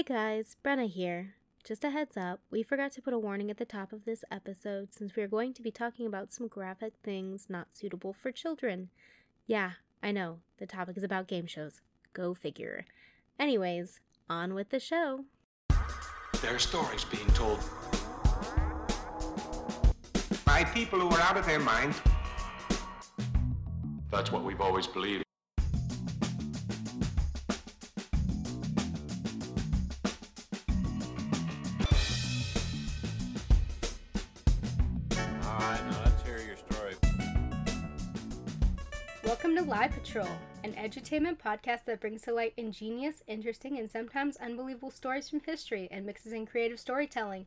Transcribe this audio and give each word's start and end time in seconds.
Hey 0.00 0.14
guys, 0.14 0.56
Brenna 0.64 0.88
here. 0.88 1.34
Just 1.62 1.84
a 1.84 1.90
heads 1.90 2.16
up, 2.16 2.40
we 2.50 2.62
forgot 2.62 2.90
to 2.92 3.02
put 3.02 3.12
a 3.12 3.18
warning 3.18 3.50
at 3.50 3.58
the 3.58 3.66
top 3.66 3.92
of 3.92 4.06
this 4.06 4.24
episode 4.30 4.94
since 4.94 5.14
we 5.14 5.22
are 5.22 5.28
going 5.28 5.52
to 5.52 5.60
be 5.60 5.70
talking 5.70 6.06
about 6.06 6.32
some 6.32 6.48
graphic 6.48 6.94
things 7.04 7.48
not 7.50 7.74
suitable 7.74 8.14
for 8.14 8.32
children. 8.32 8.88
Yeah, 9.46 9.72
I 10.02 10.10
know, 10.12 10.38
the 10.56 10.66
topic 10.66 10.96
is 10.96 11.02
about 11.02 11.28
game 11.28 11.46
shows. 11.46 11.82
Go 12.14 12.32
figure. 12.32 12.86
Anyways, 13.38 14.00
on 14.30 14.54
with 14.54 14.70
the 14.70 14.80
show. 14.80 15.26
There 16.40 16.54
are 16.54 16.58
stories 16.58 17.04
being 17.04 17.28
told. 17.34 17.60
by 20.46 20.64
people 20.64 20.98
who 20.98 21.10
are 21.10 21.20
out 21.20 21.36
of 21.36 21.44
their 21.44 21.60
minds. 21.60 22.00
That's 24.10 24.32
what 24.32 24.44
we've 24.44 24.62
always 24.62 24.86
believed. 24.86 25.24
Lie 39.80 39.88
Patrol, 39.88 40.28
an 40.62 40.74
edutainment 40.74 41.38
podcast 41.38 41.86
that 41.86 42.02
brings 42.02 42.20
to 42.20 42.34
light 42.34 42.52
ingenious, 42.58 43.22
interesting, 43.26 43.78
and 43.78 43.90
sometimes 43.90 44.36
unbelievable 44.36 44.90
stories 44.90 45.30
from 45.30 45.40
history 45.40 45.88
and 45.90 46.04
mixes 46.04 46.34
in 46.34 46.44
creative 46.44 46.78
storytelling. 46.78 47.46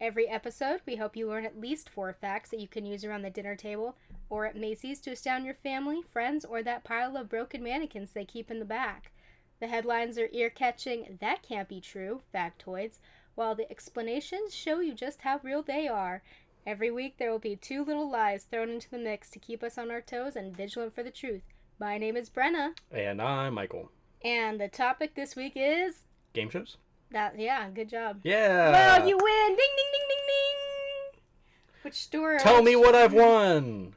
Every 0.00 0.26
episode, 0.26 0.80
we 0.86 0.96
hope 0.96 1.14
you 1.14 1.28
learn 1.28 1.44
at 1.44 1.60
least 1.60 1.90
four 1.90 2.14
facts 2.14 2.48
that 2.48 2.60
you 2.60 2.68
can 2.68 2.86
use 2.86 3.04
around 3.04 3.20
the 3.20 3.28
dinner 3.28 3.54
table 3.54 3.96
or 4.30 4.46
at 4.46 4.56
Macy's 4.56 4.98
to 5.00 5.10
astound 5.10 5.44
your 5.44 5.56
family, 5.56 6.00
friends, 6.10 6.42
or 6.42 6.62
that 6.62 6.84
pile 6.84 7.18
of 7.18 7.28
broken 7.28 7.62
mannequins 7.62 8.12
they 8.12 8.24
keep 8.24 8.50
in 8.50 8.60
the 8.60 8.64
back. 8.64 9.12
The 9.60 9.66
headlines 9.66 10.16
are 10.16 10.30
ear 10.32 10.48
catching, 10.48 11.18
that 11.20 11.42
can't 11.42 11.68
be 11.68 11.82
true, 11.82 12.22
factoids, 12.34 12.96
while 13.34 13.54
the 13.54 13.70
explanations 13.70 14.54
show 14.54 14.80
you 14.80 14.94
just 14.94 15.20
how 15.20 15.38
real 15.42 15.62
they 15.62 15.86
are. 15.86 16.22
Every 16.66 16.90
week, 16.90 17.18
there 17.18 17.30
will 17.30 17.38
be 17.38 17.56
two 17.56 17.84
little 17.84 18.08
lies 18.08 18.44
thrown 18.44 18.70
into 18.70 18.88
the 18.88 18.96
mix 18.96 19.28
to 19.28 19.38
keep 19.38 19.62
us 19.62 19.76
on 19.76 19.90
our 19.90 20.00
toes 20.00 20.34
and 20.34 20.56
vigilant 20.56 20.94
for 20.94 21.02
the 21.02 21.10
truth. 21.10 21.42
My 21.78 21.98
name 21.98 22.16
is 22.16 22.30
Brenna, 22.30 22.74
And 22.90 23.20
I'm 23.20 23.54
Michael. 23.54 23.90
and 24.22 24.60
the 24.60 24.68
topic 24.68 25.14
this 25.14 25.34
week 25.36 25.52
is 25.56 25.96
Game 26.32 26.50
shows? 26.50 26.76
that. 27.10 27.38
Yeah, 27.38 27.68
good 27.70 27.88
job. 27.88 28.20
Yeah. 28.24 28.70
Well, 28.70 29.08
you 29.08 29.16
win! 29.16 29.48
Ding, 29.48 29.56
ding, 29.56 29.86
ding, 29.92 30.06
ding, 30.08 30.24
ding. 30.26 31.20
Which 31.82 31.94
store? 31.94 32.38
Tell 32.38 32.62
me 32.62 32.74
what 32.76 32.94
I've 32.94 33.12
won. 33.12 33.94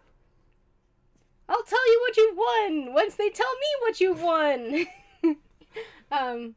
I'll 1.50 1.64
tell 1.64 1.88
you 1.92 2.00
what 2.02 2.18
you've 2.18 2.38
won 2.38 2.94
once 2.94 3.16
they 3.16 3.30
tell 3.30 3.52
me 3.54 3.68
what 3.82 4.02
you've 4.02 4.22
won. 4.22 4.86
um, 6.12 6.56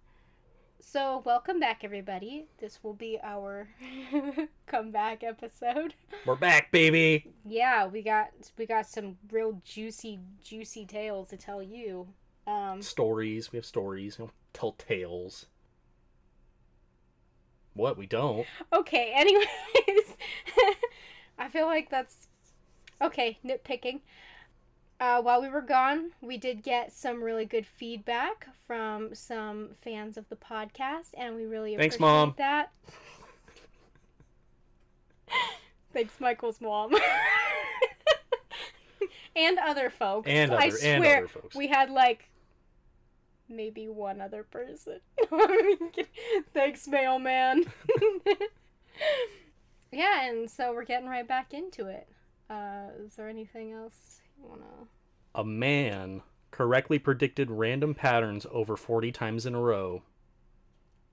so 0.80 1.22
welcome 1.26 1.60
back, 1.60 1.84
everybody. 1.84 2.46
This 2.58 2.82
will 2.82 2.94
be 2.94 3.18
our 3.22 3.68
comeback 4.66 5.22
episode. 5.22 5.94
We're 6.24 6.36
back, 6.36 6.72
baby. 6.72 7.32
Yeah, 7.44 7.86
we 7.86 8.02
got 8.02 8.30
we 8.56 8.66
got 8.66 8.86
some 8.86 9.18
real 9.30 9.60
juicy, 9.64 10.20
juicy 10.42 10.86
tales 10.86 11.28
to 11.28 11.36
tell 11.36 11.62
you. 11.62 12.08
Um, 12.46 12.80
Stories. 12.80 13.52
We 13.52 13.58
have 13.58 13.66
stories. 13.66 14.18
We 14.18 14.24
don't 14.24 14.34
tell 14.52 14.72
tales. 14.72 15.46
What? 17.74 17.98
We 17.98 18.06
don't. 18.06 18.46
okay. 18.72 19.12
Anyways, 19.14 20.16
I 21.38 21.48
feel 21.48 21.66
like 21.66 21.90
that's 21.90 22.28
okay. 23.02 23.38
Nitpicking. 23.44 24.00
Uh, 25.00 25.22
while 25.22 25.40
we 25.40 25.48
were 25.48 25.62
gone, 25.62 26.10
we 26.20 26.36
did 26.36 26.62
get 26.62 26.92
some 26.92 27.22
really 27.22 27.46
good 27.46 27.66
feedback 27.66 28.46
from 28.66 29.14
some 29.14 29.70
fans 29.80 30.18
of 30.18 30.28
the 30.28 30.36
podcast, 30.36 31.14
and 31.16 31.34
we 31.34 31.46
really 31.46 31.74
Thanks, 31.74 31.96
appreciate 31.96 32.12
Mom. 32.14 32.34
that. 32.36 32.70
Thanks, 35.94 36.12
Michael's 36.20 36.60
mom. 36.60 36.94
and 39.36 39.58
other 39.58 39.88
folks. 39.90 40.28
And 40.28 40.52
I 40.52 40.68
other- 40.68 40.76
and 40.84 41.02
swear, 41.02 41.16
other 41.18 41.28
folks. 41.28 41.56
we 41.56 41.66
had 41.68 41.88
like 41.90 42.28
maybe 43.48 43.88
one 43.88 44.20
other 44.20 44.42
person. 44.44 45.00
Thanks, 46.54 46.86
mailman. 46.86 47.64
yeah, 49.90 50.28
and 50.28 50.48
so 50.50 50.72
we're 50.74 50.84
getting 50.84 51.08
right 51.08 51.26
back 51.26 51.52
into 51.54 51.86
it. 51.86 52.06
Uh, 52.48 52.90
is 53.04 53.14
there 53.16 53.28
anything 53.28 53.72
else 53.72 54.20
you 54.40 54.48
wanna? 54.48 54.62
A 55.34 55.44
man 55.44 56.22
correctly 56.50 56.98
predicted 56.98 57.50
random 57.50 57.94
patterns 57.94 58.46
over 58.50 58.76
40 58.76 59.12
times 59.12 59.46
in 59.46 59.54
a 59.54 59.60
row. 59.60 60.02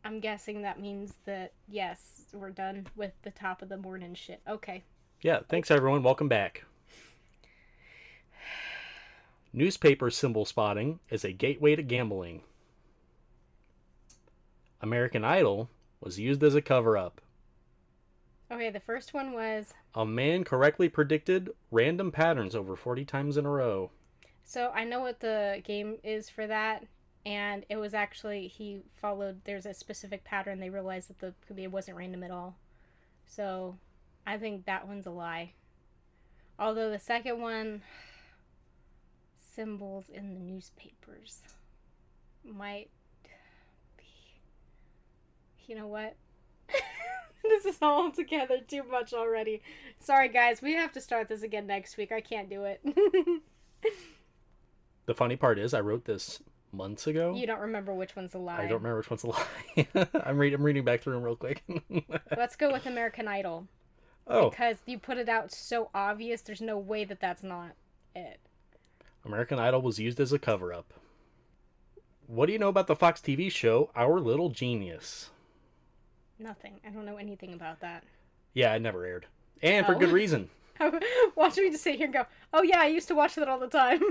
I'm 0.04 0.20
guessing 0.20 0.62
that 0.62 0.80
means 0.80 1.14
that 1.26 1.54
yes, 1.68 2.26
we're 2.34 2.50
done 2.50 2.88
with 2.96 3.12
the 3.22 3.32
top 3.32 3.62
of 3.62 3.70
the 3.70 3.78
morning 3.78 4.16
shit. 4.16 4.42
Okay. 4.48 4.84
Yeah, 5.22 5.42
thanks 5.48 5.70
everyone. 5.70 6.02
Welcome 6.02 6.28
back. 6.28 6.64
Newspaper 9.54 10.10
symbol 10.10 10.46
spotting 10.46 11.00
is 11.10 11.24
a 11.24 11.32
gateway 11.32 11.76
to 11.76 11.84
gambling. 11.84 12.42
American 14.82 15.24
Idol 15.24 15.70
was 16.02 16.20
used 16.20 16.44
as 16.44 16.56
a 16.56 16.62
cover 16.62 16.98
up. 16.98 17.22
Okay, 18.52 18.70
the 18.70 18.80
first 18.80 19.14
one 19.14 19.34
was 19.34 19.74
A 19.94 20.06
man 20.06 20.44
correctly 20.44 20.90
predicted 20.90 21.50
random 21.72 22.12
patterns 22.12 22.56
over 22.56 22.76
40 22.76 23.04
times 23.06 23.38
in 23.38 23.46
a 23.46 23.50
row. 23.50 23.92
So 24.48 24.72
I 24.74 24.86
know 24.86 25.02
what 25.02 25.20
the 25.20 25.62
game 25.66 25.98
is 26.06 26.30
for 26.30 26.48
that, 26.48 26.86
and 27.26 27.66
it 27.70 27.76
was 27.76 27.94
actually 27.94 28.48
he 28.48 28.80
followed. 28.96 29.42
There's 29.44 29.66
a 29.66 29.74
specific 29.74 30.24
pattern. 30.24 30.62
They 30.62 30.70
realized 30.70 31.10
that 31.10 31.20
the 31.20 31.62
it 31.62 31.70
wasn't 31.70 31.98
random 31.98 32.24
at 32.24 32.32
all. 32.32 32.56
So 33.26 33.78
I 34.26 34.38
think 34.38 34.66
that 34.66 34.88
one's 34.88 35.06
a 35.06 35.12
lie. 35.12 35.52
Although 36.58 36.90
the 36.90 36.98
second 36.98 37.42
one, 37.42 37.82
symbols 39.38 40.06
in 40.08 40.34
the 40.34 40.40
newspapers, 40.40 41.42
might 42.46 42.90
be. 43.98 44.40
You 45.68 45.76
know 45.76 45.88
what? 45.88 46.16
this 47.44 47.66
is 47.66 47.80
all 47.82 48.12
together 48.12 48.62
too 48.66 48.84
much 48.84 49.14
already. 49.14 49.62
Sorry, 50.00 50.30
guys. 50.30 50.62
We 50.62 50.76
have 50.76 50.94
to 50.94 51.02
start 51.02 51.28
this 51.28 51.44
again 51.44 51.68
next 51.68 51.98
week. 51.98 52.14
I 52.14 52.22
can't 52.22 52.50
do 52.50 52.64
it. 52.64 52.82
The 55.08 55.16
funny 55.16 55.36
part 55.38 55.58
is, 55.58 55.74
I 55.74 55.80
wrote 55.80 56.06
this 56.06 56.42
months 56.72 57.08
ago. 57.08 57.34
You 57.34 57.48
don't 57.48 57.62
remember 57.62 57.94
which 57.94 58.16
one's 58.16 58.34
a 58.34 58.38
lie. 58.38 58.60
I 58.60 58.68
don't 58.68 58.84
remember 58.84 58.98
which 58.98 59.10
one's 59.10 59.24
a 59.24 59.28
lie. 59.28 59.88
I'm, 60.26 60.38
read- 60.38 60.54
I'm 60.54 60.64
reading 60.64 60.84
back 60.84 61.02
through 61.02 61.14
them 61.14 61.24
real 61.24 61.36
quick. 61.38 61.64
Let's 62.38 62.56
go 62.58 62.72
with 62.72 62.86
American 62.86 63.28
Idol 63.28 63.68
oh, 64.28 64.50
because 64.50 64.76
you 64.86 65.00
put 65.00 65.18
it 65.18 65.30
out 65.30 65.52
so 65.52 65.90
obvious. 65.96 66.42
There's 66.42 66.62
no 66.62 66.78
way 66.78 67.06
that 67.06 67.22
that's 67.22 67.42
not 67.42 67.72
it. 68.16 68.40
American 69.26 69.60
Idol 69.60 69.82
was 69.82 69.98
used 69.98 70.20
as 70.20 70.34
a 70.34 70.40
cover 70.40 70.74
up. 70.74 70.94
What 72.28 72.48
do 72.48 72.54
you 72.54 72.60
know 72.60 72.68
about 72.70 72.88
the 72.88 72.96
Fox 72.96 73.22
TV 73.22 73.50
show 73.50 73.90
Our 73.96 74.20
Little 74.20 74.50
Genius? 74.50 75.30
Nothing. 76.38 76.82
I 76.86 76.90
don't 76.90 77.06
know 77.06 77.16
anything 77.18 77.54
about 77.54 77.80
that. 77.80 78.04
Yeah, 78.54 78.74
it 78.76 78.82
never 78.82 79.06
aired. 79.06 79.26
And 79.64 79.86
for 79.86 79.96
Oh. 79.96 80.00
good 80.00 80.12
reason. 80.12 80.50
watch 81.36 81.56
me 81.58 81.72
just 81.72 81.84
sit 81.84 81.96
here 81.96 82.06
and 82.06 82.14
go, 82.14 82.26
"Oh 82.54 82.62
yeah, 82.62 82.82
I 82.82 82.88
used 82.88 83.08
to 83.08 83.16
watch 83.16 83.36
that 83.36 83.48
all 83.48 83.58
the 83.58 83.68
time." 83.68 84.02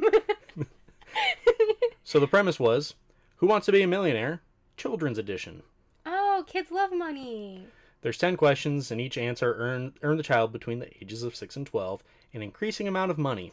So 2.05 2.21
the 2.21 2.29
premise 2.29 2.61
was 2.61 2.95
Who 3.39 3.49
Wants 3.49 3.67
to 3.67 3.73
Be 3.73 3.83
a 3.83 3.87
Millionaire? 3.87 4.41
Children's 4.77 5.19
Edition. 5.19 5.63
oh, 6.05 6.45
kids 6.47 6.71
love 6.71 6.93
money. 6.93 7.67
There's 8.03 8.19
10 8.19 8.37
questions, 8.37 8.93
and 8.93 9.01
each 9.01 9.19
answer 9.19 9.55
earned, 9.55 9.95
earn 10.03 10.17
the 10.17 10.23
child 10.23 10.53
between 10.53 10.79
the 10.79 10.97
ages 11.03 11.25
of 11.25 11.35
6 11.35 11.57
and 11.57 11.67
12 11.67 12.05
an 12.33 12.43
increasing 12.43 12.87
amount 12.87 13.11
of 13.11 13.19
money. 13.19 13.53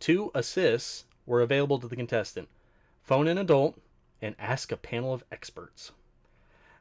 Two 0.00 0.30
assists 0.34 1.04
were 1.24 1.40
available 1.40 1.78
to 1.78 1.86
the 1.86 1.96
contestant 1.96 2.48
phone 3.02 3.28
an 3.28 3.38
adult 3.38 3.80
and 4.20 4.34
ask 4.38 4.72
a 4.72 4.76
panel 4.76 5.14
of 5.14 5.24
experts. 5.30 5.92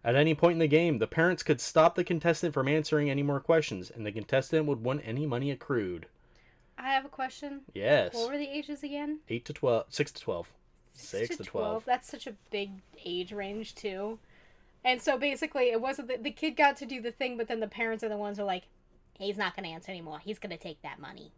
At 0.03 0.15
any 0.15 0.33
point 0.33 0.53
in 0.53 0.59
the 0.59 0.67
game, 0.67 0.97
the 0.97 1.07
parents 1.07 1.43
could 1.43 1.61
stop 1.61 1.95
the 1.95 2.03
contestant 2.03 2.53
from 2.53 2.67
answering 2.67 3.09
any 3.09 3.23
more 3.23 3.39
questions, 3.39 3.89
and 3.89 4.05
the 4.05 4.11
contestant 4.11 4.65
would 4.65 4.83
win 4.83 4.99
any 5.01 5.25
money 5.25 5.51
accrued. 5.51 6.07
I 6.77 6.89
have 6.89 7.05
a 7.05 7.09
question. 7.09 7.61
Yes. 7.73 8.13
What 8.13 8.29
were 8.29 8.37
the 8.37 8.47
ages 8.47 8.83
again? 8.83 9.19
8 9.29 9.45
to 9.45 9.53
12, 9.53 9.85
6 9.89 10.11
to 10.11 10.21
12. 10.21 10.47
6 10.93 11.37
to 11.37 11.43
12. 11.43 11.85
That's 11.85 12.07
such 12.09 12.27
a 12.27 12.33
big 12.51 12.71
age 13.03 13.31
range 13.31 13.75
too. 13.75 14.19
And 14.83 15.01
so 15.01 15.17
basically, 15.17 15.71
it 15.71 15.81
wasn't 15.81 16.07
the, 16.07 16.17
the 16.17 16.31
kid 16.31 16.55
got 16.55 16.77
to 16.77 16.85
do 16.85 17.01
the 17.01 17.11
thing, 17.11 17.37
but 17.37 17.47
then 17.47 17.59
the 17.59 17.67
parents 17.67 18.03
are 18.03 18.09
the 18.09 18.17
ones 18.17 18.37
who 18.37 18.43
are 18.43 18.47
like, 18.47 18.63
"He's 19.19 19.37
not 19.37 19.55
going 19.55 19.65
to 19.65 19.71
answer 19.71 19.91
anymore. 19.91 20.19
He's 20.19 20.39
going 20.39 20.51
to 20.51 20.57
take 20.57 20.81
that 20.83 20.99
money." 20.99 21.31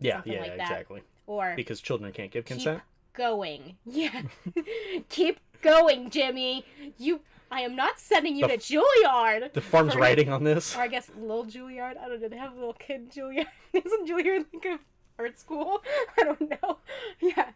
Yeah, 0.00 0.16
something 0.16 0.32
yeah, 0.32 0.40
like 0.40 0.52
exactly. 0.52 1.02
Or 1.26 1.54
Because 1.56 1.80
children 1.80 2.12
can't 2.12 2.30
give 2.30 2.44
keep 2.44 2.56
consent. 2.56 2.82
going. 3.14 3.76
Yeah. 3.84 4.22
keep 5.08 5.40
going, 5.62 6.10
Jimmy. 6.10 6.64
You 6.98 7.20
I 7.50 7.60
am 7.60 7.76
not 7.76 7.98
sending 7.98 8.36
you 8.36 8.46
The 8.48 8.56
to 8.56 8.82
Juilliard. 9.04 9.52
The 9.52 9.60
farm's 9.60 9.92
for- 9.94 10.00
writing 10.00 10.28
on 10.30 10.42
this. 10.44 10.76
Or 10.76 10.80
I 10.80 10.88
guess 10.88 11.10
little 11.18 11.44
Juilliard. 11.44 11.96
I 11.98 12.08
don't 12.08 12.20
know. 12.20 12.28
They 12.28 12.36
have 12.38 12.52
a 12.52 12.56
little 12.56 12.72
kid 12.74 13.10
Juilliard. 13.12 13.46
Isn't 13.72 14.08
Juilliard 14.08 14.46
like 14.52 14.64
a 14.64 14.78
art 15.18 15.38
school? 15.38 15.82
I 16.18 16.24
don't 16.24 16.40
know. 16.50 16.78
Yeah. 17.20 17.50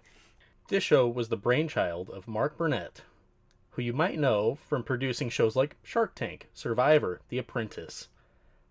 This 0.69 0.85
show 0.85 1.09
was 1.09 1.29
the 1.29 1.37
brainchild 1.37 2.11
of 2.11 2.29
Mark 2.29 2.57
Burnett, 2.57 3.03
who 3.71 3.77
who 3.77 3.83
you 3.83 3.93
might 3.93 4.19
know 4.19 4.57
from 4.69 4.83
producing 4.85 5.29
shows 5.29 5.57
like 5.57 5.77
Shark 5.83 6.15
Tank, 6.15 6.49
Survivor, 6.55 7.21
The 7.29 7.39
Apprentice. 7.39 8.09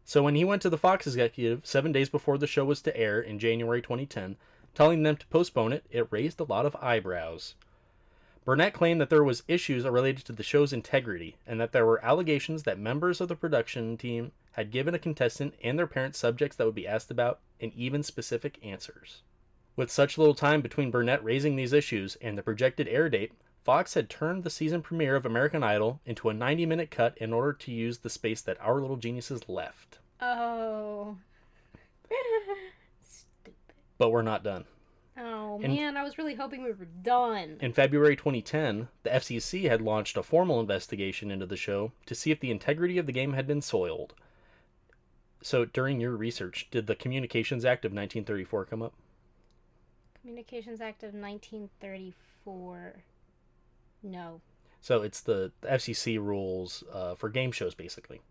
So 0.05 0.23
when 0.23 0.35
he 0.35 0.43
went 0.45 0.61
to 0.63 0.69
the 0.69 0.77
Fox 0.77 1.05
executive 1.07 1.65
seven 1.65 1.91
days 1.91 2.09
before 2.09 2.37
the 2.37 2.47
show 2.47 2.63
was 2.65 2.81
to 2.83 2.95
air 2.97 3.19
in 3.21 3.37
January 3.39 3.81
2010, 3.81 4.37
telling 4.73 5.03
them 5.03 5.17
to 5.17 5.27
postpone 5.27 5.73
it, 5.73 5.83
it 5.91 6.07
raised 6.09 6.39
a 6.39 6.43
lot 6.45 6.65
of 6.65 6.75
eyebrows. 6.81 7.55
Burnett 8.49 8.73
claimed 8.73 8.99
that 8.99 9.11
there 9.11 9.23
was 9.23 9.43
issues 9.47 9.85
related 9.85 10.25
to 10.25 10.33
the 10.33 10.41
show's 10.41 10.73
integrity 10.73 11.35
and 11.45 11.61
that 11.61 11.71
there 11.71 11.85
were 11.85 12.03
allegations 12.03 12.63
that 12.63 12.79
members 12.79 13.21
of 13.21 13.27
the 13.27 13.35
production 13.35 13.95
team 13.95 14.31
had 14.53 14.71
given 14.71 14.95
a 14.95 14.97
contestant 14.97 15.53
and 15.63 15.77
their 15.77 15.85
parents 15.85 16.17
subjects 16.17 16.57
that 16.57 16.65
would 16.65 16.73
be 16.73 16.87
asked 16.87 17.11
about 17.11 17.41
and 17.61 17.71
even 17.75 18.01
specific 18.01 18.57
answers. 18.63 19.21
With 19.75 19.91
such 19.91 20.17
little 20.17 20.33
time 20.33 20.61
between 20.61 20.89
Burnett 20.89 21.23
raising 21.23 21.57
these 21.57 21.73
issues 21.73 22.17
and 22.23 22.35
the 22.35 22.41
projected 22.41 22.87
air 22.87 23.07
date, 23.07 23.33
Fox 23.63 23.93
had 23.93 24.09
turned 24.09 24.43
the 24.43 24.49
season 24.49 24.81
premiere 24.81 25.15
of 25.15 25.27
American 25.27 25.61
Idol 25.61 25.99
into 26.03 26.27
a 26.27 26.33
90 26.33 26.65
minute 26.65 26.89
cut 26.89 27.15
in 27.19 27.31
order 27.31 27.53
to 27.53 27.71
use 27.71 27.99
the 27.99 28.09
space 28.09 28.41
that 28.41 28.59
Our 28.61 28.81
Little 28.81 28.97
Geniuses 28.97 29.47
left. 29.47 29.99
Oh. 30.19 31.17
Stupid. 33.03 33.53
But 33.99 34.09
we're 34.09 34.23
not 34.23 34.43
done. 34.43 34.65
Oh 35.19 35.59
And- 35.61 35.75
man, 35.75 35.97
I 35.97 36.03
was 36.03 36.17
really 36.17 36.35
hoping 36.35 36.63
we 36.63 36.71
were 36.71 36.85
done. 36.85 37.57
In 37.59 37.73
February 37.73 38.15
2010, 38.15 38.87
the 39.03 39.09
FCC 39.13 39.63
had 39.69 39.81
launched 39.81 40.15
a 40.15 40.23
formal 40.23 40.59
investigation 40.61 41.29
into 41.29 41.45
the 41.45 41.57
show 41.57 41.91
to 42.05 42.15
see 42.15 42.31
if 42.31 42.39
the 42.39 42.51
integrity 42.51 42.97
of 42.97 43.05
the 43.05 43.11
game 43.11 43.33
had 43.33 43.45
been 43.45 43.61
soiled. 43.61 44.13
So, 45.41 45.65
during 45.65 45.99
your 46.01 46.15
research, 46.17 46.67
did 46.71 46.87
the 46.87 46.95
Communications 46.95 47.63
Act 47.65 47.85
of 47.85 47.91
1934 47.91 48.65
come 48.65 48.81
up? 48.81 48.93
Communications 50.21 50.81
Act 50.81 51.01
of 51.03 51.13
1934. 51.13 53.03
No. 54.03 54.41
So, 54.81 55.01
it's 55.01 55.21
the, 55.21 55.51
the 55.61 55.67
FCC 55.69 56.17
rules 56.17 56.83
uh, 56.93 57.15
for 57.15 57.29
game 57.29 57.51
shows, 57.51 57.73
basically. 57.75 58.21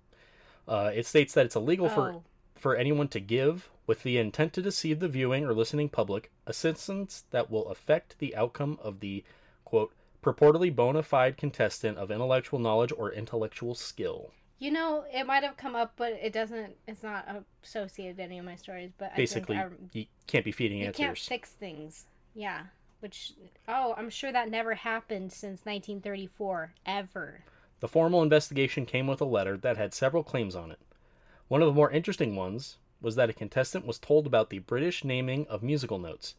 Uh, 0.66 0.90
it 0.94 1.06
states 1.06 1.32
that 1.34 1.46
it's 1.46 1.56
illegal 1.56 1.86
Oh. 1.86 1.88
for 1.90 2.22
anyone 2.66 3.08
to 3.08 3.20
give, 3.20 3.70
with 3.86 4.02
the 4.02 4.18
intent 4.18 4.52
to 4.54 4.62
deceive 4.62 5.00
the 5.00 5.08
viewing 5.08 5.44
or 5.44 5.54
listening 5.54 5.88
public, 5.88 6.30
assistance 6.46 7.24
that 7.30 7.50
will 7.50 7.68
affect 7.68 8.18
the 8.18 8.34
outcome 8.36 8.78
of 8.82 9.00
the 9.00 9.24
quote 9.64 9.92
purportedly 10.22 10.74
bona 10.74 11.02
fide 11.02 11.36
contestant 11.36 11.98
of 11.98 12.10
intellectual 12.10 12.58
knowledge 12.58 12.92
or 12.96 13.12
intellectual 13.12 13.74
skill. 13.74 14.30
You 14.58 14.72
know, 14.72 15.04
it 15.12 15.26
might 15.26 15.44
have 15.44 15.56
come 15.56 15.76
up, 15.76 15.92
but 15.96 16.14
it 16.20 16.32
doesn't. 16.32 16.74
It's 16.88 17.02
not 17.02 17.28
associated 17.62 18.16
to 18.16 18.24
any 18.24 18.38
of 18.38 18.44
my 18.44 18.56
stories. 18.56 18.90
But 18.98 19.14
Basically, 19.14 19.56
I 19.56 19.68
think 19.68 19.90
you 19.92 20.06
can't 20.26 20.44
be 20.44 20.52
feeding 20.52 20.82
I, 20.82 20.86
you 20.86 20.92
can't 20.92 21.16
fix 21.16 21.50
things. 21.50 22.06
Yeah. 22.34 22.62
Which 23.00 23.34
oh, 23.68 23.94
I'm 23.96 24.10
sure 24.10 24.32
that 24.32 24.50
never 24.50 24.74
happened 24.74 25.32
since 25.32 25.60
1934 25.64 26.72
ever. 26.84 27.44
The 27.78 27.86
formal 27.86 28.24
investigation 28.24 28.86
came 28.86 29.06
with 29.06 29.20
a 29.20 29.24
letter 29.24 29.56
that 29.58 29.76
had 29.76 29.94
several 29.94 30.24
claims 30.24 30.56
on 30.56 30.72
it. 30.72 30.80
One 31.48 31.62
of 31.62 31.66
the 31.66 31.74
more 31.74 31.90
interesting 31.90 32.36
ones 32.36 32.76
was 33.00 33.16
that 33.16 33.30
a 33.30 33.32
contestant 33.32 33.86
was 33.86 33.98
told 33.98 34.26
about 34.26 34.50
the 34.50 34.58
British 34.58 35.04
naming 35.04 35.46
of 35.48 35.62
musical 35.62 35.98
notes. 35.98 36.34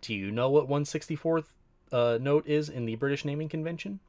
Do 0.00 0.14
you 0.14 0.30
know 0.30 0.48
what 0.50 0.68
164th 0.68 1.44
uh, 1.90 2.18
note 2.20 2.46
is 2.46 2.68
in 2.68 2.86
the 2.86 2.96
British 2.96 3.24
naming 3.24 3.48
convention? 3.48 4.00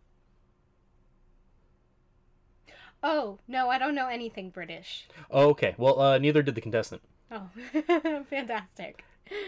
Oh 3.02 3.40
no, 3.48 3.70
I 3.70 3.78
don't 3.78 3.96
know 3.96 4.08
anything 4.08 4.50
British. 4.50 5.08
Oh, 5.30 5.50
okay. 5.50 5.76
Well, 5.78 6.00
uh, 6.00 6.18
neither 6.18 6.42
did 6.42 6.56
the 6.56 6.62
contestant. 6.62 7.02
Oh, 7.30 7.50
fantastic. 8.30 9.04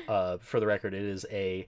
Uh, 0.07 0.37
for 0.37 0.59
the 0.59 0.65
record, 0.65 0.93
it 0.93 1.03
is 1.03 1.25
a 1.31 1.67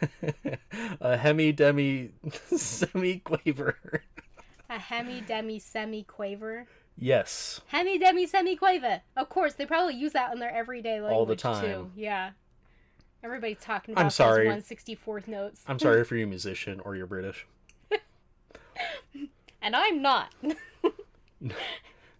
a 1.00 1.16
hemi 1.16 1.52
demi 1.52 2.10
semi 2.56 3.18
quaver. 3.20 4.02
A 4.68 4.78
hemi 4.78 5.22
demi 5.22 5.58
semi 5.58 6.02
quaver. 6.02 6.66
Yes. 6.98 7.60
Hemi 7.68 7.98
demi 7.98 8.26
semi 8.26 8.56
quaver. 8.56 9.02
Of 9.16 9.28
course, 9.28 9.54
they 9.54 9.66
probably 9.66 9.94
use 9.94 10.12
that 10.12 10.32
in 10.32 10.38
their 10.38 10.54
everyday 10.54 11.00
language 11.00 11.12
All 11.12 11.26
the 11.26 11.36
time. 11.36 11.64
too. 11.64 11.90
Yeah. 11.96 12.30
Everybody's 13.24 13.58
talking 13.60 13.94
about 13.94 14.04
I'm 14.04 14.10
sorry. 14.10 14.48
those 14.48 14.64
164th 14.64 15.26
notes. 15.28 15.62
I'm 15.66 15.78
sorry 15.78 16.00
if 16.02 16.10
you're 16.10 16.20
a 16.22 16.26
musician 16.26 16.80
or 16.80 16.94
you're 16.96 17.06
British. 17.06 17.46
and 19.60 19.74
I'm 19.76 20.00
not. 20.02 20.32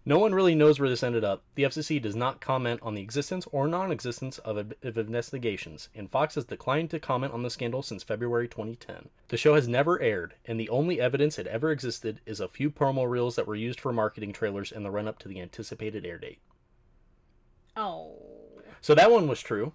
No 0.05 0.17
one 0.17 0.33
really 0.33 0.55
knows 0.55 0.79
where 0.79 0.89
this 0.89 1.03
ended 1.03 1.23
up. 1.23 1.43
The 1.55 1.63
FCC 1.63 2.01
does 2.01 2.15
not 2.15 2.39
comment 2.39 2.79
on 2.81 2.95
the 2.95 3.01
existence 3.01 3.45
or 3.51 3.67
non 3.67 3.91
existence 3.91 4.37
of, 4.39 4.73
of 4.81 4.97
investigations, 4.97 5.89
and 5.93 6.09
Fox 6.09 6.35
has 6.35 6.45
declined 6.45 6.89
to 6.91 6.99
comment 6.99 7.33
on 7.33 7.43
the 7.43 7.49
scandal 7.49 7.83
since 7.83 8.01
February 8.01 8.47
2010. 8.47 9.09
The 9.27 9.37
show 9.37 9.55
has 9.55 9.67
never 9.67 10.01
aired, 10.01 10.35
and 10.45 10.59
the 10.59 10.69
only 10.69 11.01
evidence 11.01 11.37
it 11.37 11.47
ever 11.47 11.71
existed 11.71 12.21
is 12.25 12.39
a 12.39 12.47
few 12.47 12.71
promo 12.71 13.09
reels 13.09 13.35
that 13.35 13.45
were 13.45 13.55
used 13.55 13.79
for 13.79 13.91
marketing 13.91 14.33
trailers 14.33 14.71
in 14.71 14.83
the 14.83 14.91
run 14.91 15.07
up 15.07 15.19
to 15.19 15.27
the 15.27 15.41
anticipated 15.41 16.05
air 16.05 16.17
date. 16.17 16.39
oh. 17.75 18.15
So 18.81 18.95
that 18.95 19.11
one 19.11 19.27
was 19.27 19.41
true. 19.41 19.73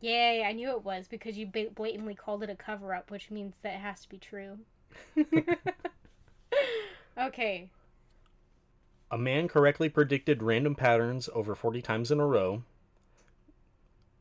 Yay, 0.00 0.42
I 0.42 0.52
knew 0.52 0.70
it 0.70 0.84
was 0.84 1.06
because 1.06 1.38
you 1.38 1.46
blatantly 1.46 2.14
called 2.14 2.42
it 2.42 2.50
a 2.50 2.56
cover 2.56 2.94
up, 2.94 3.10
which 3.10 3.30
means 3.30 3.54
that 3.62 3.74
it 3.74 3.80
has 3.80 4.00
to 4.00 4.08
be 4.08 4.18
true. 4.18 4.58
okay. 7.18 7.68
A 9.10 9.18
man 9.18 9.48
correctly 9.48 9.88
predicted 9.88 10.42
random 10.42 10.74
patterns 10.74 11.28
over 11.34 11.54
40 11.54 11.82
times 11.82 12.10
in 12.10 12.20
a 12.20 12.26
row. 12.26 12.62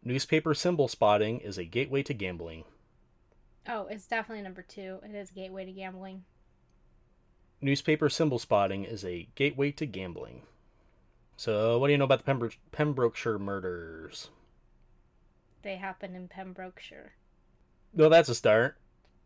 Newspaper 0.04 0.54
symbol 0.54 0.88
spotting 0.88 1.40
is 1.40 1.58
a 1.58 1.66
gateway 1.66 2.02
to 2.04 2.14
gambling. 2.14 2.64
Oh, 3.68 3.86
it's 3.88 4.08
definitely 4.08 4.42
number 4.44 4.64
two. 4.64 5.00
It 5.04 5.14
is 5.14 5.30
gateway 5.30 5.66
to 5.66 5.72
gambling. 5.72 6.24
Newspaper 7.62 8.10
symbol 8.10 8.40
spotting 8.40 8.84
is 8.86 9.06
a 9.06 9.28
gateway 9.36 9.72
to 9.74 9.86
gambling. 9.86 10.44
So, 11.36 11.78
what 11.78 11.88
do 11.88 11.92
you 11.92 11.98
know 11.98 12.06
about 12.06 12.26
the 12.26 12.32
Pembro- 12.32 12.58
Pembrokeshire 12.72 13.38
murders? 13.38 14.30
They 15.62 15.76
happen 15.76 16.16
in 16.16 16.28
Pembrokeshire. 16.30 17.14
Well, 17.94 18.10
that's 18.10 18.30
a 18.30 18.36
start. 18.36 18.78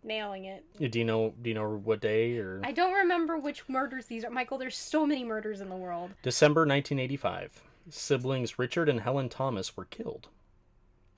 Nailing 0.04 0.46
it. 0.46 0.64
Do 0.92 1.00
you 1.00 1.06
know? 1.06 1.34
Do 1.42 1.50
you 1.50 1.54
know 1.54 1.70
what 1.70 2.02
day 2.02 2.38
or 2.38 2.60
I 2.64 2.72
don't 2.72 2.94
remember 2.94 3.38
which 3.38 3.68
murders 3.70 4.06
these 4.08 4.24
are. 4.26 4.30
Michael, 4.30 4.58
there's 4.58 4.76
so 4.78 5.06
many 5.06 5.24
murders 5.24 5.62
in 5.62 5.70
the 5.70 5.76
world. 5.76 6.12
December 6.22 6.62
1985? 6.62 7.62
Siblings 7.90 8.58
Richard 8.60 8.90
and 8.90 9.02
Helen 9.02 9.30
Thomas 9.30 9.76
were 9.78 9.86
killed. 9.86 10.28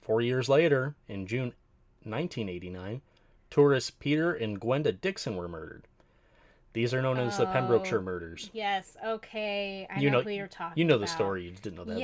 Four 0.02 0.22
years 0.22 0.48
later, 0.50 0.96
in 1.08 1.26
June 1.28 1.54
1989, 2.04 3.02
tourists 3.50 3.92
Peter 3.92 4.34
and 4.34 4.60
Gwenda 4.60 4.92
Dixon 4.92 5.36
were 5.36 5.48
murdered. 5.48 5.88
These 6.74 6.94
are 6.94 7.02
known 7.02 7.18
as 7.20 7.38
the 7.38 7.46
Pembrokeshire 7.46 8.00
Oh. 8.00 8.04
murders. 8.04 8.50
Yes, 8.54 8.98
okay. 9.04 9.88
I 9.90 10.00
you 10.00 10.10
know, 10.10 10.18
know, 10.20 10.24
who 10.24 10.30
you're 10.32 10.48
talking 10.48 10.78
you 10.78 10.86
know 10.86 10.98
the 10.98 11.06
about. 11.06 11.16
story. 11.16 11.46
You 11.46 11.52
just 11.52 11.64
didn't 11.64 11.78
know 11.78 11.86
that 11.86 11.94
one. 11.94 12.02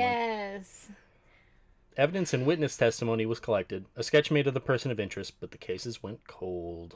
Evidence 1.97 2.33
and 2.33 2.45
witness 2.45 2.77
testimony 2.77 3.25
was 3.25 3.41
collected, 3.41 3.85
a 3.97 4.03
sketch 4.03 4.31
made 4.31 4.47
of 4.47 4.53
the 4.53 4.61
person 4.61 4.91
of 4.91 4.99
interest, 4.99 5.33
but 5.41 5.51
the 5.51 5.57
cases 5.57 6.01
went 6.01 6.25
cold. 6.25 6.93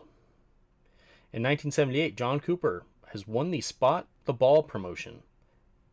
In 1.34 1.44
1978, 1.44 2.16
John 2.16 2.40
Cooper 2.40 2.86
has 3.08 3.28
won 3.28 3.52
the 3.52 3.60
Spot 3.60 4.08
the 4.24 4.34
Ball 4.34 4.64
promotion. 4.64 5.24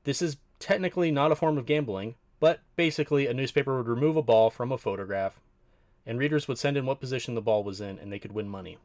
This 0.05 0.23
is 0.23 0.37
technically 0.61 1.11
not 1.11 1.33
a 1.33 1.37
form 1.37 1.59
of 1.59 1.67
gambling, 1.67 2.15
but 2.39 2.61
basically 2.77 3.27
a 3.27 3.35
newspaper 3.35 3.77
would 3.77 3.89
remove 3.89 4.17
a 4.17 4.23
ball 4.23 4.51
from 4.51 4.71
a 4.71 4.79
photograph, 4.79 5.41
and 6.07 6.19
readers 6.19 6.47
would 6.47 6.59
send 6.59 6.77
in 6.77 6.87
what 6.87 7.01
position 7.01 7.35
the 7.35 7.43
ball 7.43 7.65
was 7.65 7.81
in, 7.81 7.99
and 7.99 8.13
they 8.13 8.21
could 8.21 8.33
win 8.33 8.49
money. 8.49 8.79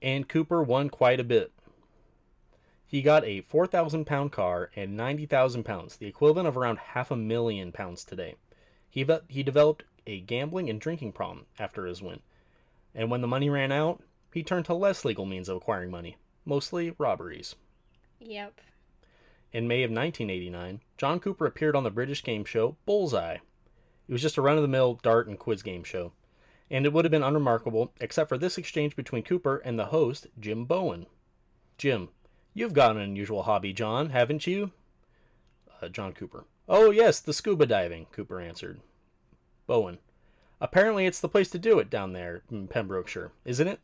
And 0.00 0.28
Cooper 0.28 0.62
won 0.62 0.88
quite 0.88 1.20
a 1.20 1.24
bit. 1.24 1.52
He 2.86 3.02
got 3.02 3.24
a 3.26 3.42
4,000 3.42 4.06
pound 4.06 4.32
car 4.32 4.70
and 4.74 4.96
90,000 4.96 5.64
pounds, 5.64 5.96
the 5.96 6.06
equivalent 6.06 6.48
of 6.48 6.56
around 6.56 6.78
half 6.78 7.10
a 7.10 7.16
million 7.16 7.70
pounds 7.70 8.02
today. 8.02 8.36
He, 8.98 9.04
ve- 9.04 9.20
he 9.28 9.44
developed 9.44 9.84
a 10.08 10.18
gambling 10.18 10.68
and 10.68 10.80
drinking 10.80 11.12
problem 11.12 11.46
after 11.56 11.86
his 11.86 12.02
win. 12.02 12.18
And 12.96 13.12
when 13.12 13.20
the 13.20 13.28
money 13.28 13.48
ran 13.48 13.70
out, 13.70 14.02
he 14.34 14.42
turned 14.42 14.64
to 14.64 14.74
less 14.74 15.04
legal 15.04 15.24
means 15.24 15.48
of 15.48 15.56
acquiring 15.56 15.92
money, 15.92 16.16
mostly 16.44 16.92
robberies. 16.98 17.54
Yep. 18.18 18.60
In 19.52 19.68
May 19.68 19.84
of 19.84 19.92
1989, 19.92 20.80
John 20.96 21.20
Cooper 21.20 21.46
appeared 21.46 21.76
on 21.76 21.84
the 21.84 21.92
British 21.92 22.24
game 22.24 22.44
show 22.44 22.76
Bullseye. 22.86 23.36
It 24.08 24.12
was 24.12 24.20
just 24.20 24.36
a 24.36 24.42
run 24.42 24.56
of 24.56 24.62
the 24.62 24.68
mill 24.68 24.98
dart 25.00 25.28
and 25.28 25.38
quiz 25.38 25.62
game 25.62 25.84
show, 25.84 26.10
and 26.68 26.84
it 26.84 26.92
would 26.92 27.04
have 27.04 27.12
been 27.12 27.22
unremarkable 27.22 27.92
except 28.00 28.28
for 28.28 28.36
this 28.36 28.58
exchange 28.58 28.96
between 28.96 29.22
Cooper 29.22 29.58
and 29.58 29.78
the 29.78 29.86
host, 29.86 30.26
Jim 30.40 30.64
Bowen. 30.64 31.06
Jim, 31.76 32.08
you've 32.52 32.74
got 32.74 32.96
an 32.96 33.02
unusual 33.02 33.44
hobby, 33.44 33.72
John, 33.72 34.10
haven't 34.10 34.48
you? 34.48 34.72
Uh, 35.80 35.88
John 35.88 36.12
Cooper. 36.14 36.46
Oh, 36.68 36.90
yes, 36.90 37.20
the 37.20 37.32
scuba 37.32 37.64
diving, 37.64 38.06
Cooper 38.10 38.40
answered. 38.40 38.80
Bowen. 39.68 39.98
Apparently, 40.60 41.06
it's 41.06 41.20
the 41.20 41.28
place 41.28 41.48
to 41.50 41.58
do 41.60 41.78
it 41.78 41.88
down 41.88 42.12
there 42.12 42.42
in 42.50 42.66
Pembrokeshire, 42.66 43.30
isn't 43.44 43.68
it? 43.68 43.78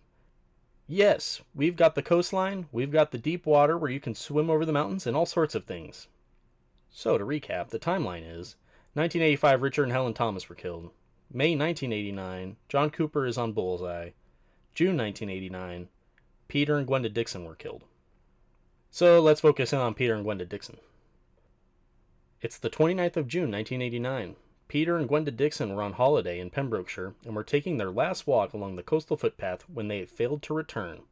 Yes, 0.88 1.40
we've 1.54 1.76
got 1.76 1.94
the 1.94 2.02
coastline, 2.02 2.66
we've 2.72 2.90
got 2.90 3.12
the 3.12 3.18
deep 3.18 3.46
water 3.46 3.78
where 3.78 3.90
you 3.90 4.00
can 4.00 4.16
swim 4.16 4.50
over 4.50 4.66
the 4.66 4.72
mountains, 4.72 5.06
and 5.06 5.16
all 5.16 5.26
sorts 5.26 5.54
of 5.54 5.64
things. 5.64 6.08
So, 6.90 7.16
to 7.16 7.24
recap, 7.24 7.68
the 7.68 7.78
timeline 7.78 8.22
is 8.22 8.56
1985, 8.94 9.62
Richard 9.62 9.82
and 9.84 9.92
Helen 9.92 10.14
Thomas 10.14 10.48
were 10.48 10.54
killed. 10.56 10.90
May 11.32 11.56
1989, 11.56 12.56
John 12.68 12.90
Cooper 12.90 13.26
is 13.26 13.38
on 13.38 13.52
Bullseye. 13.52 14.10
June 14.74 14.96
1989, 14.96 15.88
Peter 16.48 16.76
and 16.76 16.86
Gwenda 16.86 17.08
Dixon 17.08 17.44
were 17.44 17.54
killed. 17.54 17.84
So 18.90 19.20
let's 19.20 19.40
focus 19.40 19.72
in 19.72 19.78
on 19.78 19.94
Peter 19.94 20.14
and 20.14 20.24
Gwenda 20.24 20.44
Dixon. 20.44 20.78
It's 22.40 22.58
the 22.58 22.70
29th 22.70 23.16
of 23.16 23.26
June, 23.26 23.50
1989. 23.50 24.36
Peter 24.68 24.96
and 24.96 25.08
Gwenda 25.08 25.30
Dixon 25.30 25.74
were 25.74 25.82
on 25.82 25.92
holiday 25.92 26.40
in 26.40 26.50
Pembrokeshire 26.50 27.14
and 27.24 27.34
were 27.36 27.44
taking 27.44 27.76
their 27.76 27.90
last 27.90 28.26
walk 28.26 28.52
along 28.52 28.76
the 28.76 28.82
coastal 28.82 29.16
footpath 29.16 29.62
when 29.68 29.88
they 29.88 30.04
failed 30.04 30.42
to 30.42 30.54
return. 30.54 31.02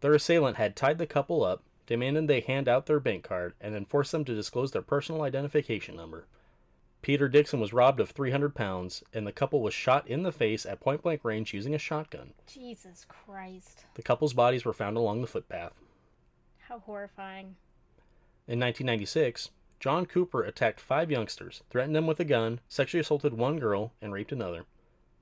Their 0.00 0.14
assailant 0.14 0.56
had 0.56 0.76
tied 0.76 0.98
the 0.98 1.06
couple 1.06 1.42
up, 1.42 1.62
demanded 1.86 2.28
they 2.28 2.40
hand 2.40 2.68
out 2.68 2.86
their 2.86 3.00
bank 3.00 3.24
card, 3.24 3.54
and 3.60 3.74
then 3.74 3.84
forced 3.84 4.12
them 4.12 4.24
to 4.26 4.34
disclose 4.34 4.72
their 4.72 4.82
personal 4.82 5.22
identification 5.22 5.96
number. 5.96 6.26
Peter 7.02 7.28
Dixon 7.28 7.60
was 7.60 7.72
robbed 7.72 8.00
of 8.00 8.10
300 8.10 8.54
pounds, 8.54 9.02
and 9.12 9.26
the 9.26 9.32
couple 9.32 9.62
was 9.62 9.72
shot 9.72 10.06
in 10.08 10.22
the 10.22 10.32
face 10.32 10.66
at 10.66 10.80
point 10.80 11.02
blank 11.02 11.24
range 11.24 11.54
using 11.54 11.74
a 11.74 11.78
shotgun. 11.78 12.34
Jesus 12.46 13.06
Christ. 13.08 13.84
The 13.94 14.02
couple's 14.02 14.34
bodies 14.34 14.64
were 14.64 14.72
found 14.72 14.96
along 14.96 15.20
the 15.20 15.28
footpath. 15.28 15.72
How 16.68 16.80
horrifying. 16.80 17.56
In 18.48 18.58
1996, 18.60 19.50
John 19.78 20.06
Cooper 20.06 20.42
attacked 20.42 20.80
five 20.80 21.10
youngsters, 21.10 21.62
threatened 21.70 21.94
them 21.94 22.06
with 22.06 22.18
a 22.20 22.24
gun, 22.24 22.60
sexually 22.68 23.00
assaulted 23.00 23.34
one 23.34 23.58
girl, 23.58 23.92
and 24.00 24.12
raped 24.12 24.32
another. 24.32 24.64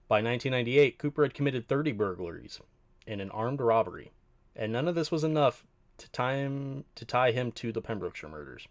By 0.07 0.17
1998, 0.17 0.99
Cooper 0.99 1.23
had 1.23 1.35
committed 1.35 1.67
30 1.67 1.93
burglaries 1.93 2.61
and 3.07 3.21
an 3.21 3.31
armed 3.31 3.61
robbery, 3.61 4.13
and 4.55 4.73
none 4.73 4.89
of 4.89 4.95
this 4.95 5.11
was 5.11 5.25
enough 5.25 5.65
to 5.99 6.11
tie 6.11 6.37
him 6.37 6.85
to, 6.95 7.05
tie 7.05 7.33
him 7.33 7.53
to 7.53 7.73
the 7.73 7.81
Pembrokeshire 7.81 8.29
murders. 8.29 8.69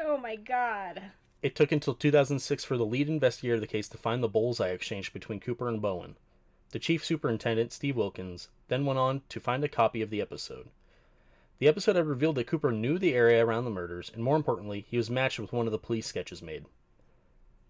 Oh 0.00 0.16
my 0.16 0.36
god. 0.36 1.02
It 1.42 1.54
took 1.56 1.72
until 1.72 1.94
2006 1.94 2.64
for 2.64 2.76
the 2.76 2.86
lead 2.86 3.08
investigator 3.08 3.54
of 3.54 3.60
the 3.60 3.66
case 3.66 3.88
to 3.88 3.98
find 3.98 4.22
the 4.22 4.28
bullseye 4.28 4.68
exchange 4.68 5.12
between 5.12 5.40
Cooper 5.40 5.68
and 5.68 5.82
Bowen. 5.82 6.16
The 6.70 6.78
chief 6.78 7.04
superintendent, 7.04 7.72
Steve 7.72 7.96
Wilkins, 7.96 8.48
then 8.68 8.86
went 8.86 8.98
on 8.98 9.22
to 9.28 9.40
find 9.40 9.62
a 9.62 9.68
copy 9.68 10.00
of 10.00 10.10
the 10.10 10.20
episode. 10.20 10.68
The 11.62 11.68
episode 11.68 11.94
had 11.94 12.08
revealed 12.08 12.34
that 12.34 12.48
Cooper 12.48 12.72
knew 12.72 12.98
the 12.98 13.14
area 13.14 13.46
around 13.46 13.64
the 13.66 13.70
murders, 13.70 14.10
and 14.12 14.24
more 14.24 14.34
importantly, 14.34 14.84
he 14.88 14.96
was 14.96 15.08
matched 15.08 15.38
with 15.38 15.52
one 15.52 15.68
of 15.68 15.70
the 15.70 15.78
police 15.78 16.08
sketches 16.08 16.42
made. 16.42 16.66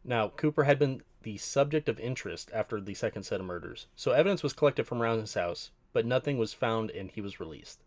Now, 0.02 0.30
Cooper 0.30 0.64
had 0.64 0.78
been 0.78 1.02
the 1.20 1.36
subject 1.36 1.90
of 1.90 2.00
interest 2.00 2.50
after 2.54 2.80
the 2.80 2.94
second 2.94 3.24
set 3.24 3.38
of 3.38 3.44
murders, 3.44 3.88
so 3.94 4.12
evidence 4.12 4.42
was 4.42 4.54
collected 4.54 4.86
from 4.86 5.02
around 5.02 5.20
his 5.20 5.34
house, 5.34 5.72
but 5.92 6.06
nothing 6.06 6.38
was 6.38 6.54
found 6.54 6.90
and 6.90 7.10
he 7.10 7.20
was 7.20 7.38
released. 7.38 7.82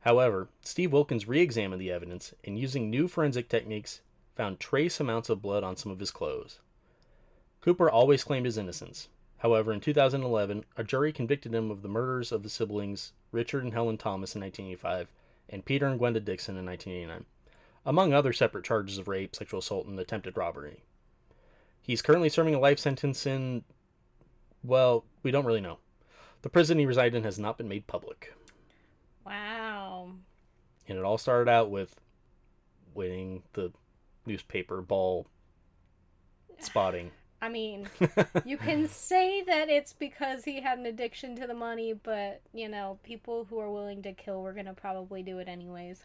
However, 0.00 0.48
Steve 0.62 0.92
Wilkins 0.92 1.28
re 1.28 1.40
examined 1.40 1.80
the 1.80 1.92
evidence 1.92 2.34
and, 2.42 2.58
using 2.58 2.90
new 2.90 3.06
forensic 3.06 3.48
techniques, 3.48 4.00
found 4.34 4.58
trace 4.58 4.98
amounts 4.98 5.28
of 5.28 5.40
blood 5.40 5.62
on 5.62 5.76
some 5.76 5.92
of 5.92 6.00
his 6.00 6.10
clothes. 6.10 6.58
Cooper 7.60 7.88
always 7.88 8.24
claimed 8.24 8.46
his 8.46 8.58
innocence. 8.58 9.06
However, 9.38 9.72
in 9.72 9.80
2011, 9.80 10.64
a 10.76 10.82
jury 10.82 11.12
convicted 11.12 11.54
him 11.54 11.70
of 11.70 11.82
the 11.82 11.88
murders 11.88 12.32
of 12.32 12.42
the 12.42 12.48
siblings 12.48 13.12
Richard 13.36 13.62
and 13.62 13.74
Helen 13.74 13.98
Thomas 13.98 14.34
in 14.34 14.40
1985 14.40 15.08
and 15.48 15.64
Peter 15.64 15.86
and 15.86 15.98
Gwenda 15.98 16.20
Dixon 16.20 16.56
in 16.56 16.64
1989, 16.64 17.26
among 17.84 18.12
other 18.12 18.32
separate 18.32 18.64
charges 18.64 18.98
of 18.98 19.06
rape, 19.06 19.36
sexual 19.36 19.60
assault, 19.60 19.86
and 19.86 20.00
attempted 20.00 20.36
robbery. 20.36 20.82
He's 21.80 22.02
currently 22.02 22.30
serving 22.30 22.54
a 22.54 22.58
life 22.58 22.78
sentence 22.78 23.26
in, 23.26 23.62
well, 24.64 25.04
we 25.22 25.30
don't 25.30 25.44
really 25.44 25.60
know. 25.60 25.78
The 26.42 26.48
prison 26.48 26.78
he 26.78 26.86
resided 26.86 27.14
in 27.14 27.24
has 27.24 27.38
not 27.38 27.58
been 27.58 27.68
made 27.68 27.86
public. 27.86 28.34
Wow. 29.24 30.12
And 30.88 30.98
it 30.98 31.04
all 31.04 31.18
started 31.18 31.50
out 31.50 31.70
with 31.70 31.94
winning 32.94 33.42
the 33.52 33.70
newspaper 34.24 34.80
ball 34.80 35.26
spotting. 36.58 37.10
I 37.40 37.48
mean, 37.48 37.88
you 38.44 38.56
can 38.56 38.88
say 38.88 39.42
that 39.42 39.68
it's 39.68 39.92
because 39.92 40.44
he 40.44 40.60
had 40.60 40.78
an 40.78 40.86
addiction 40.86 41.36
to 41.36 41.46
the 41.46 41.54
money, 41.54 41.92
but, 41.92 42.40
you 42.52 42.68
know, 42.68 42.98
people 43.02 43.46
who 43.48 43.58
are 43.58 43.70
willing 43.70 44.02
to 44.02 44.12
kill 44.12 44.42
were 44.42 44.52
going 44.52 44.66
to 44.66 44.72
probably 44.72 45.22
do 45.22 45.38
it 45.38 45.48
anyways. 45.48 46.02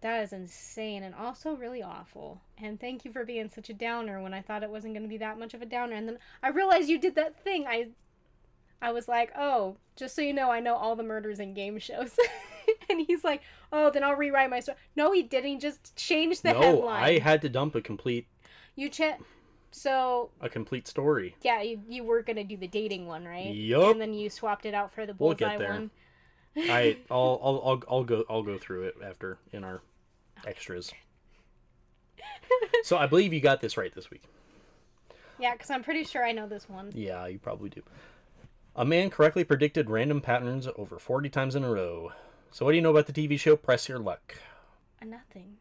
That 0.00 0.22
is 0.22 0.32
insane 0.32 1.02
and 1.02 1.14
also 1.14 1.54
really 1.54 1.82
awful. 1.82 2.42
And 2.58 2.78
thank 2.78 3.04
you 3.04 3.12
for 3.12 3.24
being 3.24 3.48
such 3.48 3.70
a 3.70 3.74
downer 3.74 4.20
when 4.20 4.34
I 4.34 4.42
thought 4.42 4.62
it 4.62 4.68
wasn't 4.68 4.94
going 4.94 5.04
to 5.04 5.08
be 5.08 5.16
that 5.18 5.38
much 5.38 5.54
of 5.54 5.62
a 5.62 5.66
downer. 5.66 5.94
And 5.94 6.06
then 6.06 6.18
I 6.42 6.48
realized 6.48 6.90
you 6.90 6.98
did 6.98 7.14
that 7.14 7.42
thing. 7.42 7.66
I 7.66 7.88
I 8.82 8.92
was 8.92 9.08
like, 9.08 9.32
"Oh, 9.34 9.78
just 9.96 10.14
so 10.14 10.20
you 10.20 10.34
know, 10.34 10.50
I 10.50 10.60
know 10.60 10.74
all 10.74 10.94
the 10.94 11.02
murders 11.02 11.40
in 11.40 11.54
game 11.54 11.78
shows." 11.78 12.14
and 12.90 13.00
he's 13.00 13.24
like, 13.24 13.40
"Oh, 13.72 13.90
then 13.90 14.04
I'll 14.04 14.14
rewrite 14.14 14.50
my 14.50 14.60
story." 14.60 14.76
No, 14.94 15.10
he 15.10 15.22
didn't. 15.22 15.48
He 15.48 15.56
just 15.56 15.96
changed 15.96 16.42
the 16.42 16.52
no, 16.52 16.60
headline. 16.60 17.02
I 17.02 17.18
had 17.18 17.40
to 17.42 17.48
dump 17.48 17.74
a 17.74 17.80
complete 17.80 18.26
You 18.76 18.90
check. 18.90 19.20
So 19.76 20.30
a 20.40 20.48
complete 20.48 20.86
story. 20.86 21.34
yeah, 21.42 21.60
you, 21.60 21.80
you 21.88 22.04
were 22.04 22.22
gonna 22.22 22.44
do 22.44 22.56
the 22.56 22.68
dating 22.68 23.06
one, 23.08 23.24
right? 23.24 23.52
Yup. 23.52 23.90
And 23.90 24.00
then 24.00 24.14
you 24.14 24.30
swapped 24.30 24.66
it 24.66 24.72
out 24.74 24.92
for 24.94 25.04
the 25.04 25.12
bullseye 25.12 25.46
We'll 25.46 25.50
get 25.50 25.58
there. 25.58 25.72
one. 25.72 25.90
I 26.56 26.98
I'll, 27.10 27.40
I'll 27.42 27.62
I'll 27.64 27.82
I'll 27.88 28.04
go 28.04 28.24
I'll 28.30 28.42
go 28.44 28.56
through 28.56 28.84
it 28.84 28.94
after 29.04 29.38
in 29.52 29.64
our 29.64 29.82
extras. 30.46 30.92
So 32.84 32.96
I 32.96 33.06
believe 33.06 33.32
you 33.32 33.40
got 33.40 33.60
this 33.60 33.76
right 33.76 33.92
this 33.92 34.10
week. 34.10 34.22
Yeah, 35.40 35.54
because 35.54 35.70
I'm 35.70 35.82
pretty 35.82 36.04
sure 36.04 36.24
I 36.24 36.30
know 36.30 36.46
this 36.46 36.68
one. 36.68 36.92
Yeah, 36.94 37.26
you 37.26 37.40
probably 37.40 37.70
do. 37.70 37.82
A 38.76 38.84
man 38.84 39.10
correctly 39.10 39.42
predicted 39.42 39.90
random 39.90 40.20
patterns 40.20 40.68
over 40.76 40.98
40 41.00 41.28
times 41.30 41.56
in 41.56 41.64
a 41.64 41.70
row. 41.70 42.12
So 42.52 42.64
what 42.64 42.70
do 42.72 42.76
you 42.76 42.82
know 42.82 42.90
about 42.90 43.06
the 43.06 43.12
TV 43.12 43.38
show 43.40 43.56
Press 43.56 43.88
Your 43.88 43.98
Luck? 43.98 44.36
Uh, 45.02 45.06
Nothing. 45.06 45.56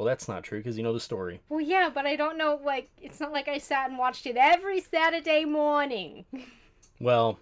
Well, 0.00 0.06
that's 0.06 0.28
not 0.28 0.44
true 0.44 0.60
because 0.60 0.78
you 0.78 0.82
know 0.82 0.94
the 0.94 0.98
story. 0.98 1.42
Well, 1.50 1.60
yeah, 1.60 1.90
but 1.92 2.06
I 2.06 2.16
don't 2.16 2.38
know. 2.38 2.58
Like, 2.64 2.88
it's 3.02 3.20
not 3.20 3.32
like 3.32 3.48
I 3.48 3.58
sat 3.58 3.90
and 3.90 3.98
watched 3.98 4.24
it 4.24 4.34
every 4.34 4.80
Saturday 4.80 5.44
morning. 5.44 6.24
Well, 6.98 7.38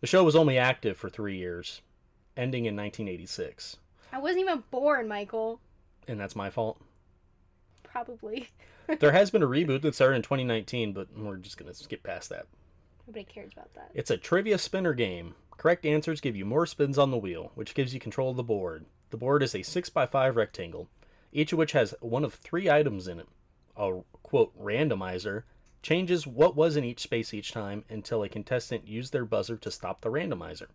the 0.00 0.08
show 0.08 0.24
was 0.24 0.34
only 0.34 0.58
active 0.58 0.96
for 0.96 1.08
three 1.08 1.36
years, 1.36 1.82
ending 2.36 2.64
in 2.66 2.74
1986. 2.74 3.76
I 4.12 4.18
wasn't 4.18 4.40
even 4.40 4.64
born, 4.72 5.06
Michael. 5.06 5.60
And 6.08 6.18
that's 6.18 6.34
my 6.34 6.50
fault. 6.50 6.80
Probably. 7.82 8.48
There 9.00 9.12
has 9.12 9.30
been 9.30 9.42
a 9.42 9.46
reboot 9.46 9.82
that 9.82 9.94
started 9.94 10.16
in 10.16 10.22
2019, 10.22 10.92
but 10.92 11.08
we're 11.16 11.36
just 11.36 11.58
going 11.58 11.70
to 11.70 11.76
skip 11.76 12.02
past 12.02 12.30
that. 12.30 12.46
Nobody 13.06 13.24
cares 13.24 13.52
about 13.52 13.72
that. 13.74 13.90
It's 13.94 14.10
a 14.10 14.16
trivia 14.16 14.58
spinner 14.58 14.94
game. 14.94 15.34
Correct 15.56 15.84
answers 15.84 16.20
give 16.20 16.34
you 16.36 16.44
more 16.44 16.64
spins 16.66 16.96
on 16.98 17.10
the 17.10 17.18
wheel, 17.18 17.52
which 17.54 17.74
gives 17.74 17.92
you 17.92 18.00
control 18.00 18.30
of 18.30 18.36
the 18.36 18.42
board. 18.42 18.86
The 19.10 19.16
board 19.16 19.42
is 19.42 19.54
a 19.54 19.58
6x5 19.58 20.34
rectangle, 20.34 20.88
each 21.32 21.52
of 21.52 21.58
which 21.58 21.72
has 21.72 21.94
one 22.00 22.24
of 22.24 22.34
three 22.34 22.70
items 22.70 23.08
in 23.08 23.20
it. 23.20 23.28
A 23.76 24.00
quote 24.22 24.56
randomizer 24.58 25.44
changes 25.82 26.26
what 26.26 26.56
was 26.56 26.76
in 26.76 26.84
each 26.84 27.00
space 27.00 27.32
each 27.32 27.52
time 27.52 27.84
until 27.88 28.22
a 28.22 28.28
contestant 28.28 28.88
used 28.88 29.12
their 29.12 29.24
buzzer 29.24 29.56
to 29.56 29.70
stop 29.70 30.00
the 30.00 30.10
randomizer. 30.10 30.66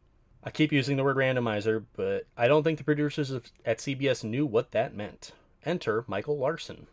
I 0.44 0.50
keep 0.50 0.72
using 0.72 0.98
the 0.98 1.04
word 1.04 1.18
randomizer, 1.18 1.86
but 1.96 2.26
I 2.36 2.48
don't 2.48 2.64
think 2.64 2.78
the 2.78 2.84
producers 2.84 3.32
at 3.66 3.78
CBS 3.78 4.24
knew 4.24 4.46
what 4.46 4.72
that 4.72 4.96
meant. 4.96 5.32
Enter 5.66 6.04
Michael 6.08 6.38
Larson. 6.38 6.88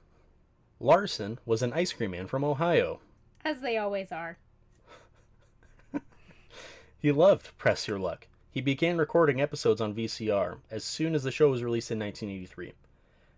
Larson 0.78 1.38
was 1.44 1.62
an 1.62 1.72
ice 1.72 1.92
cream 1.92 2.12
man 2.12 2.26
from 2.26 2.44
Ohio. 2.44 3.00
As 3.44 3.60
they 3.60 3.76
always 3.76 4.12
are. 4.12 4.38
He 6.98 7.12
loved 7.12 7.56
Press 7.56 7.88
Your 7.88 7.98
Luck. 7.98 8.28
He 8.50 8.60
began 8.60 8.98
recording 8.98 9.40
episodes 9.40 9.80
on 9.80 9.94
VCR 9.94 10.58
as 10.70 10.84
soon 10.84 11.14
as 11.14 11.22
the 11.22 11.30
show 11.30 11.48
was 11.48 11.62
released 11.62 11.90
in 11.90 11.98
1983. 11.98 12.74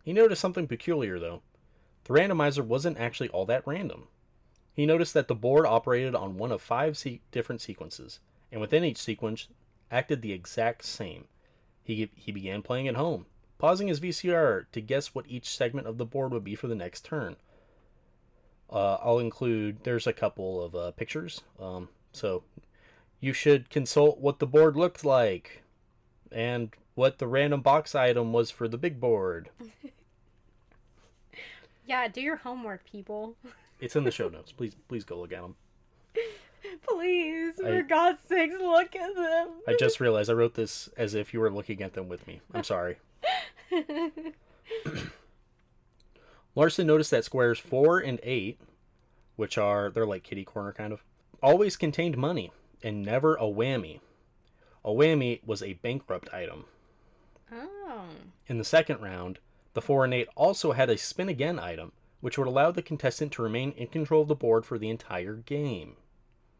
He 0.02 0.12
noticed 0.12 0.40
something 0.40 0.66
peculiar, 0.66 1.18
though. 1.18 1.42
The 2.04 2.14
randomizer 2.14 2.64
wasn't 2.64 2.98
actually 2.98 3.28
all 3.28 3.46
that 3.46 3.66
random. 3.66 4.08
He 4.74 4.86
noticed 4.86 5.14
that 5.14 5.28
the 5.28 5.34
board 5.34 5.66
operated 5.66 6.14
on 6.14 6.38
one 6.38 6.50
of 6.50 6.62
five 6.62 6.96
se- 6.96 7.20
different 7.30 7.60
sequences, 7.60 8.18
and 8.50 8.60
within 8.60 8.84
each 8.84 8.98
sequence 8.98 9.48
acted 9.90 10.22
the 10.22 10.32
exact 10.32 10.84
same. 10.84 11.26
He, 11.84 12.10
he 12.14 12.32
began 12.32 12.62
playing 12.62 12.88
at 12.88 12.96
home, 12.96 13.26
pausing 13.58 13.88
his 13.88 14.00
VCR 14.00 14.66
to 14.72 14.80
guess 14.80 15.14
what 15.14 15.26
each 15.28 15.48
segment 15.48 15.86
of 15.86 15.98
the 15.98 16.06
board 16.06 16.32
would 16.32 16.44
be 16.44 16.54
for 16.54 16.68
the 16.68 16.74
next 16.74 17.04
turn. 17.04 17.36
Uh, 18.70 18.94
I'll 19.02 19.18
include, 19.18 19.84
there's 19.84 20.06
a 20.06 20.12
couple 20.12 20.62
of 20.62 20.74
uh, 20.74 20.90
pictures. 20.92 21.42
Um, 21.60 21.90
so 22.12 22.42
you 23.20 23.32
should 23.32 23.68
consult 23.68 24.18
what 24.18 24.38
the 24.38 24.46
board 24.46 24.76
looked 24.76 25.04
like 25.04 25.62
and 26.30 26.74
what 26.94 27.18
the 27.18 27.26
random 27.26 27.60
box 27.60 27.94
item 27.94 28.32
was 28.32 28.50
for 28.50 28.68
the 28.68 28.78
big 28.78 28.98
board. 28.98 29.50
Yeah, 31.86 32.08
do 32.08 32.20
your 32.20 32.36
homework, 32.36 32.84
people. 32.84 33.36
It's 33.80 33.96
in 33.96 34.04
the 34.04 34.12
show 34.12 34.28
notes. 34.28 34.52
Please, 34.52 34.76
please 34.86 35.02
go 35.02 35.18
look 35.18 35.32
at 35.32 35.42
them. 35.42 35.56
Please, 36.86 37.54
I- 37.58 37.64
for 37.64 37.82
God's 37.82 38.20
sakes, 38.28 38.54
look 38.60 38.94
at 38.94 39.16
them. 39.16 39.48
I 39.66 39.74
just 39.76 39.98
realized 39.98 40.30
I 40.30 40.34
wrote 40.34 40.54
this 40.54 40.88
as 40.96 41.14
if 41.16 41.34
you 41.34 41.40
were 41.40 41.50
looking 41.50 41.82
at 41.82 41.92
them 41.92 42.08
with 42.08 42.24
me. 42.28 42.40
I'm 42.54 42.62
sorry. 42.62 42.98
Larson 46.54 46.86
noticed 46.86 47.10
that 47.10 47.24
squares 47.24 47.58
4 47.58 47.98
and 47.98 48.20
8, 48.22 48.60
which 49.34 49.58
are, 49.58 49.90
they're 49.90 50.06
like 50.06 50.22
kitty 50.22 50.44
corner 50.44 50.72
kind 50.72 50.92
of, 50.92 51.02
always 51.42 51.76
contained 51.76 52.16
money 52.16 52.52
and 52.84 53.02
never 53.02 53.34
a 53.34 53.42
whammy. 53.44 53.98
A 54.84 54.90
whammy 54.90 55.40
was 55.44 55.62
a 55.62 55.72
bankrupt 55.74 56.32
item. 56.32 56.66
Oh. 57.52 58.02
In 58.46 58.58
the 58.58 58.64
second 58.64 59.00
round, 59.00 59.38
the 59.74 59.82
4 59.82 60.04
and 60.04 60.14
8 60.14 60.28
also 60.36 60.72
had 60.72 60.90
a 60.90 60.98
spin 60.98 61.28
again 61.28 61.58
item, 61.58 61.92
which 62.20 62.38
would 62.38 62.46
allow 62.46 62.70
the 62.70 62.82
contestant 62.82 63.32
to 63.32 63.42
remain 63.42 63.72
in 63.72 63.88
control 63.88 64.22
of 64.22 64.28
the 64.28 64.34
board 64.34 64.64
for 64.64 64.78
the 64.78 64.90
entire 64.90 65.34
game. 65.34 65.96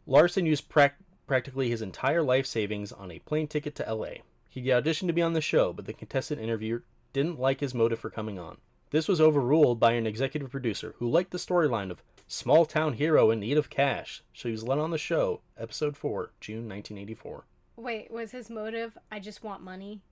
Larson 0.07 0.47
used 0.47 0.69
prac- 0.69 0.99
practically 1.27 1.71
his 1.71 1.83
entire 1.83 2.23
life 2.23 2.47
savings 2.47 2.93
on 2.93 3.11
a 3.11 3.21
plane 3.21 3.47
ticket 3.47 3.75
to 3.77 3.95
LA. 3.95 4.23
He 4.49 4.63
auditioned 4.65 5.07
to 5.07 5.13
be 5.13 5.23
on 5.23 5.33
the 5.33 5.41
show, 5.41 5.73
but 5.73 5.87
the 5.87 5.93
contestant 5.93 6.41
interviewer 6.41 6.83
didn't 7.13 7.41
like 7.41 7.61
his 7.61 7.75
motive 7.75 7.99
for 7.99 8.11
coming 8.11 8.39
on. 8.39 8.59
This 8.91 9.09
was 9.09 9.21
overruled 9.21 9.81
by 9.81 9.93
an 9.93 10.07
executive 10.07 10.51
producer 10.51 10.95
who 10.99 11.09
liked 11.09 11.31
the 11.31 11.39
storyline 11.39 11.91
of 11.91 12.03
small 12.29 12.67
town 12.67 12.95
hero 12.95 13.31
in 13.31 13.41
need 13.41 13.57
of 13.57 13.71
cash, 13.71 14.23
so 14.35 14.49
he 14.49 14.53
was 14.53 14.65
let 14.65 14.79
on 14.79 14.91
the 14.91 14.99
show, 14.99 15.41
episode 15.57 15.97
4, 15.97 16.33
June 16.41 16.69
1984. 16.69 17.47
Wait, 17.77 18.11
was 18.11 18.33
his 18.33 18.51
motive 18.51 18.99
I 19.11 19.19
just 19.19 19.43
want 19.43 19.63
money? 19.63 20.03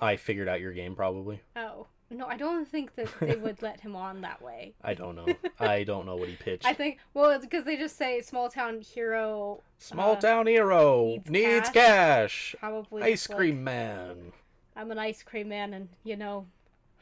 I 0.00 0.16
figured 0.16 0.48
out 0.48 0.60
your 0.60 0.72
game 0.72 0.94
probably. 0.94 1.42
Oh. 1.54 1.88
No, 2.10 2.26
I 2.26 2.36
don't 2.38 2.66
think 2.66 2.94
that 2.96 3.08
they 3.20 3.36
would 3.36 3.60
let 3.62 3.80
him 3.80 3.94
on 3.94 4.22
that 4.22 4.40
way. 4.40 4.72
I 4.82 4.94
don't 4.94 5.14
know. 5.14 5.26
I 5.60 5.84
don't 5.84 6.06
know 6.06 6.16
what 6.16 6.28
he 6.28 6.36
pitched. 6.40 6.64
I 6.66 6.72
think 6.72 6.98
well, 7.14 7.30
it's 7.30 7.44
because 7.44 7.64
they 7.64 7.76
just 7.76 7.96
say 7.98 8.20
small 8.22 8.48
town 8.48 8.80
hero 8.80 9.62
Small 9.78 10.12
uh, 10.12 10.16
town 10.16 10.46
hero 10.46 11.16
needs 11.26 11.30
needs, 11.30 11.68
cash. 11.70 12.52
cash. 12.52 12.56
probably 12.58 13.02
Ice 13.02 13.12
just 13.20 13.30
like, 13.30 13.38
cream 13.38 13.62
man. 13.64 14.32
I'm 14.74 14.90
an 14.90 14.98
ice 14.98 15.22
cream 15.22 15.48
man, 15.50 15.74
and 15.74 15.88
you 16.04 16.16
know, 16.16 16.46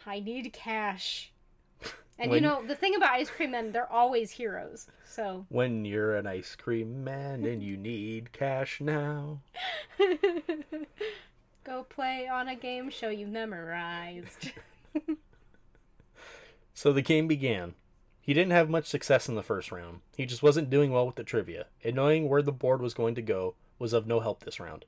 I 0.07 0.21
need 0.21 0.53
cash. 0.53 1.31
And 2.19 2.31
When- 2.31 2.43
you 2.43 2.49
know, 2.49 2.65
the 2.67 2.75
thing 2.75 2.95
about 2.97 3.11
ice 3.11 3.29
cream 3.29 3.51
men, 3.51 3.73
they're 3.73 3.93
always 3.93 4.31
heroes. 4.31 4.87
So 5.05 5.45
When 5.51 5.85
you're 5.85 6.17
an 6.17 6.27
ice 6.27 6.57
cream 6.57 7.05
man 7.05 7.45
and 7.45 7.63
you 7.63 7.77
need 7.77 8.33
cash 8.33 8.81
now. 8.81 9.41
go 11.65 11.83
play 11.85 12.27
on 12.27 12.49
a 12.49 12.55
game 12.57 12.89
show 12.91 13.11
you 13.11 13.27
memorized. 13.27 14.53
So 16.77 16.93
the 16.93 17.01
game 17.01 17.27
began. 17.27 17.73
He 18.21 18.35
didn't 18.35 18.53
have 18.53 18.69
much 18.69 18.85
success 18.85 19.31
in 19.31 19.35
the 19.35 19.43
first 19.43 19.73
round. 19.73 20.01
He 20.15 20.27
just 20.27 20.43
wasn't 20.43 20.69
doing 20.69 20.93
well 20.93 21.07
with 21.07 21.15
the 21.15 21.25
trivia, 21.25 21.69
and 21.83 21.97
knowing 21.97 22.29
where 22.29 22.43
the 22.43 22.53
board 22.53 22.83
was 22.83 22.93
going 22.93 23.15
to 23.15 23.23
go 23.23 23.55
was 23.79 23.95
of 23.95 24.07
no 24.07 24.21
help 24.21 24.45
this 24.45 24.61
round. 24.61 24.85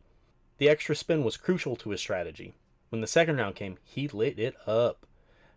The 0.58 0.68
extra 0.68 0.94
spin 0.94 1.24
was 1.24 1.38
crucial 1.38 1.76
to 1.76 1.88
his 1.88 2.00
strategy. 2.02 2.52
When 2.90 3.00
the 3.00 3.06
second 3.06 3.38
round 3.38 3.54
came, 3.54 3.78
he 3.82 4.06
lit 4.06 4.38
it 4.38 4.54
up. 4.66 5.06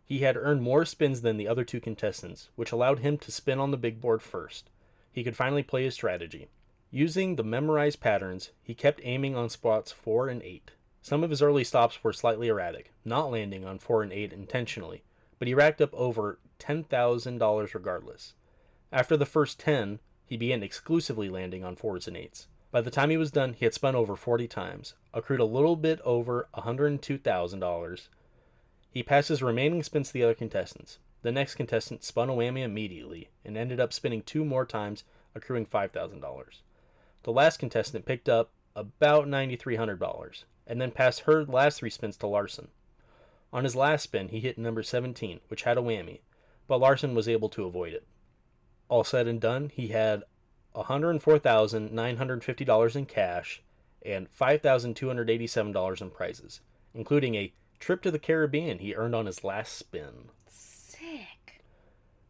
He 0.05 0.19
had 0.19 0.37
earned 0.37 0.61
more 0.61 0.85
spins 0.85 1.21
than 1.21 1.35
the 1.35 1.49
other 1.49 1.65
two 1.65 1.81
contestants, 1.81 2.49
which 2.55 2.71
allowed 2.71 2.99
him 2.99 3.17
to 3.17 3.31
spin 3.31 3.59
on 3.59 3.71
the 3.71 3.77
big 3.77 3.99
board 3.99 4.21
first. 4.21 4.69
He 5.11 5.25
could 5.25 5.35
finally 5.35 5.63
play 5.63 5.83
his 5.83 5.95
strategy. 5.95 6.47
Using 6.91 7.35
the 7.35 7.43
memorized 7.43 7.99
patterns, 7.99 8.51
he 8.63 8.73
kept 8.73 9.01
aiming 9.03 9.35
on 9.35 9.49
spots 9.49 9.91
4 9.91 10.29
and 10.29 10.41
8. 10.41 10.71
Some 11.03 11.23
of 11.23 11.31
his 11.31 11.41
early 11.41 11.63
stops 11.63 12.03
were 12.03 12.13
slightly 12.13 12.47
erratic, 12.47 12.93
not 13.03 13.31
landing 13.31 13.65
on 13.65 13.79
4 13.79 14.03
and 14.03 14.13
8 14.13 14.31
intentionally, 14.31 15.03
but 15.39 15.47
he 15.47 15.55
racked 15.55 15.81
up 15.81 15.93
over 15.95 16.37
$10,000 16.59 17.73
regardless. 17.73 18.33
After 18.91 19.17
the 19.17 19.25
first 19.25 19.59
10, 19.59 19.99
he 20.25 20.37
began 20.37 20.61
exclusively 20.61 21.27
landing 21.27 21.63
on 21.63 21.75
4s 21.75 22.07
and 22.07 22.15
8s. 22.15 22.45
By 22.69 22.81
the 22.81 22.91
time 22.91 23.09
he 23.09 23.17
was 23.17 23.31
done, 23.31 23.53
he 23.53 23.65
had 23.65 23.73
spun 23.73 23.95
over 23.95 24.15
40 24.15 24.47
times, 24.47 24.93
accrued 25.11 25.39
a 25.39 25.45
little 25.45 25.75
bit 25.75 25.99
over 26.01 26.47
$102,000. 26.53 28.07
He 28.91 29.03
passed 29.03 29.29
his 29.29 29.41
remaining 29.41 29.81
spins 29.81 30.09
to 30.09 30.13
the 30.13 30.23
other 30.23 30.35
contestants. 30.35 30.99
The 31.23 31.31
next 31.31 31.55
contestant 31.55 32.03
spun 32.03 32.29
a 32.29 32.33
whammy 32.33 32.63
immediately 32.63 33.31
and 33.43 33.57
ended 33.57 33.79
up 33.79 33.91
spinning 33.91 34.21
two 34.21 34.45
more 34.45 34.65
times, 34.65 35.03
accruing 35.33 35.65
$5,000. 35.65 36.61
The 37.23 37.31
last 37.31 37.57
contestant 37.57 38.05
picked 38.05 38.29
up 38.29 38.51
about 38.75 39.27
$9,300 39.27 40.43
and 40.71 40.79
then 40.79 40.89
passed 40.89 41.19
her 41.21 41.43
last 41.43 41.79
three 41.79 41.89
spins 41.89 42.15
to 42.15 42.25
Larson. 42.25 42.69
On 43.51 43.65
his 43.65 43.75
last 43.75 44.03
spin, 44.03 44.29
he 44.29 44.39
hit 44.39 44.57
number 44.57 44.81
17, 44.81 45.41
which 45.49 45.63
had 45.63 45.77
a 45.77 45.81
whammy, 45.81 46.21
but 46.65 46.79
Larson 46.79 47.13
was 47.13 47.27
able 47.27 47.49
to 47.49 47.65
avoid 47.65 47.91
it. 47.91 48.05
All 48.87 49.03
said 49.03 49.27
and 49.27 49.41
done, 49.41 49.69
he 49.73 49.89
had 49.89 50.23
$104,950 50.73 52.95
in 52.95 53.05
cash 53.05 53.61
and 54.05 54.31
$5,287 54.31 56.01
in 56.01 56.09
prizes, 56.09 56.61
including 56.93 57.35
a 57.35 57.51
trip 57.79 58.01
to 58.03 58.09
the 58.09 58.17
Caribbean 58.17 58.79
he 58.79 58.95
earned 58.95 59.13
on 59.13 59.25
his 59.25 59.43
last 59.43 59.73
spin. 59.73 60.29
Sick. 60.47 61.61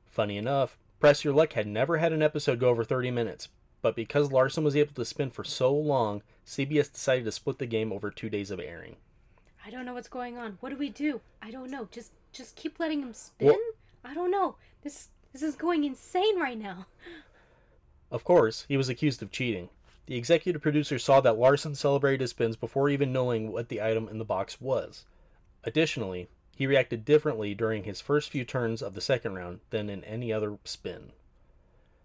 Funny 0.10 0.38
enough, 0.38 0.80
Press 1.00 1.24
Your 1.24 1.36
Luck 1.36 1.54
had 1.54 1.68
never 1.68 2.00
had 2.00 2.12
an 2.12 2.24
episode 2.24 2.60
go 2.60 2.70
over 2.70 2.84
30 2.84 3.12
minutes, 3.12 3.50
but 3.84 3.96
because 3.96 4.32
Larson 4.32 4.64
was 4.64 4.76
able 4.76 4.96
to 4.96 5.06
spin 5.06 5.30
for 5.30 5.44
so 5.44 5.72
long, 5.72 6.24
CBS 6.46 6.92
decided 6.92 7.26
to 7.26 7.32
split 7.32 7.60
the 7.60 7.66
game 7.66 7.92
over 7.92 8.10
two 8.12 8.30
days 8.30 8.52
of 8.52 8.60
airing. 8.60 8.96
I 9.66 9.70
don't 9.70 9.86
know 9.86 9.94
what's 9.94 10.08
going 10.10 10.38
on. 10.38 10.58
What 10.60 10.70
do 10.70 10.76
we 10.78 10.90
do? 10.90 11.22
I 11.42 11.52
don't 11.52 11.70
know. 11.72 11.88
Just 11.92 12.12
just 12.34 12.56
keep 12.56 12.80
letting 12.80 13.02
him 13.02 13.14
spin? 13.14 13.48
Well- 13.48 13.58
I 14.04 14.14
don't 14.16 14.32
know. 14.32 14.56
This 14.84 15.10
this 15.32 15.44
is 15.44 15.56
going 15.56 15.84
insane 15.84 16.40
right 16.40 16.58
now. 16.58 16.86
Of 18.12 18.26
course, 18.26 18.66
he 18.68 18.76
was 18.76 18.90
accused 18.90 19.24
of 19.24 19.32
cheating. 19.32 19.70
The 20.06 20.18
executive 20.18 20.62
producer 20.62 21.00
saw 21.00 21.22
that 21.22 21.38
Larson 21.38 21.76
celebrated 21.76 22.20
his 22.20 22.32
spins 22.32 22.58
before 22.58 22.90
even 22.90 23.14
knowing 23.14 23.54
what 23.54 23.70
the 23.70 23.82
item 23.82 24.10
in 24.10 24.18
the 24.18 24.26
box 24.26 24.60
was. 24.60 25.06
Additionally, 25.64 26.28
he 26.54 26.68
reacted 26.68 27.06
differently 27.06 27.56
during 27.56 27.86
his 27.86 28.02
first 28.02 28.30
few 28.30 28.44
turns 28.44 28.82
of 28.82 28.96
the 28.96 29.02
second 29.02 29.36
round 29.36 29.62
than 29.70 29.90
in 29.90 30.04
any 30.04 30.34
other 30.34 30.58
spin. 30.66 31.14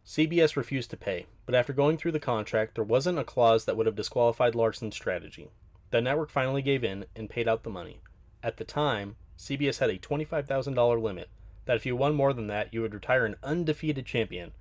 CBS 0.07 0.55
refused 0.55 0.91
to 0.91 0.97
pay, 0.97 1.27
but 1.47 1.55
after 1.55 1.73
going 1.73 1.97
through 1.97 2.13
the 2.13 2.21
contract, 2.21 2.77
there 2.77 2.85
wasn't 2.85 3.19
a 3.19 3.25
clause 3.25 3.65
that 3.65 3.77
would 3.77 3.87
have 3.87 3.97
disqualified 3.97 4.55
Larson's 4.55 4.95
strategy. 4.95 5.51
The 5.91 6.01
network 6.01 6.31
finally 6.31 6.63
gave 6.63 6.85
in 6.85 7.07
and 7.17 7.29
paid 7.29 7.49
out 7.49 7.65
the 7.65 7.71
money. 7.71 8.01
At 8.41 8.57
the 8.57 8.65
time, 8.65 9.17
CBS 9.37 9.79
had 9.81 9.91
a 9.91 9.99
$25,000 9.99 11.03
limit 11.03 11.29
that 11.65 11.77
if 11.77 11.85
you 11.85 11.97
won 11.97 12.15
more 12.15 12.33
than 12.33 12.47
that, 12.47 12.73
you 12.73 12.83
would 12.83 12.95
retire 12.95 13.27
an 13.27 13.35
undefeated 13.43 14.07
champion. 14.07 14.53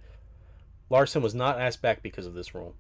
Larson 0.90 1.22
was 1.22 1.36
not 1.36 1.62
asked 1.62 1.82
back 1.82 2.02
because 2.02 2.26
of 2.26 2.34
this 2.34 2.56
rule. 2.56 2.76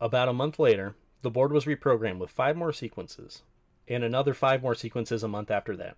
About 0.00 0.28
a 0.28 0.32
month 0.32 0.58
later, 0.58 0.94
the 1.20 1.30
board 1.30 1.52
was 1.52 1.66
reprogrammed 1.66 2.18
with 2.18 2.30
five 2.30 2.56
more 2.56 2.72
sequences, 2.72 3.42
and 3.86 4.02
another 4.02 4.32
five 4.32 4.62
more 4.62 4.74
sequences 4.74 5.22
a 5.22 5.28
month 5.28 5.50
after 5.50 5.76
that. 5.76 5.96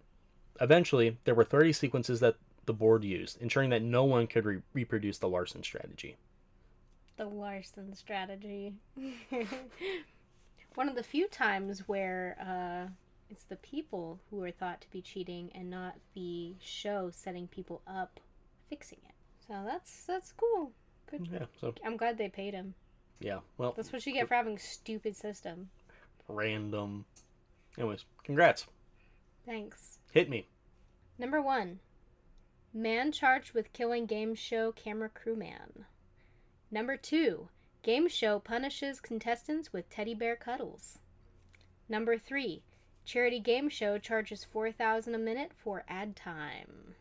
Eventually, 0.60 1.18
there 1.24 1.34
were 1.36 1.44
30 1.44 1.72
sequences 1.72 2.18
that 2.18 2.36
the 2.66 2.72
board 2.72 3.04
used, 3.04 3.40
ensuring 3.40 3.70
that 3.70 3.82
no 3.82 4.04
one 4.04 4.26
could 4.26 4.44
re- 4.44 4.62
reproduce 4.72 5.18
the 5.18 5.28
Larson 5.28 5.62
strategy. 5.62 6.16
The 7.16 7.26
Larson 7.26 7.94
strategy. 7.94 8.74
One 10.74 10.88
of 10.88 10.96
the 10.96 11.02
few 11.02 11.28
times 11.28 11.86
where 11.86 12.36
uh, 12.40 12.90
it's 13.30 13.44
the 13.44 13.56
people 13.56 14.18
who 14.30 14.42
are 14.42 14.50
thought 14.50 14.80
to 14.80 14.90
be 14.90 15.00
cheating 15.00 15.50
and 15.54 15.70
not 15.70 15.94
the 16.14 16.54
show 16.60 17.10
setting 17.12 17.46
people 17.46 17.82
up 17.86 18.18
fixing 18.68 18.98
it. 19.04 19.14
So 19.46 19.62
that's 19.64 20.04
that's 20.06 20.32
cool. 20.32 20.72
Good. 21.10 21.28
Yeah, 21.30 21.44
so, 21.60 21.74
I'm 21.84 21.96
glad 21.96 22.18
they 22.18 22.28
paid 22.28 22.54
him. 22.54 22.74
yeah, 23.20 23.40
well, 23.58 23.74
That's 23.76 23.92
what 23.92 24.04
you 24.06 24.12
get 24.12 24.26
for 24.26 24.34
having 24.34 24.58
stupid 24.58 25.14
system. 25.16 25.68
random. 26.28 27.04
Anyways, 27.78 28.04
congrats. 28.24 28.66
Thanks. 29.46 29.98
Hit 30.12 30.30
me. 30.30 30.46
Number 31.18 31.42
one, 31.42 31.78
man 32.74 33.12
charged 33.12 33.52
with 33.54 33.72
killing 33.72 34.04
game 34.06 34.34
show 34.34 34.72
camera 34.72 35.08
crewman. 35.08 35.86
Number 36.70 36.96
two, 36.96 37.48
game 37.82 38.08
show 38.08 38.38
punishes 38.40 39.00
contestants 39.00 39.72
with 39.72 39.88
teddy 39.88 40.14
bear 40.14 40.34
cuddles. 40.36 40.98
Number 41.88 42.18
three, 42.18 42.62
charity 43.04 43.38
game 43.38 43.68
show 43.68 43.98
charges 43.98 44.44
four 44.44 44.72
thousand 44.72 45.14
a 45.14 45.18
minute 45.18 45.52
for 45.54 45.84
ad 45.88 46.16
time. 46.16 46.96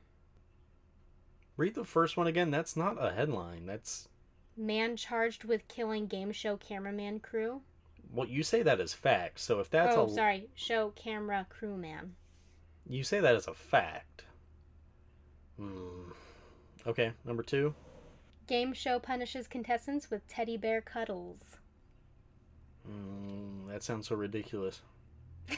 Read 1.58 1.76
the 1.76 1.84
first 1.86 2.18
one 2.18 2.28
again. 2.28 2.52
That's 2.52 2.76
not 2.76 3.04
a 3.04 3.12
headline. 3.14 3.66
That's 3.66 4.08
Man 4.56 4.96
charged 4.96 5.44
with 5.44 5.68
killing 5.68 6.06
game 6.08 6.32
show 6.32 6.58
cameraman 6.58 7.20
crew. 7.20 7.62
well, 8.12 8.28
you 8.28 8.44
say 8.44 8.62
that 8.62 8.80
as 8.80 8.94
fact. 8.94 9.40
So 9.40 9.60
if 9.60 9.70
that's 9.70 9.96
oh, 9.96 10.06
a 10.06 10.10
sorry, 10.10 10.50
show 10.56 10.92
camera 10.92 11.48
crewman. 11.50 12.16
you 12.88 13.04
say 13.04 13.20
that 13.20 13.36
as 13.36 13.48
a 13.48 13.54
fact. 13.54 14.26
Hmm. 15.58 16.12
Okay, 16.86 17.12
number 17.26 17.44
two. 17.44 17.74
Game 18.48 18.74
show 18.74 19.00
punishes 19.00 19.48
contestants 19.48 20.10
with 20.10 20.28
teddy 20.28 20.58
bear 20.58 20.82
cuddles. 20.82 21.58
Mm, 22.90 23.70
that 23.70 23.84
sounds 23.84 24.08
so 24.08 24.16
ridiculous. 24.16 24.82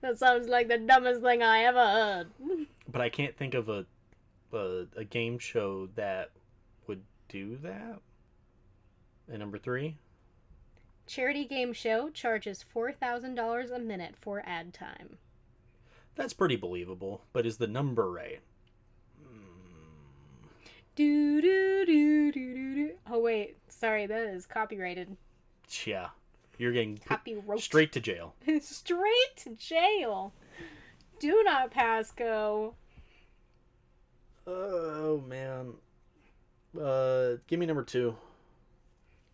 That 0.00 0.18
sounds 0.18 0.48
like 0.48 0.68
the 0.68 0.78
dumbest 0.78 1.20
thing 1.20 1.42
I 1.42 1.64
ever 1.64 1.78
heard. 1.78 2.26
But 2.90 3.02
I 3.02 3.08
can't 3.08 3.36
think 3.36 3.54
of 3.54 3.68
a 3.68 3.86
a, 4.52 4.86
a 4.96 5.04
game 5.04 5.38
show 5.38 5.88
that 5.94 6.30
would 6.88 7.02
do 7.28 7.56
that. 7.58 8.00
And 9.28 9.38
number 9.38 9.58
three. 9.58 9.96
Charity 11.06 11.44
game 11.44 11.72
show 11.72 12.10
charges 12.10 12.64
$4,000 12.74 13.70
a 13.70 13.78
minute 13.78 14.14
for 14.16 14.42
ad 14.44 14.74
time. 14.74 15.18
That's 16.16 16.32
pretty 16.32 16.56
believable, 16.56 17.22
but 17.32 17.46
is 17.46 17.56
the 17.56 17.66
number 17.66 18.10
right? 18.10 18.40
Do 20.96 21.40
do 21.40 21.86
do 21.86 22.32
do 22.32 22.54
do 22.54 22.74
do. 22.74 22.90
Oh 23.10 23.20
wait, 23.20 23.56
sorry, 23.68 24.06
that 24.06 24.22
is 24.34 24.44
copyrighted. 24.46 25.16
Yeah, 25.86 26.08
you're 26.58 26.72
getting 26.72 26.98
Copyright. 26.98 27.60
straight 27.60 27.92
to 27.92 28.00
jail. 28.00 28.34
Straight 28.60 29.36
to 29.36 29.50
jail. 29.54 30.32
Do 31.20 31.42
not 31.44 31.70
pass 31.70 32.10
go. 32.10 32.74
Oh 34.46 35.22
man. 35.26 35.74
Uh, 36.78 37.36
give 37.46 37.58
me 37.60 37.66
number 37.66 37.82
two. 37.84 38.16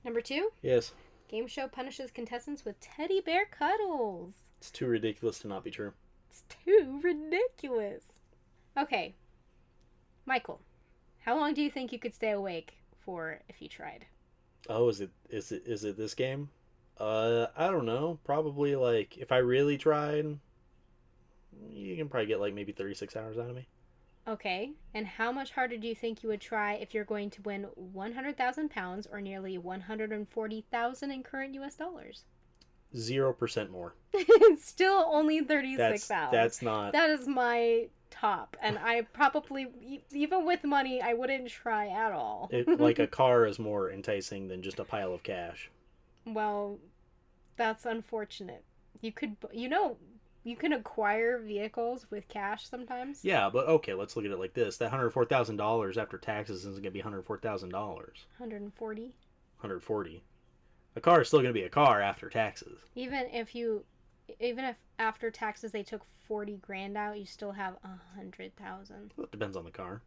Number 0.04 0.20
two, 0.20 0.50
Yes. 0.62 0.92
game 1.28 1.46
show 1.48 1.66
punishes 1.68 2.10
contestants 2.12 2.64
with 2.64 2.78
teddy 2.80 3.20
bear 3.20 3.44
cuddles. 3.46 4.34
It's 4.58 4.70
too 4.70 4.86
ridiculous 4.86 5.38
to 5.40 5.48
not 5.48 5.64
be 5.64 5.70
true. 5.70 5.92
It's 6.28 6.42
too 6.64 7.00
ridiculous. 7.02 8.04
Okay, 8.76 9.14
Michael, 10.26 10.60
how 11.24 11.36
long 11.36 11.54
do 11.54 11.62
you 11.62 11.70
think 11.70 11.92
you 11.92 11.98
could 11.98 12.14
stay 12.14 12.32
awake 12.32 12.78
for 12.98 13.40
if 13.48 13.62
you 13.62 13.68
tried? 13.68 14.06
Oh, 14.68 14.88
is 14.88 15.00
it 15.00 15.10
is 15.30 15.52
it 15.52 15.62
is 15.66 15.84
it 15.84 15.96
this 15.96 16.14
game? 16.14 16.50
Uh, 16.98 17.46
I 17.56 17.68
don't 17.70 17.86
know. 17.86 18.18
Probably 18.24 18.74
like 18.74 19.16
if 19.18 19.32
I 19.32 19.38
really 19.38 19.78
tried, 19.78 20.38
you 21.70 21.96
can 21.96 22.08
probably 22.08 22.26
get 22.26 22.40
like 22.40 22.54
maybe 22.54 22.72
36 22.72 23.14
hours 23.16 23.38
out 23.38 23.50
of 23.50 23.56
me. 23.56 23.68
Okay, 24.28 24.72
and 24.92 25.06
how 25.06 25.30
much 25.30 25.52
harder 25.52 25.76
do 25.76 25.86
you 25.86 25.94
think 25.94 26.22
you 26.22 26.28
would 26.28 26.40
try 26.40 26.74
if 26.74 26.92
you're 26.92 27.04
going 27.04 27.30
to 27.30 27.42
win 27.42 27.68
100,000 27.76 28.68
pounds 28.70 29.06
or 29.06 29.20
nearly 29.20 29.56
140,000 29.56 31.10
in 31.12 31.22
current 31.22 31.54
US 31.54 31.76
dollars? 31.76 32.24
0% 32.94 33.70
more. 33.70 33.94
it's 34.14 34.66
still 34.66 35.04
only 35.08 35.40
36 35.40 35.78
That's 35.78 36.10
hours. 36.10 36.32
that's 36.32 36.62
not 36.62 36.92
That 36.92 37.10
is 37.10 37.26
my 37.26 37.88
top, 38.10 38.56
and 38.62 38.78
I 38.78 39.02
probably, 39.02 39.66
even 40.12 40.46
with 40.46 40.64
money, 40.64 41.02
I 41.02 41.12
wouldn't 41.12 41.48
try 41.48 41.88
at 41.88 42.12
all. 42.12 42.48
it, 42.52 42.80
like 42.80 42.98
a 42.98 43.06
car 43.20 43.44
is 43.46 43.58
more 43.58 43.90
enticing 43.90 44.48
than 44.48 44.62
just 44.62 44.78
a 44.78 44.84
pile 44.84 45.12
of 45.12 45.22
cash. 45.22 45.70
well, 46.24 46.78
that's 47.56 47.84
unfortunate. 47.86 48.64
You 49.00 49.12
could, 49.12 49.36
you 49.52 49.68
know, 49.68 49.96
you 50.44 50.56
can 50.56 50.72
acquire 50.72 51.38
vehicles 51.38 52.06
with 52.10 52.28
cash 52.28 52.68
sometimes. 52.68 53.24
Yeah, 53.24 53.50
but 53.52 53.66
okay, 53.66 53.94
let's 53.94 54.14
look 54.14 54.24
at 54.24 54.30
it 54.30 54.38
like 54.38 54.54
this. 54.54 54.76
That 54.76 54.92
$104,000 54.92 55.96
after 55.96 56.18
taxes 56.18 56.60
isn't 56.60 56.82
going 56.82 56.84
to 56.84 56.90
be 56.90 57.02
$104,000. 57.02 57.72
140. 57.72 59.02
140. 59.02 60.22
A 60.96 61.00
car 61.00 61.20
is 61.20 61.28
still 61.28 61.40
going 61.40 61.54
to 61.54 61.60
be 61.60 61.66
a 61.66 61.70
car 61.70 62.00
after 62.00 62.28
taxes. 62.28 62.80
Even 62.94 63.26
if 63.32 63.54
you, 63.54 63.84
even 64.40 64.64
if 64.64 64.76
after 64.98 65.30
taxes 65.30 65.70
they 65.70 65.82
took 65.82 66.02
40 66.26 66.56
grand 66.56 66.96
out, 66.96 67.18
you 67.18 67.26
still 67.26 67.52
have 67.52 67.76
a 67.84 68.16
hundred 68.16 68.56
thousand. 68.56 69.12
Well, 69.16 69.26
it 69.26 69.30
depends 69.30 69.56
on 69.56 69.64
the 69.64 69.70
car. 69.70 70.02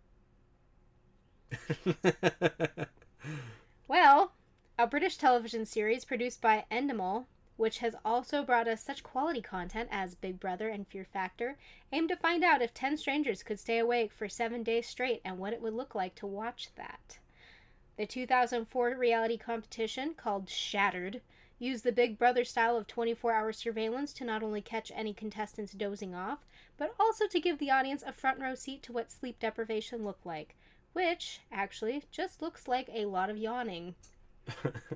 Well, 3.88 4.34
a 4.78 4.88
British 4.88 5.18
television 5.18 5.66
series 5.66 6.06
produced 6.06 6.42
by 6.42 6.66
Endemol, 6.72 7.26
which 7.58 7.80
has 7.80 7.96
also 8.06 8.44
brought 8.44 8.68
us 8.68 8.84
such 8.84 9.04
quality 9.04 9.42
content 9.42 9.90
as 9.92 10.16
Big 10.16 10.40
Brother 10.40 10.70
and 10.70 10.88
Fear 10.88 11.06
Factor, 11.06 11.58
aimed 11.92 12.10
to 12.10 12.16
find 12.16 12.44
out 12.44 12.62
if 12.62 12.74
10 12.74 12.98
strangers 12.98 13.44
could 13.44 13.60
stay 13.60 13.80
awake 13.80 14.12
for 14.14 14.30
7 14.30 14.64
days 14.64 14.88
straight 14.88 15.22
and 15.26 15.38
what 15.38 15.54
it 15.54 15.62
would 15.62 15.74
look 15.74 15.96
like 15.96 16.16
to 16.16 16.28
watch 16.28 16.70
that. 16.76 17.20
The 18.00 18.06
2004 18.06 18.96
reality 18.96 19.36
competition, 19.36 20.14
called 20.14 20.50
Shattered, 20.50 21.20
used 21.58 21.84
the 21.84 21.92
Big 21.92 22.18
Brother 22.18 22.46
style 22.46 22.78
of 22.78 22.88
24 22.88 23.34
hour 23.34 23.52
surveillance 23.52 24.14
to 24.14 24.24
not 24.24 24.42
only 24.42 24.62
catch 24.62 24.90
any 24.96 25.14
contestants 25.14 25.74
dozing 25.74 26.16
off, 26.16 26.40
but 26.78 26.96
also 26.98 27.28
to 27.28 27.42
give 27.42 27.60
the 27.60 27.72
audience 27.72 28.02
a 28.08 28.14
front 28.14 28.40
row 28.40 28.56
seat 28.56 28.84
to 28.84 28.94
what 28.94 29.12
sleep 29.12 29.38
deprivation 29.38 30.06
looked 30.06 30.26
like, 30.26 30.56
which, 30.94 31.42
actually, 31.52 32.06
just 32.10 32.42
looks 32.42 32.70
like 32.70 32.90
a 32.94 33.04
lot 33.04 33.30
of 33.30 33.36
yawning. 33.36 33.96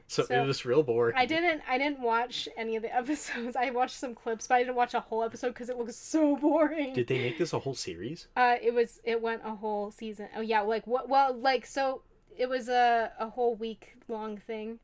so, 0.08 0.24
So, 0.24 0.42
it 0.42 0.48
was 0.48 0.64
real 0.64 0.82
boring. 0.82 1.18
I 1.18 1.26
didn't 1.26 1.62
I 1.68 1.78
didn't 1.78 2.00
watch 2.00 2.48
any 2.56 2.78
of 2.78 2.84
the 2.84 2.96
episodes. 2.96 3.58
I 3.58 3.72
watched 3.72 3.98
some 3.98 4.16
clips, 4.16 4.48
but 4.48 4.56
I 4.56 4.60
didn't 4.60 4.76
watch 4.76 4.94
a 4.94 5.02
whole 5.02 5.24
episode 5.24 5.50
because 5.50 5.68
it 5.68 5.78
looks 5.78 5.98
so 5.98 6.38
boring. 6.38 6.94
Did 6.94 7.08
they 7.08 7.18
make 7.20 7.38
this 7.38 7.52
a 7.52 7.60
whole 7.60 7.76
series? 7.76 8.28
Uh, 8.38 8.56
it 8.62 8.74
was 8.74 9.02
it 9.04 9.22
went 9.22 9.42
a 9.44 9.56
whole 9.56 9.92
season. 9.92 10.30
Oh 10.38 10.40
yeah, 10.42 10.62
like 10.62 10.88
what? 10.88 11.10
Well, 11.10 11.34
like 11.34 11.66
so 11.66 12.02
it 12.38 12.48
was 12.50 12.70
a 12.70 13.12
a 13.20 13.30
whole 13.30 13.56
week 13.56 13.96
long 14.08 14.38
thing 14.38 14.80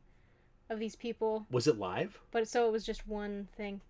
of 0.70 0.80
these 0.80 0.96
people, 0.96 1.46
Was 1.52 1.68
it 1.68 1.78
live? 1.80 2.20
but 2.32 2.48
so 2.48 2.68
it 2.68 2.72
was 2.72 2.86
just 2.86 3.08
one 3.08 3.48
thing. 3.58 3.82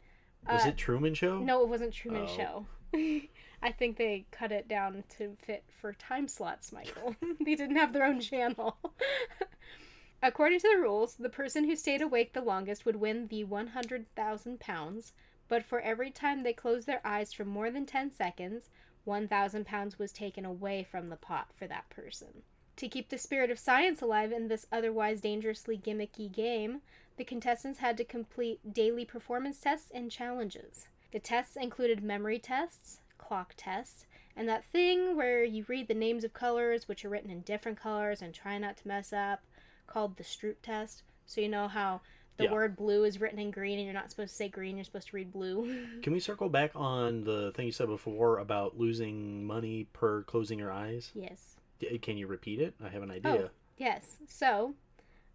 Was 0.50 0.66
Uh, 0.66 0.70
it 0.70 0.78
Truman 0.78 1.14
Show? 1.14 1.40
No, 1.40 1.62
it 1.64 1.68
wasn't 1.70 1.94
Truman 1.94 2.26
Oh. 2.28 2.28
Show. 2.38 2.66
I 3.62 3.72
think 3.74 3.98
they 3.98 4.26
cut 4.32 4.52
it 4.54 4.68
down 4.70 5.04
to 5.18 5.36
fit 5.38 5.64
for 5.82 5.92
time 5.94 6.28
slots, 6.30 6.72
Michael. 6.72 7.16
they 7.46 7.56
didn't 7.56 7.76
have 7.76 7.92
their 7.92 8.06
own 8.06 8.22
channel. 8.22 8.78
According 10.24 10.60
to 10.60 10.70
the 10.74 10.82
rules, 10.82 11.16
the 11.16 11.30
person 11.30 11.64
who 11.66 11.76
stayed 11.76 12.02
awake 12.02 12.34
the 12.34 12.42
longest 12.42 12.86
would 12.86 12.96
win 12.98 13.28
the 13.28 13.44
100,000 13.46 14.60
pounds, 14.60 15.14
but 15.48 15.64
for 15.64 15.80
every 15.82 16.12
time 16.12 16.44
they 16.44 16.54
closed 16.54 16.88
their 16.88 17.02
eyes 17.06 17.32
for 17.34 17.46
more 17.46 17.70
than 17.72 17.86
10 17.86 18.12
seconds, 18.12 18.70
1,000 19.06 19.66
pounds 19.66 19.98
was 20.00 20.12
taken 20.12 20.46
away 20.46 20.84
from 20.84 21.10
the 21.10 21.16
pot 21.16 21.52
for 21.56 21.68
that 21.68 21.90
person. 21.90 22.44
To 22.80 22.88
keep 22.88 23.10
the 23.10 23.18
spirit 23.18 23.52
of 23.52 23.60
science 23.60 24.02
alive 24.02 24.32
in 24.32 24.48
this 24.48 24.66
otherwise 24.72 25.20
dangerously 25.20 25.78
gimmicky 25.78 26.32
game, 26.32 26.80
the 27.18 27.26
contestants 27.26 27.80
had 27.80 27.98
to 27.98 28.06
complete 28.06 28.74
daily 28.74 29.04
performance 29.04 29.60
tests 29.60 29.92
and 29.94 30.10
challenges. 30.10 30.88
The 31.12 31.20
tests 31.20 31.58
included 31.58 32.02
memory 32.02 32.40
tests, 32.40 33.02
clock 33.18 33.54
tests, 33.58 34.06
and 34.34 34.48
that 34.48 34.64
thing 34.64 35.18
where 35.18 35.44
you 35.44 35.66
read 35.68 35.90
the 35.90 35.94
names 35.94 36.24
of 36.24 36.32
colors 36.32 36.88
which 36.88 37.04
are 37.04 37.10
written 37.10 37.30
in 37.30 37.42
different 37.42 37.78
colors 37.78 38.22
and 38.22 38.34
try 38.34 38.58
not 38.58 38.78
to 38.78 38.88
mess 38.88 39.12
up, 39.12 39.42
called 39.86 40.16
the 40.16 40.24
Stroop 40.24 40.56
test. 40.64 41.04
So 41.26 41.42
you 41.42 41.50
know 41.50 41.68
how 41.68 42.00
the 42.38 42.46
Yeah. 42.46 42.54
word 42.54 42.78
blue 42.78 43.04
is 43.04 43.20
written 43.20 43.40
in 43.40 43.52
green 43.52 43.78
and 43.78 43.84
you're 43.86 43.94
not 43.94 44.10
supposed 44.10 44.30
to 44.32 44.36
say 44.38 44.48
green, 44.48 44.78
you're 44.78 44.86
supposed 44.86 45.10
to 45.10 45.18
read 45.18 45.34
blue. 45.34 45.86
Can 46.02 46.14
we 46.14 46.22
circle 46.22 46.48
back 46.48 46.72
on 46.76 47.26
the 47.26 47.52
thing 47.52 47.66
you 47.66 47.74
said 47.74 47.88
before 47.90 48.38
about 48.38 48.78
losing 48.80 49.46
money 49.46 49.90
per 49.92 50.24
closing 50.24 50.58
your 50.60 50.72
eyes? 50.72 51.12
yes. 51.14 51.58
Can 52.02 52.18
you 52.18 52.28
repeat 52.28 52.60
it? 52.60 52.74
I 52.84 52.90
have 52.90 53.04
an 53.04 53.12
idea. 53.12 53.46
Oh, 53.46 53.50
yes. 53.78 54.18
So, 54.28 54.74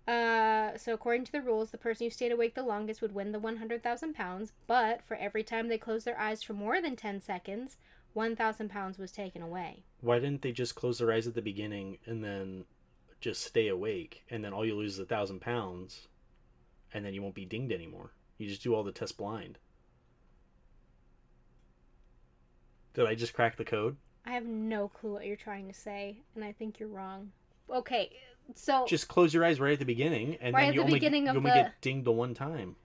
uh, 0.07 0.77
so 0.77 0.93
according 0.93 1.25
to 1.25 1.33
the 1.33 1.41
rules, 1.41 1.71
the 1.71 1.79
person 1.79 2.07
who 2.07 2.11
stayed 2.11 2.33
awake 2.33 2.55
the 2.55 2.63
longest 2.63 3.01
would 3.01 3.15
win 3.15 3.33
the 3.33 3.39
100,000 3.39 4.15
pounds, 4.15 4.53
but 4.67 5.03
for 5.03 5.17
every 5.17 5.43
time 5.43 5.69
they 5.69 5.79
closed 5.79 6.07
their 6.07 6.19
eyes 6.19 6.43
for 6.43 6.53
more 6.53 6.83
than 6.83 6.97
10 6.97 7.21
seconds, 7.21 7.79
1,000 8.13 8.69
pounds 8.69 8.99
was 8.99 9.11
taken 9.11 9.43
away. 9.43 9.83
Why 10.01 10.19
didn't 10.19 10.43
they 10.43 10.53
just 10.53 10.75
close 10.75 10.99
their 10.99 11.13
eyes 11.13 11.27
at 11.27 11.35
the 11.35 11.43
beginning 11.43 11.99
and 12.07 12.23
then 12.23 12.65
just 13.21 13.43
stay 13.43 13.69
awake, 13.69 14.25
and 14.31 14.45
then 14.45 14.53
all 14.53 14.67
you 14.67 14.77
lose 14.77 14.95
is 14.95 14.99
a 14.99 15.07
thousand 15.07 15.41
pounds, 15.41 16.09
and 16.93 17.05
then 17.05 17.15
you 17.15 17.23
won't 17.23 17.35
be 17.35 17.47
dinged 17.47 17.73
anymore? 17.73 18.11
You 18.37 18.49
just 18.49 18.63
do 18.63 18.75
all 18.75 18.83
the 18.83 18.93
tests 18.93 19.17
blind. 19.17 19.59
Did 22.93 23.07
I 23.07 23.15
just 23.15 23.35
crack 23.35 23.57
the 23.57 23.65
code? 23.65 23.97
I 24.27 24.33
have 24.33 24.47
no 24.47 24.89
clue 24.89 25.13
what 25.13 25.27
you're 25.27 25.37
trying 25.37 25.69
to 25.69 25.75
say, 25.75 26.19
and 26.35 26.45
I 26.45 26.53
think 26.53 26.79
you're 26.81 26.89
wrong. 26.89 27.31
Okay, 27.71 28.11
so 28.55 28.87
Just 28.87 29.09
close 29.09 29.33
your 29.35 29.45
eyes 29.45 29.61
right 29.61 29.73
at 29.75 29.79
the 29.79 29.85
beginning, 29.85 30.37
and 30.41 30.55
Right 30.55 30.67
then 30.67 30.75
you 30.75 30.81
the 30.81 30.85
only, 30.87 30.95
beginning 30.95 31.25
you 31.25 31.31
only 31.31 31.43
the- 31.51 31.55
get 31.57 31.81
dinged 31.81 32.05
the 32.07 32.13
one 32.13 32.35
time. 32.35 32.77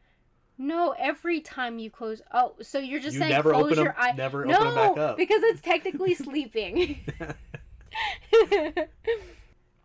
no, 0.58 0.94
every 0.98 1.40
time 1.42 1.80
you 1.80 1.90
close, 1.90 2.22
oh, 2.34 2.56
so 2.62 2.80
you're 2.80 3.00
just 3.00 3.14
You 3.16 3.20
saying 3.22 3.32
never 3.32 3.52
close 3.54 3.78
your 3.78 3.96
eye. 3.98 4.12
never 4.14 4.46
no, 4.46 4.56
open 4.56 4.68
'em 4.68 4.76
back 4.76 4.98
up. 4.98 5.18
because 5.18 5.42
it's 5.44 5.62
technically 5.62 6.14
sleeping. 6.16 7.00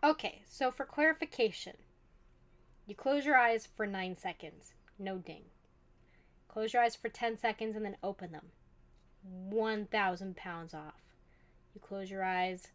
okay, 0.04 0.42
so 0.46 0.70
for 0.70 0.84
clarification, 0.84 1.76
you 2.86 2.94
close 2.94 3.24
your 3.24 3.36
eyes 3.36 3.68
for 3.76 3.86
nine 3.86 4.16
seconds, 4.16 4.72
no 4.98 5.18
ding. 5.18 5.42
Close 6.48 6.72
your 6.72 6.82
eyes 6.82 6.94
for 6.96 7.08
10 7.08 7.38
seconds 7.38 7.74
and 7.76 7.84
then 7.84 7.96
open 8.02 8.30
them. 8.32 8.50
1,000 9.22 10.36
pounds 10.36 10.74
off. 10.74 11.02
You 11.74 11.80
close 11.80 12.10
your 12.10 12.22
eyes 12.24 12.68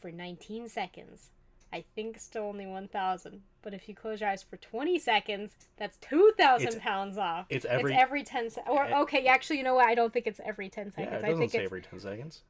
for 0.00 0.10
19 0.10 0.68
seconds. 0.68 1.30
I 1.72 1.84
think 1.94 2.18
still 2.18 2.44
only 2.44 2.66
1,000. 2.66 3.42
But 3.62 3.74
if 3.74 3.88
you 3.88 3.94
close 3.94 4.20
your 4.20 4.30
eyes 4.30 4.42
for 4.42 4.56
20 4.56 4.98
seconds, 4.98 5.52
that's 5.76 5.98
2,000 5.98 6.80
pounds 6.80 7.18
off. 7.18 7.46
it's 7.50 7.64
every- 7.66 7.92
It's 7.92 8.00
every 8.00 8.22
10 8.22 8.48
seconds. 8.50 8.74
Or, 8.74 8.84
Eh. 8.86 8.98
okay, 9.00 9.26
actually, 9.26 9.58
you 9.58 9.64
know 9.64 9.74
what? 9.74 9.86
I 9.86 9.94
don't 9.94 10.12
think 10.12 10.26
it's 10.26 10.40
every 10.44 10.68
10 10.70 10.86
Yeah, 10.86 10.92
seconds. 10.92 11.12
it 11.22 11.26
I 11.26 11.28
doesn't 11.28 11.38
think 11.40 11.50
say 11.52 11.58
it's 11.58 11.66
every 11.66 11.82
ten 11.82 12.00
seconds. 12.00 12.42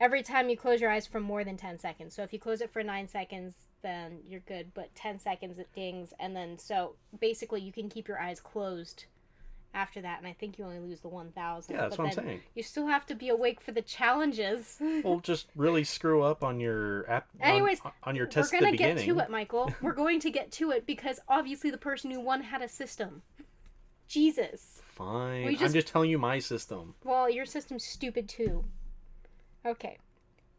every 0.00 0.22
time 0.22 0.48
you 0.48 0.56
close 0.56 0.80
your 0.80 0.90
eyes 0.90 1.06
for 1.06 1.20
more 1.20 1.44
than 1.44 1.56
10 1.56 1.78
seconds. 1.78 2.14
So 2.14 2.22
if 2.22 2.32
you 2.32 2.38
close 2.40 2.60
it 2.60 2.70
for 2.70 2.82
9 2.82 3.06
seconds, 3.08 3.54
then 3.82 4.22
you're 4.26 4.40
good, 4.40 4.72
but 4.74 4.92
10 4.96 5.18
seconds 5.20 5.58
it 5.60 5.72
dings 5.72 6.12
and 6.18 6.34
then 6.34 6.58
so 6.58 6.96
basically 7.20 7.60
you 7.60 7.70
can 7.72 7.88
keep 7.88 8.08
your 8.08 8.18
eyes 8.20 8.40
closed 8.40 9.04
after 9.74 10.00
that 10.00 10.18
and 10.18 10.26
I 10.26 10.32
think 10.32 10.58
you 10.58 10.64
only 10.64 10.78
lose 10.80 11.00
the 11.00 11.08
1000. 11.08 11.74
Yeah, 11.74 11.82
that's 11.82 11.96
but 11.96 12.02
what 12.06 12.18
I'm 12.18 12.24
saying. 12.24 12.40
You 12.54 12.62
still 12.62 12.86
have 12.86 13.06
to 13.06 13.14
be 13.14 13.28
awake 13.28 13.60
for 13.60 13.72
the 13.72 13.82
challenges. 13.82 14.78
Well, 15.04 15.20
just 15.22 15.48
really 15.54 15.84
screw 15.84 16.22
up 16.22 16.42
on 16.42 16.58
your 16.60 17.08
app. 17.10 17.28
Anyways, 17.40 17.80
on, 18.02 18.16
your 18.16 18.26
test. 18.26 18.36
We're 18.36 18.42
test 18.42 18.54
at 18.54 18.60
going 18.60 18.72
the 18.72 18.76
to 18.78 18.82
get 18.82 18.94
beginning. 18.96 19.16
to 19.18 19.24
it, 19.24 19.30
Michael. 19.30 19.72
We're 19.82 19.92
going 19.92 20.20
to 20.20 20.30
get 20.30 20.50
to 20.52 20.70
it 20.70 20.86
because 20.86 21.20
obviously 21.28 21.70
the 21.70 21.78
person 21.78 22.10
who 22.10 22.20
won 22.20 22.42
had 22.42 22.62
a 22.62 22.68
system. 22.68 23.22
Jesus. 24.08 24.80
Fine. 24.94 25.44
We 25.44 25.52
I'm 25.52 25.56
just- 25.58 25.74
just 25.74 25.88
telling 25.88 26.10
you 26.10 26.18
my 26.18 26.38
system. 26.38 26.94
Well, 27.04 27.28
your 27.30 27.44
system's 27.44 27.84
stupid 27.84 28.28
too. 28.28 28.64
Okay. 29.66 29.98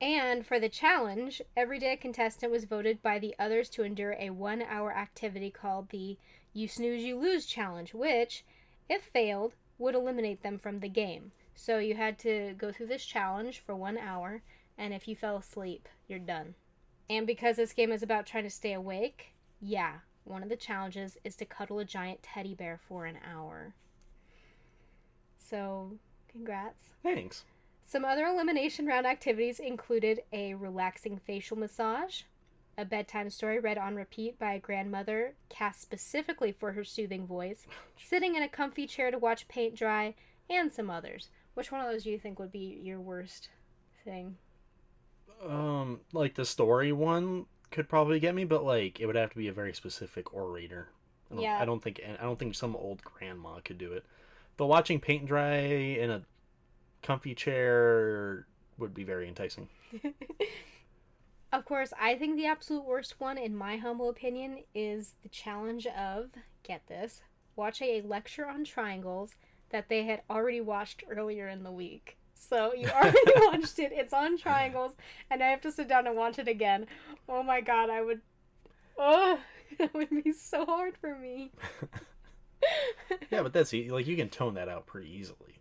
And 0.02 0.46
for 0.46 0.60
the 0.60 0.70
challenge, 0.70 1.42
every 1.58 1.78
day 1.80 1.94
a 1.94 1.98
contestant 1.98 2.52
was 2.52 2.64
voted 2.64 3.02
by 3.02 3.20
the 3.20 3.36
others 3.38 3.68
to 3.72 3.84
endure 3.84 4.16
a 4.18 4.30
one 4.30 4.62
hour 4.62 4.96
activity 4.96 5.50
called 5.52 5.90
the 5.90 6.18
You 6.54 6.68
Snooze, 6.70 7.04
You 7.04 7.20
Lose 7.20 7.46
challenge, 7.46 7.94
which, 7.94 8.46
if 8.90 9.04
failed, 9.04 9.54
would 9.78 9.96
eliminate 9.96 10.44
them 10.44 10.58
from 10.58 10.80
the 10.80 10.90
game. 10.90 11.32
So 11.56 11.78
you 11.78 11.96
had 11.96 12.18
to 12.20 12.56
go 12.58 12.72
through 12.72 12.88
this 12.88 13.06
challenge 13.06 13.60
for 13.60 13.76
one 13.76 13.98
hour, 13.98 14.42
and 14.78 14.94
if 14.94 15.08
you 15.08 15.16
fell 15.16 15.38
asleep, 15.38 15.88
you're 16.08 16.20
done. 16.20 16.56
And 17.10 17.26
because 17.28 17.58
this 17.58 17.74
game 17.74 17.92
is 17.92 18.04
about 18.04 18.26
trying 18.26 18.44
to 18.44 18.50
stay 18.50 18.74
awake, 18.74 19.34
yeah, 19.62 19.96
one 20.24 20.44
of 20.44 20.50
the 20.50 20.56
challenges 20.56 21.18
is 21.24 21.36
to 21.38 21.46
cuddle 21.46 21.80
a 21.80 21.86
giant 21.86 22.24
teddy 22.24 22.54
bear 22.54 22.80
for 22.88 23.06
an 23.06 23.18
hour. 23.30 23.74
So, 25.38 25.94
congrats. 26.32 26.94
Thanks. 27.04 27.44
Some 27.84 28.06
other 28.06 28.26
elimination 28.26 28.86
round 28.86 29.08
activities 29.08 29.60
included 29.60 30.22
a 30.32 30.54
relaxing 30.54 31.18
facial 31.18 31.58
massage, 31.58 32.22
a 32.80 32.86
bedtime 32.86 33.30
story 33.30 33.60
read 33.60 33.78
on 33.78 33.96
repeat 33.96 34.40
by 34.40 34.54
a 34.54 34.60
grandmother 34.60 35.34
cast 35.50 35.82
specifically 35.82 36.52
for 36.52 36.72
her 36.72 36.84
soothing 36.84 37.28
voice, 37.28 37.68
sitting 37.98 38.36
in 38.36 38.44
a 38.44 38.48
comfy 38.48 38.88
chair 38.88 39.12
to 39.12 39.18
watch 39.20 39.48
paint 39.50 39.76
dry, 39.76 40.16
and 40.50 40.72
some 40.72 40.90
others. 40.90 41.30
Which 41.56 41.72
one 41.72 41.82
of 41.82 41.92
those 41.92 42.04
do 42.04 42.10
you 42.10 42.18
think 42.18 42.40
would 42.40 42.52
be 42.52 42.80
your 42.82 43.00
worst 43.02 43.50
thing? 44.06 44.38
Um, 45.46 46.00
like 46.14 46.36
the 46.36 46.46
story 46.46 46.92
one 46.92 47.46
could 47.70 47.90
probably 47.90 48.20
get 48.20 48.34
me, 48.34 48.46
but 48.46 48.64
like 48.64 49.00
it 49.00 49.06
would 49.06 49.16
have 49.16 49.32
to 49.32 49.38
be 49.38 49.50
a 49.50 49.54
very 49.54 49.74
specific 49.74 50.34
orator. 50.34 50.88
I 51.30 51.36
don't, 51.36 51.44
Yeah. 51.44 51.60
I 51.62 51.66
don't 51.66 51.84
think 51.84 52.02
I 52.20 52.24
don't 52.24 52.40
think 52.40 52.56
some 52.56 52.76
old 52.76 53.04
grandma 53.04 53.60
could 53.60 53.78
do 53.78 53.92
it. 53.92 54.06
But 54.56 54.68
watching 54.68 55.00
paint 55.00 55.26
dry 55.26 55.58
in 55.58 56.10
a 56.10 56.24
comfy 57.04 57.36
chair 57.36 58.48
would 58.78 58.94
be 58.94 59.04
very 59.04 59.28
enticing. 59.28 59.68
Of 61.52 61.66
course, 61.66 61.94
I 62.00 62.16
think 62.16 62.36
the 62.36 62.46
absolute 62.46 62.86
worst 62.86 63.20
one, 63.20 63.38
in 63.38 63.56
my 63.56 63.78
humble 63.78 64.10
opinion, 64.10 64.60
is 64.76 65.16
the 65.24 65.30
challenge 65.30 65.88
of 65.88 66.30
get 66.64 66.86
this 66.88 67.22
watching 67.56 67.90
a 67.90 68.02
lecture 68.02 68.48
on 68.48 68.64
triangles 68.64 69.36
that 69.72 69.90
they 69.90 70.04
had 70.04 70.22
already 70.30 70.62
watched 70.62 71.04
earlier 71.10 71.48
in 71.48 71.64
the 71.64 71.72
week. 71.72 72.18
So 72.34 72.74
you 72.74 72.88
already 72.96 73.18
watched 73.36 73.80
it, 73.80 73.92
it's 73.92 74.14
on 74.14 74.38
triangles, 74.38 74.94
and 75.30 75.42
I 75.44 75.48
have 75.48 75.62
to 75.62 75.72
sit 75.72 75.88
down 75.88 76.08
and 76.08 76.16
watch 76.16 76.40
it 76.40 76.48
again. 76.48 76.88
Oh 77.28 77.44
my 77.44 77.62
god, 77.62 77.90
I 77.90 78.02
would. 78.02 78.22
Oh, 78.98 79.40
that 79.80 79.94
would 79.94 80.24
be 80.24 80.32
so 80.32 80.66
hard 80.66 80.98
for 80.98 81.16
me. 81.16 81.52
Yeah, 83.32 83.42
but 83.42 83.54
that's 83.54 83.72
like 83.72 84.06
you 84.06 84.18
can 84.18 84.30
tone 84.30 84.56
that 84.56 84.68
out 84.68 84.86
pretty 84.86 85.10
easily. 85.16 85.60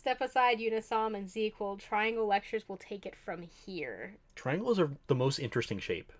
Step 0.00 0.22
aside, 0.22 0.58
Unisom 0.60 1.14
and 1.14 1.28
ZzzQuil. 1.28 1.78
Triangle 1.78 2.26
lectures 2.26 2.66
will 2.66 2.78
take 2.78 3.04
it 3.04 3.14
from 3.14 3.42
here. 3.42 4.14
Triangles 4.34 4.80
are 4.80 4.92
the 5.08 5.14
most 5.14 5.38
interesting 5.38 5.78
shape. 5.78 6.10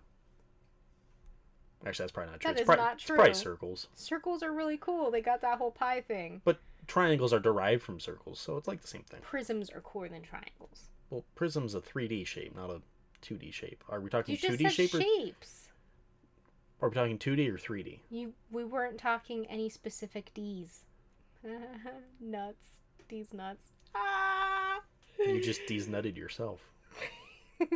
Actually, 1.87 2.03
that's 2.03 2.13
probably 2.13 2.31
not 2.33 2.41
true. 2.41 2.49
That 2.53 2.61
it's 2.61 2.69
is 2.71 2.77
not 2.77 2.93
It's 2.97 3.05
probably 3.07 3.25
true. 3.25 3.35
circles, 3.35 3.89
Circles 3.95 4.43
are 4.43 4.53
really 4.53 4.77
cool. 4.77 5.11
They 5.11 5.23
got 5.23 5.41
that 5.41 5.57
whole 5.57 5.71
pie 5.71 6.03
thing. 6.03 6.43
but 6.45 6.59
triangles 6.89 7.33
are 7.33 7.41
derived 7.41 7.83
from 7.83 8.01
circles, 8.01 8.39
so 8.39 8.59
it's 8.59 8.69
like 8.69 8.83
the 8.83 8.87
same 8.87 9.05
thing. 9.05 9.21
Prisms 9.23 9.71
are 9.71 9.81
cooler 9.81 10.11
than 10.11 10.21
triangles. 10.21 10.91
Well, 11.09 11.25
prism's 11.35 11.75
a 11.75 11.81
3D 11.81 12.27
shape, 12.27 12.55
not 12.55 12.69
a 12.69 12.83
2D 13.23 13.51
shape. 13.51 13.83
Are 13.89 13.99
we 13.99 14.11
talking 14.11 14.35
You 14.35 14.39
just 14.39 14.59
2D 14.59 14.63
said 14.65 14.73
shape 14.73 14.95
or 14.95 15.01
shapes. 15.01 15.69
are 16.83 16.91
we 16.91 16.95
talking 16.95 17.17
2D 17.17 17.49
or 17.49 17.57
3D? 17.57 18.01
You 18.11 18.35
we 18.51 18.63
weren't 18.63 18.99
talking 18.99 19.47
any 19.47 19.71
specific 19.71 20.35
D's. 20.35 20.81
nuts. 22.21 22.80
D's 23.11 23.35
nuts. 23.35 23.73
Ah. 23.93 24.79
You 25.19 25.43
just 25.43 25.67
D's 25.67 25.89
nutted 25.89 26.17
yourself. 26.17 26.61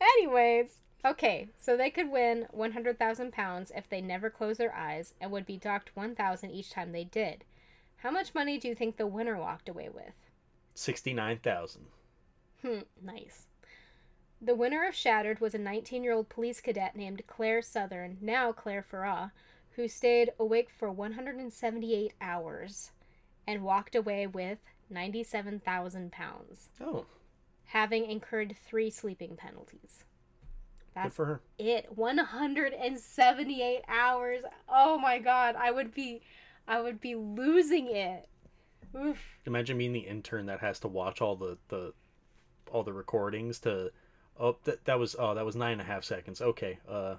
Anyways, 0.00 0.82
okay, 1.04 1.48
so 1.58 1.76
they 1.76 1.90
could 1.90 2.08
win 2.08 2.46
100,000 2.52 3.32
pounds 3.32 3.72
if 3.74 3.88
they 3.88 4.00
never 4.00 4.30
close 4.30 4.58
their 4.58 4.72
eyes 4.72 5.14
and 5.20 5.32
would 5.32 5.46
be 5.46 5.56
docked 5.56 5.96
1,000 5.96 6.50
each 6.52 6.70
time 6.70 6.92
they 6.92 7.02
did. 7.02 7.44
How 7.96 8.12
much 8.12 8.36
money 8.36 8.56
do 8.56 8.68
you 8.68 8.74
think 8.76 8.96
the 8.96 9.06
winner 9.06 9.36
walked 9.36 9.68
away 9.68 9.88
with? 9.88 10.14
69,000. 10.74 11.86
Hmm, 12.62 12.78
nice. 13.02 13.46
The 14.40 14.54
winner 14.54 14.86
of 14.86 14.94
Shattered 14.94 15.40
was 15.40 15.56
a 15.56 15.58
19 15.58 16.04
year 16.04 16.12
old 16.12 16.28
police 16.28 16.60
cadet 16.60 16.94
named 16.94 17.22
Claire 17.26 17.62
Southern, 17.62 18.16
now 18.20 18.52
Claire 18.52 18.84
Farah, 18.88 19.32
who 19.72 19.88
stayed 19.88 20.30
awake 20.38 20.70
for 20.70 20.90
178 20.90 22.12
hours 22.20 22.92
and 23.46 23.62
walked 23.62 23.94
away 23.94 24.26
with 24.26 24.58
97,000 24.90 26.12
pounds, 26.12 26.68
Oh, 26.80 27.06
having 27.66 28.04
incurred 28.10 28.54
three 28.64 28.90
sleeping 28.90 29.36
penalties. 29.36 30.04
good 30.94 31.02
That's 31.04 31.14
for 31.14 31.24
her. 31.26 31.40
it. 31.58 31.86
178 31.96 33.82
hours. 33.88 34.42
Oh 34.68 34.98
my 34.98 35.18
god, 35.18 35.56
I 35.56 35.70
would 35.70 35.94
be 35.94 36.22
I 36.68 36.80
would 36.80 37.00
be 37.00 37.14
losing 37.14 37.88
it. 37.94 38.28
Oof. 38.96 39.18
Imagine 39.46 39.78
being 39.78 39.92
the 39.92 40.00
intern 40.00 40.46
that 40.46 40.60
has 40.60 40.78
to 40.80 40.88
watch 40.88 41.20
all 41.20 41.34
the, 41.36 41.56
the 41.68 41.92
all 42.70 42.82
the 42.84 42.92
recordings 42.92 43.58
to 43.60 43.90
oh 44.38 44.56
that 44.64 44.84
that 44.84 44.98
was 44.98 45.16
oh 45.18 45.34
that 45.34 45.44
was 45.44 45.56
nine 45.56 45.72
and 45.72 45.80
a 45.80 45.84
half 45.84 46.04
seconds. 46.04 46.40
Okay. 46.40 46.78
Uh 46.88 47.16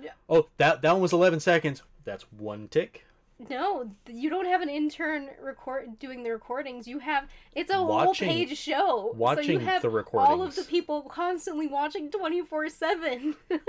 Yeah. 0.00 0.10
Oh, 0.28 0.48
that 0.58 0.82
that 0.82 0.92
one 0.92 1.00
was 1.02 1.12
11 1.12 1.40
seconds. 1.40 1.82
That's 2.04 2.24
one 2.32 2.68
tick. 2.68 3.06
No, 3.38 3.90
you 4.08 4.30
don't 4.30 4.46
have 4.46 4.62
an 4.62 4.70
intern 4.70 5.28
record 5.42 5.98
doing 5.98 6.22
the 6.22 6.30
recordings. 6.30 6.88
You 6.88 7.00
have 7.00 7.28
it's 7.54 7.70
a 7.70 7.82
Watching- 7.82 8.28
whole 8.28 8.34
page 8.36 8.56
show. 8.56 8.76
so 8.76 9.12
you 9.12 9.18
watching 9.18 9.60
have 9.60 9.82
the 9.82 9.90
all 10.14 10.40
of 10.42 10.54
the 10.56 10.62
people 10.64 11.02
constantly 11.02 11.66
watching 11.66 12.10
24/7. 12.10 13.34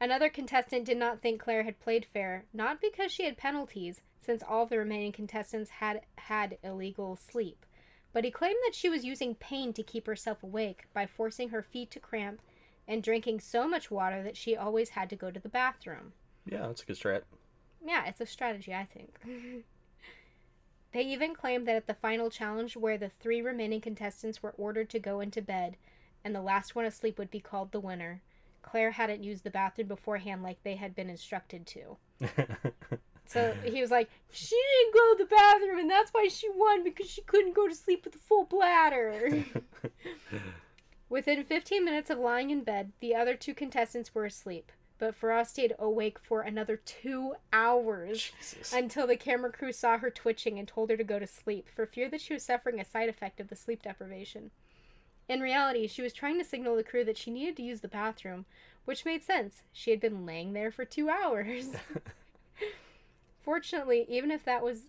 Another 0.00 0.28
contestant 0.28 0.84
did 0.84 0.98
not 0.98 1.22
think 1.22 1.40
Claire 1.40 1.62
had 1.62 1.80
played 1.80 2.04
fair, 2.04 2.44
not 2.52 2.80
because 2.80 3.10
she 3.12 3.24
had 3.24 3.38
penalties, 3.38 4.02
since 4.20 4.42
all 4.42 4.64
of 4.64 4.68
the 4.68 4.78
remaining 4.78 5.12
contestants 5.12 5.70
had 5.70 6.02
had 6.18 6.58
illegal 6.62 7.16
sleep, 7.16 7.64
but 8.12 8.24
he 8.24 8.30
claimed 8.30 8.58
that 8.66 8.74
she 8.74 8.88
was 8.88 9.04
using 9.04 9.34
pain 9.36 9.72
to 9.72 9.82
keep 9.82 10.06
herself 10.06 10.42
awake 10.42 10.84
by 10.92 11.06
forcing 11.06 11.48
her 11.50 11.62
feet 11.62 11.90
to 11.92 12.00
cramp 12.00 12.42
and 12.88 13.02
drinking 13.02 13.40
so 13.40 13.66
much 13.68 13.90
water 13.90 14.22
that 14.22 14.36
she 14.36 14.56
always 14.56 14.90
had 14.90 15.08
to 15.10 15.16
go 15.16 15.30
to 15.30 15.40
the 15.40 15.48
bathroom. 15.48 16.12
Yeah, 16.46 16.66
that's 16.66 16.82
a 16.82 16.86
good 16.86 16.96
strat. 16.96 17.22
Yeah, 17.84 18.06
it's 18.06 18.20
a 18.20 18.26
strategy, 18.26 18.74
I 18.74 18.84
think. 18.84 19.18
they 20.92 21.02
even 21.02 21.34
claimed 21.34 21.66
that 21.68 21.76
at 21.76 21.86
the 21.86 21.94
final 21.94 22.30
challenge, 22.30 22.76
where 22.76 22.98
the 22.98 23.10
three 23.20 23.42
remaining 23.42 23.80
contestants 23.80 24.42
were 24.42 24.54
ordered 24.56 24.88
to 24.90 24.98
go 24.98 25.20
into 25.20 25.42
bed 25.42 25.76
and 26.26 26.34
the 26.34 26.42
last 26.42 26.74
one 26.74 26.84
asleep 26.84 27.18
would 27.18 27.30
be 27.30 27.38
called 27.38 27.70
the 27.70 27.78
winner, 27.78 28.20
Claire 28.60 28.90
hadn't 28.90 29.22
used 29.22 29.44
the 29.44 29.50
bathroom 29.50 29.86
beforehand 29.86 30.42
like 30.42 30.60
they 30.64 30.74
had 30.74 30.92
been 30.92 31.08
instructed 31.08 31.66
to. 31.66 31.96
So 33.28 33.52
he 33.64 33.80
was 33.80 33.90
like, 33.90 34.08
She 34.30 34.54
didn't 34.54 34.94
go 34.94 35.12
to 35.12 35.24
the 35.24 35.34
bathroom, 35.34 35.80
and 35.80 35.90
that's 35.90 36.12
why 36.12 36.28
she 36.28 36.48
won 36.48 36.84
because 36.84 37.10
she 37.10 37.22
couldn't 37.22 37.56
go 37.56 37.66
to 37.66 37.74
sleep 37.74 38.04
with 38.04 38.14
a 38.14 38.18
full 38.18 38.44
bladder. 38.44 39.44
Within 41.08 41.42
15 41.42 41.84
minutes 41.84 42.08
of 42.08 42.18
lying 42.18 42.50
in 42.50 42.62
bed, 42.62 42.92
the 43.00 43.16
other 43.16 43.34
two 43.34 43.52
contestants 43.52 44.14
were 44.14 44.24
asleep, 44.24 44.70
but 44.98 45.18
Farah 45.18 45.46
stayed 45.46 45.74
awake 45.78 46.18
for 46.18 46.40
another 46.40 46.76
two 46.76 47.34
hours 47.52 48.30
Jesus. 48.38 48.72
until 48.72 49.06
the 49.06 49.16
camera 49.16 49.52
crew 49.52 49.72
saw 49.72 49.98
her 49.98 50.10
twitching 50.10 50.58
and 50.58 50.66
told 50.66 50.90
her 50.90 50.96
to 50.96 51.04
go 51.04 51.18
to 51.18 51.26
sleep 51.26 51.68
for 51.74 51.86
fear 51.86 52.08
that 52.08 52.20
she 52.20 52.34
was 52.34 52.42
suffering 52.42 52.80
a 52.80 52.84
side 52.84 53.08
effect 53.08 53.40
of 53.40 53.48
the 53.48 53.56
sleep 53.56 53.82
deprivation. 53.82 54.50
In 55.28 55.40
reality, 55.40 55.86
she 55.86 56.02
was 56.02 56.12
trying 56.12 56.38
to 56.38 56.44
signal 56.44 56.76
the 56.76 56.84
crew 56.84 57.04
that 57.04 57.18
she 57.18 57.30
needed 57.30 57.56
to 57.56 57.62
use 57.62 57.80
the 57.80 57.88
bathroom, 57.88 58.46
which 58.84 59.04
made 59.04 59.24
sense. 59.24 59.62
She 59.72 59.90
had 59.90 60.00
been 60.00 60.24
laying 60.24 60.52
there 60.52 60.70
for 60.70 60.84
two 60.84 61.10
hours. 61.10 61.70
Fortunately, 63.42 64.06
even 64.08 64.30
if 64.30 64.44
that 64.44 64.62
was 64.62 64.82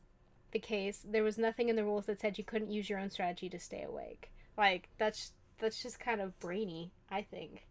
the 0.51 0.59
case, 0.59 1.03
there 1.05 1.23
was 1.23 1.37
nothing 1.37 1.69
in 1.69 1.75
the 1.75 1.83
rules 1.83 2.05
that 2.05 2.21
said 2.21 2.37
you 2.37 2.43
couldn't 2.43 2.71
use 2.71 2.89
your 2.89 2.99
own 2.99 3.09
strategy 3.09 3.49
to 3.49 3.59
stay 3.59 3.83
awake. 3.83 4.31
Like 4.57 4.89
that's 4.97 5.33
that's 5.59 5.81
just 5.81 5.99
kind 5.99 6.21
of 6.21 6.39
brainy, 6.39 6.91
I 7.11 7.21
think. 7.21 7.66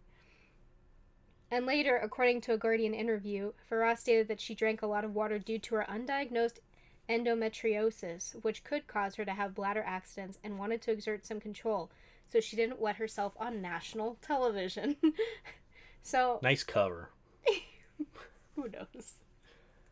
And 1.51 1.65
later, 1.65 1.97
according 1.97 2.41
to 2.43 2.53
a 2.53 2.59
Guardian 2.59 2.95
interview, 2.95 3.53
Farah 3.71 3.97
stated 3.97 4.29
that 4.29 4.41
she 4.41 4.55
drank 4.55 4.83
a 4.83 4.87
lot 4.87 5.05
of 5.05 5.15
water 5.15 5.39
due 5.39 5.59
to 5.61 5.77
her 5.77 5.87
undiagnosed 5.89 6.59
endometriosis, 7.09 8.33
which 8.43 8.65
could 8.65 8.87
cause 8.87 9.15
her 9.15 9.25
to 9.25 9.33
have 9.33 9.55
bladder 9.55 9.85
accidents, 9.87 10.39
and 10.43 10.59
wanted 10.59 10.83
to 10.83 10.91
exert 10.91 11.25
some 11.25 11.41
control, 11.41 11.91
so 12.27 12.41
she 12.41 12.57
didn't 12.57 12.81
wet 12.81 12.97
herself 12.97 13.33
on 13.39 13.63
national 13.63 14.19
television. 14.23 14.97
so 16.03 16.41
nice 16.43 16.65
cover. 16.65 17.11
who 18.57 18.69
knows? 18.69 19.15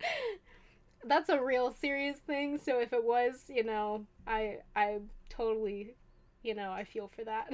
That's 1.05 1.29
a 1.29 1.43
real 1.43 1.73
serious 1.81 2.19
thing. 2.19 2.59
So 2.59 2.81
if 2.81 2.93
it 2.93 3.05
was, 3.05 3.45
you 3.49 3.62
know, 3.62 4.07
I 4.27 4.59
I 4.75 4.99
totally, 5.29 5.95
you 6.43 6.55
know, 6.55 6.73
I 6.73 6.85
feel 6.85 7.09
for 7.09 7.25
that. 7.25 7.53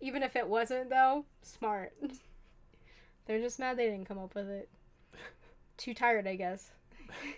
Even 0.00 0.22
if 0.22 0.34
it 0.34 0.48
wasn't 0.48 0.90
though, 0.90 1.24
smart. 1.42 1.92
They're 3.26 3.40
just 3.40 3.58
mad 3.58 3.76
they 3.76 3.86
didn't 3.86 4.06
come 4.06 4.18
up 4.18 4.34
with 4.34 4.48
it. 4.48 4.68
Too 5.76 5.94
tired, 5.94 6.26
I 6.26 6.36
guess. 6.36 6.72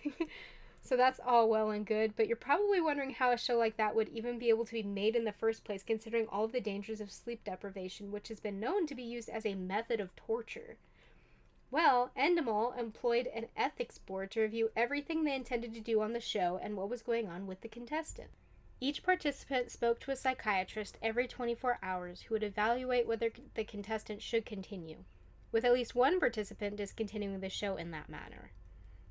so 0.83 0.97
that's 0.97 1.21
all 1.25 1.49
well 1.49 1.71
and 1.71 1.87
good, 1.87 2.15
but 2.17 2.27
you're 2.27 2.37
probably 2.37 2.81
wondering 2.81 3.11
how 3.11 3.31
a 3.31 3.39
show 3.39 3.57
like 3.57 3.77
that 3.77 3.95
would 3.95 4.09
even 4.09 4.39
be 4.39 4.49
able 4.49 4.65
to 4.65 4.73
be 4.73 4.83
made 4.83 5.15
in 5.15 5.25
the 5.25 5.33
first 5.33 5.65
place, 5.65 5.83
considering 5.83 6.27
all 6.29 6.45
of 6.45 6.53
the 6.53 6.61
dangers 6.61 7.01
of 7.01 7.11
sleep 7.11 7.45
deprivation, 7.45 8.11
which 8.11 8.29
has 8.29 8.41
been 8.41 8.61
known 8.61 8.87
to 8.87 8.95
be 8.95 9.03
used 9.03 9.29
as 9.29 9.47
a 9.47 9.55
method 9.55 10.01
of 10.01 10.17
torture. 10.17 10.77
Well, 11.71 12.11
Endemol 12.19 12.79
employed 12.79 13.29
an 13.29 13.47
ethics 13.57 13.97
board 13.97 14.31
to 14.33 14.43
review 14.43 14.71
everything 14.77 15.25
they 15.25 15.35
intended 15.35 15.73
to 15.75 15.81
do 15.81 16.03
on 16.03 16.13
the 16.13 16.21
show 16.21 16.61
and 16.63 16.77
what 16.77 16.91
was 16.91 17.01
going 17.01 17.29
on 17.29 17.47
with 17.47 17.63
the 17.63 17.69
contestant. 17.69 18.29
Each 18.79 19.03
participant 19.03 19.71
spoke 19.71 20.01
to 20.01 20.11
a 20.11 20.17
psychiatrist 20.17 20.99
every 21.01 21.29
24 21.29 21.79
hours 21.83 22.23
who 22.23 22.35
would 22.35 22.43
evaluate 22.43 23.07
whether 23.07 23.31
the 23.55 23.65
contestant 23.65 24.21
should 24.21 24.45
continue. 24.45 25.05
With 25.53 25.65
at 25.65 25.73
least 25.73 25.95
one 25.95 26.19
participant 26.19 26.77
discontinuing 26.77 27.41
the 27.41 27.49
show 27.49 27.77
in 27.77 27.91
that 27.93 28.09
manner. 28.09 28.51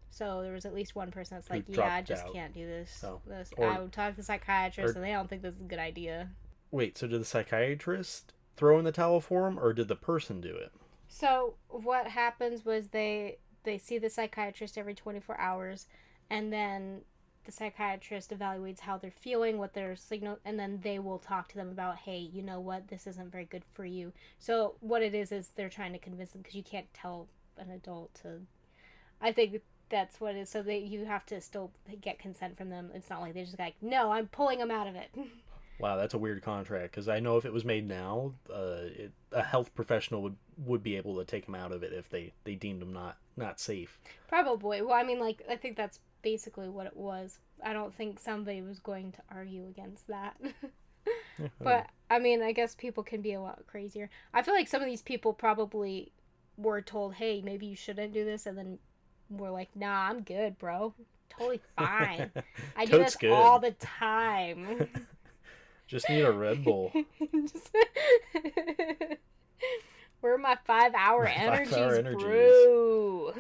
So 0.09 0.41
there 0.41 0.51
was 0.51 0.65
at 0.65 0.73
least 0.73 0.93
one 0.95 1.09
person 1.11 1.37
that's 1.37 1.49
like, 1.49 1.63
"Yeah, 1.67 1.93
I 1.93 2.01
just 2.01 2.25
out. 2.25 2.33
can't 2.33 2.53
do 2.53 2.65
this. 2.65 3.01
Oh. 3.03 3.21
this 3.25 3.53
Or- 3.55 3.67
I 3.67 3.79
would 3.79 3.93
talk 3.93 4.11
to 4.11 4.17
the 4.17 4.23
psychiatrist, 4.23 4.93
or- 4.95 4.97
and 4.97 5.05
they 5.05 5.13
don't 5.13 5.29
think 5.29 5.41
this 5.41 5.55
is 5.55 5.61
a 5.61 5.65
good 5.65 5.79
idea." 5.79 6.29
Wait, 6.69 6.97
so 6.97 7.07
did 7.07 7.21
the 7.21 7.25
psychiatrist 7.25 8.33
throw 8.57 8.77
in 8.77 8.83
the 8.83 8.91
towel 8.91 9.21
for 9.21 9.47
him, 9.47 9.57
or 9.57 9.71
did 9.71 9.87
the 9.87 9.95
person 9.95 10.41
do 10.41 10.53
it? 10.53 10.73
So 11.07 11.55
what 11.69 12.07
happens 12.07 12.65
was 12.65 12.89
they 12.89 13.37
they 13.63 13.77
see 13.77 13.99
the 13.99 14.09
psychiatrist 14.09 14.75
every 14.77 14.95
24 14.95 15.37
hours 15.37 15.87
and 16.31 16.51
then 16.51 17.03
the 17.45 17.51
psychiatrist 17.51 18.31
evaluates 18.31 18.81
how 18.81 18.97
they're 18.97 19.11
feeling, 19.11 19.57
what 19.57 19.73
their 19.73 19.95
signal 19.95 20.39
and 20.45 20.59
then 20.59 20.79
they 20.83 20.99
will 20.99 21.19
talk 21.19 21.47
to 21.49 21.55
them 21.55 21.69
about, 21.69 21.97
"Hey, 21.97 22.17
you 22.17 22.41
know 22.41 22.59
what? 22.59 22.87
This 22.87 23.07
isn't 23.07 23.31
very 23.31 23.45
good 23.45 23.63
for 23.73 23.85
you." 23.85 24.13
So 24.39 24.75
what 24.79 25.01
it 25.01 25.13
is 25.13 25.31
is 25.31 25.49
they're 25.49 25.69
trying 25.69 25.93
to 25.93 25.99
convince 25.99 26.31
them 26.31 26.41
because 26.41 26.55
you 26.55 26.63
can't 26.63 26.93
tell 26.93 27.27
an 27.57 27.71
adult 27.71 28.13
to 28.15 28.41
I 29.21 29.31
think 29.31 29.61
that's 29.89 30.19
what 30.19 30.35
it 30.35 30.39
is. 30.39 30.49
So 30.49 30.63
they 30.63 30.79
you 30.79 31.05
have 31.05 31.25
to 31.27 31.39
still 31.41 31.71
get 32.01 32.19
consent 32.19 32.57
from 32.57 32.69
them. 32.69 32.91
It's 32.93 33.09
not 33.09 33.21
like 33.21 33.33
they're 33.33 33.45
just 33.45 33.59
like, 33.59 33.75
"No, 33.81 34.11
I'm 34.11 34.27
pulling 34.27 34.59
them 34.59 34.71
out 34.71 34.87
of 34.87 34.95
it." 34.95 35.11
Wow, 35.79 35.95
that's 35.97 36.13
a 36.13 36.19
weird 36.19 36.43
contract 36.43 36.91
because 36.91 37.09
I 37.09 37.19
know 37.19 37.37
if 37.37 37.45
it 37.45 37.51
was 37.51 37.65
made 37.65 37.87
now, 37.87 38.33
uh, 38.53 38.83
it, 38.83 39.13
a 39.31 39.41
health 39.41 39.73
professional 39.73 40.21
would 40.21 40.35
would 40.57 40.83
be 40.83 40.95
able 40.95 41.17
to 41.17 41.25
take 41.25 41.47
him 41.47 41.55
out 41.55 41.71
of 41.71 41.81
it 41.81 41.91
if 41.91 42.07
they 42.07 42.33
they 42.43 42.53
deemed 42.53 42.83
him 42.83 42.93
not 42.93 43.17
not 43.35 43.59
safe. 43.59 43.99
Probably. 44.27 44.83
Well, 44.83 44.93
I 44.93 45.01
mean, 45.01 45.19
like, 45.19 45.41
I 45.49 45.55
think 45.55 45.77
that's 45.77 45.99
basically 46.21 46.69
what 46.69 46.85
it 46.87 46.95
was. 46.95 47.39
I 47.63 47.73
don't 47.73 47.93
think 47.95 48.19
somebody 48.19 48.61
was 48.61 48.79
going 48.79 49.11
to 49.13 49.19
argue 49.33 49.65
against 49.67 50.07
that. 50.07 50.35
but, 51.59 51.87
I 52.09 52.19
mean, 52.19 52.41
I 52.41 52.51
guess 52.51 52.75
people 52.75 53.03
can 53.03 53.21
be 53.21 53.33
a 53.33 53.41
lot 53.41 53.63
crazier. 53.67 54.09
I 54.33 54.41
feel 54.41 54.53
like 54.53 54.67
some 54.67 54.81
of 54.81 54.87
these 54.87 55.01
people 55.01 55.33
probably 55.33 56.11
were 56.57 56.81
told, 56.81 57.13
hey, 57.15 57.41
maybe 57.43 57.65
you 57.67 57.75
shouldn't 57.75 58.13
do 58.13 58.23
this, 58.25 58.45
and 58.45 58.57
then 58.57 58.77
were 59.29 59.49
like, 59.51 59.69
nah, 59.75 60.09
I'm 60.09 60.21
good, 60.21 60.57
bro. 60.57 60.93
Totally 61.29 61.61
fine. 61.77 62.31
I 62.75 62.85
do 62.85 62.91
Totes 62.93 63.03
this 63.05 63.15
good. 63.15 63.31
all 63.31 63.59
the 63.59 63.71
time. 63.71 64.87
Just 65.87 66.09
need 66.09 66.21
a 66.21 66.31
Red 66.31 66.63
Bull. 66.63 66.91
Just- 67.51 67.69
Where 70.21 70.35
are 70.35 70.37
my 70.37 70.57
five 70.65 70.93
hour 70.95 71.23
My 71.23 71.31
energies, 71.31 71.69
five-hour 71.73 71.95
energies. 71.95 72.23
bro? 72.23 73.33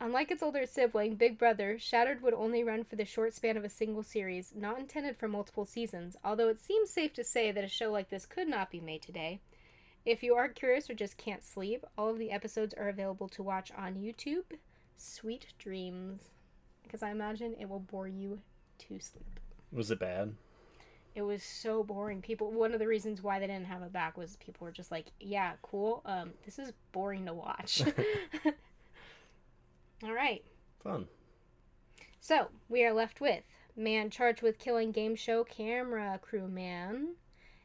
Unlike 0.00 0.32
its 0.32 0.42
older 0.42 0.66
sibling, 0.66 1.14
Big 1.14 1.38
Brother, 1.38 1.78
Shattered 1.78 2.22
would 2.22 2.34
only 2.34 2.64
run 2.64 2.84
for 2.84 2.96
the 2.96 3.04
short 3.04 3.32
span 3.32 3.56
of 3.56 3.64
a 3.64 3.68
single 3.68 4.02
series, 4.02 4.52
not 4.54 4.78
intended 4.78 5.16
for 5.16 5.28
multiple 5.28 5.64
seasons, 5.64 6.16
although 6.24 6.48
it 6.48 6.60
seems 6.60 6.90
safe 6.90 7.12
to 7.14 7.24
say 7.24 7.52
that 7.52 7.64
a 7.64 7.68
show 7.68 7.90
like 7.90 8.10
this 8.10 8.26
could 8.26 8.48
not 8.48 8.70
be 8.70 8.80
made 8.80 9.02
today. 9.02 9.40
If 10.04 10.22
you 10.22 10.34
are 10.34 10.48
curious 10.48 10.90
or 10.90 10.94
just 10.94 11.16
can't 11.16 11.42
sleep, 11.42 11.86
all 11.96 12.10
of 12.10 12.18
the 12.18 12.30
episodes 12.30 12.74
are 12.74 12.88
available 12.88 13.28
to 13.30 13.42
watch 13.42 13.72
on 13.76 13.94
YouTube. 13.94 14.58
Sweet 14.96 15.46
dreams. 15.58 16.22
Because 16.82 17.02
I 17.02 17.10
imagine 17.10 17.54
it 17.58 17.68
will 17.68 17.80
bore 17.80 18.08
you 18.08 18.40
to 18.80 19.00
sleep. 19.00 19.40
Was 19.72 19.90
it 19.90 20.00
bad? 20.00 20.34
It 21.14 21.22
was 21.22 21.42
so 21.42 21.82
boring. 21.82 22.20
People 22.20 22.50
one 22.50 22.74
of 22.74 22.80
the 22.80 22.88
reasons 22.88 23.22
why 23.22 23.38
they 23.38 23.46
didn't 23.46 23.66
have 23.66 23.82
it 23.82 23.92
back 23.92 24.18
was 24.18 24.36
people 24.36 24.66
were 24.66 24.72
just 24.72 24.90
like, 24.90 25.06
"Yeah, 25.20 25.52
cool. 25.62 26.02
Um 26.04 26.32
this 26.44 26.58
is 26.58 26.72
boring 26.92 27.26
to 27.26 27.32
watch." 27.32 27.82
All 30.04 30.12
right. 30.12 30.44
Fun. 30.82 31.06
So, 32.20 32.48
we 32.68 32.84
are 32.84 32.92
left 32.92 33.20
with 33.20 33.42
man 33.76 34.10
charged 34.10 34.42
with 34.42 34.58
killing 34.58 34.92
game 34.92 35.16
show 35.16 35.44
camera 35.44 36.18
crew 36.22 36.46
man 36.46 37.14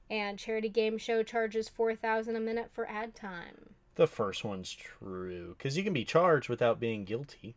and 0.10 0.40
charity 0.40 0.70
game 0.70 0.98
show 0.98 1.22
charges 1.22 1.70
4000 1.70 2.36
a 2.36 2.40
minute 2.40 2.70
for 2.72 2.88
ad 2.90 3.14
time. 3.14 3.76
The 3.96 4.08
first 4.08 4.44
one's 4.44 4.72
true 4.74 5.56
because 5.58 5.78
you 5.78 5.84
can 5.84 5.94
be 5.94 6.06
charged 6.06 6.50
without 6.50 6.80
being 6.80 7.04
guilty. 7.04 7.56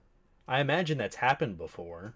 I 0.49 0.61
imagine 0.61 0.99
that's 0.99 1.17
happened 1.17 1.57
before. 1.57 2.15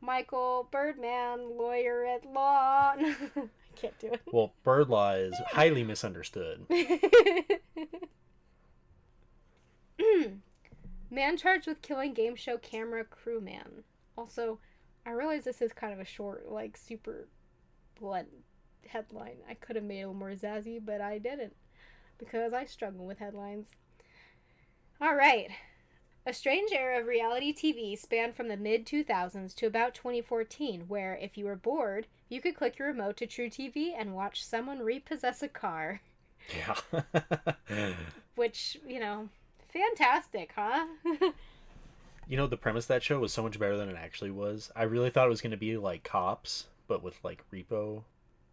Michael 0.00 0.68
Birdman, 0.72 1.56
lawyer 1.56 2.04
at 2.04 2.24
law. 2.26 2.94
I 2.98 3.48
can't 3.76 3.98
do 4.00 4.08
it. 4.08 4.20
Well, 4.32 4.52
bird 4.64 4.88
law 4.88 5.12
is 5.12 5.34
highly 5.46 5.84
misunderstood. 5.84 6.66
Man 11.12 11.36
charged 11.36 11.66
with 11.66 11.82
killing 11.82 12.14
game 12.14 12.34
show 12.34 12.56
camera 12.56 13.04
crewman. 13.04 13.84
Also, 14.16 14.60
I 15.04 15.10
realize 15.10 15.44
this 15.44 15.60
is 15.60 15.74
kind 15.74 15.92
of 15.92 16.00
a 16.00 16.06
short, 16.06 16.50
like 16.50 16.74
super 16.74 17.28
blunt 18.00 18.28
headline. 18.86 19.36
I 19.46 19.52
could 19.52 19.76
have 19.76 19.84
made 19.84 19.98
it 19.98 20.04
a 20.04 20.08
little 20.08 20.14
more 20.14 20.30
zazzy, 20.30 20.80
but 20.82 21.02
I 21.02 21.18
didn't 21.18 21.54
because 22.16 22.54
I 22.54 22.64
struggle 22.64 23.04
with 23.04 23.18
headlines. 23.18 23.72
All 25.02 25.14
right. 25.14 25.50
A 26.24 26.32
strange 26.32 26.72
era 26.72 27.00
of 27.00 27.06
reality 27.06 27.52
TV 27.52 27.98
spanned 27.98 28.34
from 28.34 28.48
the 28.48 28.56
mid 28.56 28.86
2000s 28.86 29.54
to 29.56 29.66
about 29.66 29.92
2014, 29.94 30.84
where 30.88 31.18
if 31.20 31.36
you 31.36 31.44
were 31.44 31.56
bored, 31.56 32.06
you 32.30 32.40
could 32.40 32.56
click 32.56 32.78
your 32.78 32.88
remote 32.88 33.18
to 33.18 33.26
truTV 33.26 33.92
and 33.94 34.14
watch 34.14 34.42
someone 34.42 34.78
repossess 34.78 35.42
a 35.42 35.48
car. 35.48 36.00
Yeah. 36.56 37.92
Which, 38.34 38.78
you 38.86 38.98
know, 38.98 39.28
fantastic, 39.72 40.52
huh? 40.54 40.86
you 42.28 42.36
know, 42.36 42.46
the 42.46 42.56
premise 42.56 42.84
of 42.84 42.88
that 42.88 43.02
show 43.02 43.18
was 43.18 43.32
so 43.32 43.42
much 43.42 43.58
better 43.58 43.76
than 43.76 43.88
it 43.88 43.96
actually 43.96 44.30
was. 44.30 44.70
I 44.76 44.84
really 44.84 45.10
thought 45.10 45.26
it 45.26 45.30
was 45.30 45.40
going 45.40 45.50
to 45.52 45.56
be 45.56 45.76
like 45.76 46.04
cops, 46.04 46.66
but 46.88 47.02
with 47.02 47.18
like 47.24 47.42
repo. 47.52 48.02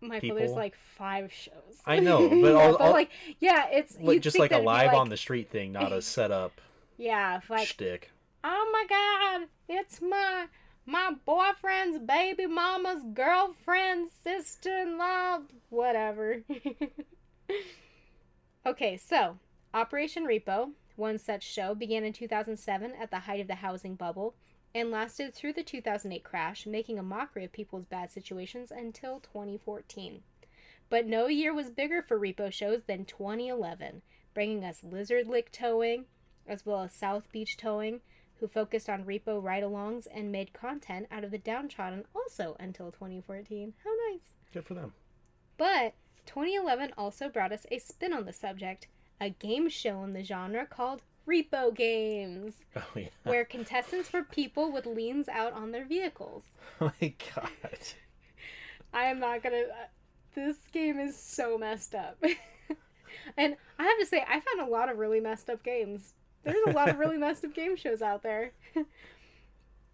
There's 0.01 0.21
people. 0.21 0.55
like 0.55 0.75
five 0.75 1.31
shows. 1.33 1.53
I 1.85 1.99
know, 1.99 2.29
but 2.29 2.55
all- 2.55 2.71
but 2.77 2.81
all- 2.81 2.91
like, 2.93 3.11
yeah, 3.39 3.67
it's 3.69 3.97
Like, 3.99 4.21
just 4.21 4.39
like 4.39 4.53
a 4.53 4.57
live 4.57 4.87
like- 4.93 4.97
on 4.97 5.09
the 5.09 5.17
street 5.17 5.49
thing, 5.51 5.73
not 5.73 5.91
a 5.91 6.01
setup 6.01 6.61
Yeah, 6.97 7.41
like, 7.49 7.67
shtick. 7.67 8.09
oh 8.43 8.69
my 8.71 8.85
god, 8.87 9.47
it's 9.67 10.01
my 10.01 10.45
my 10.85 11.11
boyfriend's 11.25 11.99
baby 11.99 12.47
mama's 12.47 13.03
girlfriend's 13.13 14.11
sister-in-law, 14.23 15.39
whatever. 15.69 16.43
okay, 18.65 18.97
so 18.97 19.37
Operation 19.73 20.25
Repo, 20.25 20.71
one 20.99 21.17
such 21.17 21.43
show, 21.43 21.73
began 21.73 22.03
in 22.03 22.13
2007 22.13 22.93
at 22.99 23.09
the 23.09 23.19
height 23.19 23.39
of 23.39 23.47
the 23.47 23.55
housing 23.55 23.95
bubble 23.95 24.35
and 24.75 24.91
lasted 24.91 25.33
through 25.33 25.53
the 25.53 25.63
2008 25.63 26.23
crash, 26.23 26.65
making 26.67 26.99
a 26.99 27.03
mockery 27.03 27.45
of 27.45 27.51
people's 27.51 27.85
bad 27.85 28.11
situations 28.11 28.71
until 28.71 29.19
2014. 29.19 30.21
But 30.89 31.07
no 31.07 31.27
year 31.27 31.53
was 31.53 31.69
bigger 31.69 32.01
for 32.01 32.19
repo 32.19 32.51
shows 32.51 32.83
than 32.83 33.05
2011, 33.05 34.01
bringing 34.33 34.63
us 34.63 34.83
Lizard 34.83 35.27
Lick 35.27 35.51
Towing, 35.51 36.05
as 36.47 36.65
well 36.65 36.81
as 36.81 36.93
South 36.93 37.31
Beach 37.31 37.57
Towing, 37.57 38.01
who 38.39 38.47
focused 38.47 38.89
on 38.89 39.05
repo 39.05 39.43
ride 39.43 39.63
alongs 39.63 40.07
and 40.13 40.31
made 40.31 40.53
content 40.53 41.07
out 41.11 41.23
of 41.23 41.31
the 41.31 41.37
downtrodden 41.37 42.05
also 42.15 42.55
until 42.59 42.91
2014. 42.91 43.73
How 43.83 43.91
nice! 44.11 44.33
Good 44.53 44.65
for 44.65 44.73
them. 44.73 44.93
But 45.57 45.93
2011 46.25 46.93
also 46.97 47.29
brought 47.29 47.51
us 47.51 47.65
a 47.69 47.79
spin 47.79 48.13
on 48.13 48.25
the 48.25 48.33
subject, 48.33 48.87
a 49.21 49.29
game 49.29 49.69
show 49.69 50.03
in 50.03 50.13
the 50.13 50.23
genre 50.23 50.65
called 50.65 51.01
Repo 51.27 51.73
Games, 51.73 52.53
Oh 52.75 52.83
yeah. 52.95 53.07
where 53.23 53.45
contestants 53.45 54.11
were 54.11 54.23
people 54.23 54.71
with 54.71 54.85
liens 54.85 55.29
out 55.29 55.53
on 55.53 55.71
their 55.71 55.85
vehicles. 55.85 56.43
Oh 56.81 56.91
my 57.01 57.13
god. 57.35 57.79
I 58.93 59.03
am 59.05 59.19
not 59.19 59.43
gonna. 59.43 59.57
Uh, 59.57 59.87
this 60.33 60.55
game 60.71 60.97
is 60.97 61.17
so 61.17 61.57
messed 61.57 61.93
up. 61.93 62.17
and 63.37 63.55
I 63.77 63.83
have 63.83 63.99
to 63.99 64.05
say, 64.05 64.23
I 64.27 64.39
found 64.39 64.61
a 64.61 64.71
lot 64.71 64.89
of 64.89 64.97
really 64.97 65.19
messed 65.19 65.49
up 65.49 65.61
games. 65.61 66.13
There's 66.43 66.55
a 66.67 66.71
lot 66.71 66.87
of 66.89 66.97
really 66.97 67.17
messed 67.17 67.43
up 67.43 67.53
game 67.53 67.75
shows 67.75 68.01
out 68.01 68.23
there. 68.23 68.53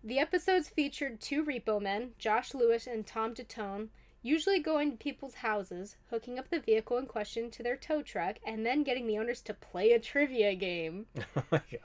the 0.04 0.20
episodes 0.20 0.70
featured 0.70 1.20
two 1.20 1.44
repo 1.44 1.82
men, 1.82 2.12
Josh 2.20 2.54
Lewis 2.54 2.86
and 2.86 3.06
Tom 3.08 3.34
Datone, 3.34 3.88
usually 4.26 4.60
going 4.60 4.90
to 4.92 4.98
people's 4.98 5.36
houses, 5.36 5.96
hooking 6.10 6.40
up 6.40 6.50
the 6.50 6.60
vehicle 6.60 6.98
in 6.98 7.06
question 7.06 7.52
to 7.52 7.62
their 7.64 7.78
tow 7.78 8.02
truck, 8.02 8.38
and 8.46 8.66
then 8.66 8.84
getting 8.84 9.06
the 9.06 9.18
owners 9.20 9.40
to 9.42 9.54
play 9.54 9.92
a 9.92 10.00
trivia 10.00 10.56
game. 10.56 11.06
Oh 11.38 11.44
my 11.52 11.62
god. 11.72 11.82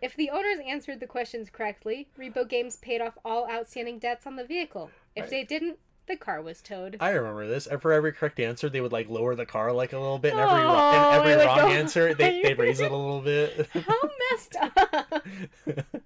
If 0.00 0.14
the 0.16 0.30
owners 0.30 0.58
answered 0.66 1.00
the 1.00 1.06
questions 1.06 1.48
correctly, 1.50 2.08
Repo 2.18 2.46
Games 2.48 2.76
paid 2.76 3.00
off 3.00 3.16
all 3.24 3.50
outstanding 3.50 3.98
debts 3.98 4.26
on 4.26 4.36
the 4.36 4.44
vehicle. 4.44 4.90
If 5.16 5.22
Right. 5.24 5.30
they 5.30 5.44
didn't, 5.44 5.78
the 6.06 6.16
car 6.16 6.42
was 6.42 6.60
towed. 6.60 6.98
I 7.00 7.10
remember 7.10 7.46
this. 7.48 7.66
And 7.66 7.80
For 7.80 7.92
every 7.92 8.12
correct 8.12 8.38
answer, 8.38 8.68
they 8.68 8.82
would 8.82 8.92
like 8.92 9.08
lower 9.08 9.34
the 9.34 9.46
car 9.46 9.72
like 9.72 9.94
a 9.94 9.98
little 9.98 10.18
bit, 10.18 10.32
and 10.32 10.40
every 10.40 10.60
Oh, 10.60 10.90
and 10.90 11.20
every 11.20 11.36
would 11.36 11.46
wrong 11.46 11.58
go 11.58 11.68
answer, 11.68 12.12
they 12.14 12.42
they 12.42 12.54
raise 12.54 12.80
it 12.80 12.92
a 12.92 12.96
little 12.96 13.20
bit. 13.22 13.66
How 13.72 14.00
messed 14.30 14.56
up! 14.60 15.26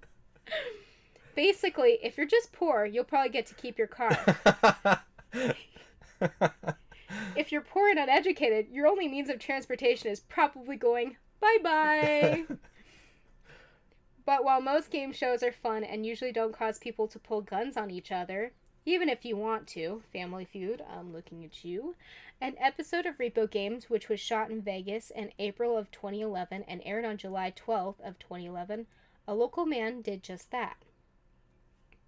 Basically, 1.35 1.99
if 2.01 2.17
you're 2.17 2.25
just 2.25 2.51
poor, 2.51 2.85
you'll 2.85 3.03
probably 3.03 3.29
get 3.29 3.45
to 3.47 3.53
keep 3.55 3.77
your 3.77 3.87
car. 3.87 5.03
If 7.35 7.51
you're 7.51 7.61
poor 7.61 7.89
and 7.89 7.99
uneducated, 7.99 8.67
your 8.69 8.87
only 8.87 9.07
means 9.07 9.29
of 9.29 9.39
transportation 9.39 10.09
is 10.09 10.19
probably 10.19 10.75
going 10.75 11.17
bye 11.39 11.57
bye. 11.63 12.45
but 14.25 14.43
while 14.43 14.61
most 14.61 14.91
game 14.91 15.13
shows 15.13 15.41
are 15.43 15.51
fun 15.51 15.83
and 15.83 16.05
usually 16.05 16.31
don't 16.31 16.57
cause 16.57 16.77
people 16.77 17.07
to 17.07 17.19
pull 17.19 17.41
guns 17.41 17.77
on 17.77 17.89
each 17.91 18.11
other, 18.11 18.51
Even 18.85 19.09
if 19.09 19.25
you 19.25 19.35
want 19.35 19.67
to, 19.67 20.01
Family 20.11 20.45
Feud, 20.45 20.81
I'm 20.89 21.13
looking 21.13 21.43
at 21.45 21.63
you. 21.63 21.95
An 22.41 22.55
episode 22.59 23.05
of 23.05 23.17
Repo 23.17 23.49
Games, 23.49 23.89
which 23.89 24.09
was 24.09 24.19
shot 24.19 24.49
in 24.49 24.61
Vegas 24.61 25.11
in 25.11 25.31
April 25.37 25.77
of 25.77 25.91
2011 25.91 26.63
and 26.67 26.81
aired 26.85 27.05
on 27.05 27.17
July 27.17 27.51
12th 27.51 27.99
of 28.03 28.17
2011, 28.17 28.87
a 29.27 29.35
local 29.35 29.65
man 29.65 30.01
did 30.01 30.23
just 30.23 30.49
that. 30.51 30.77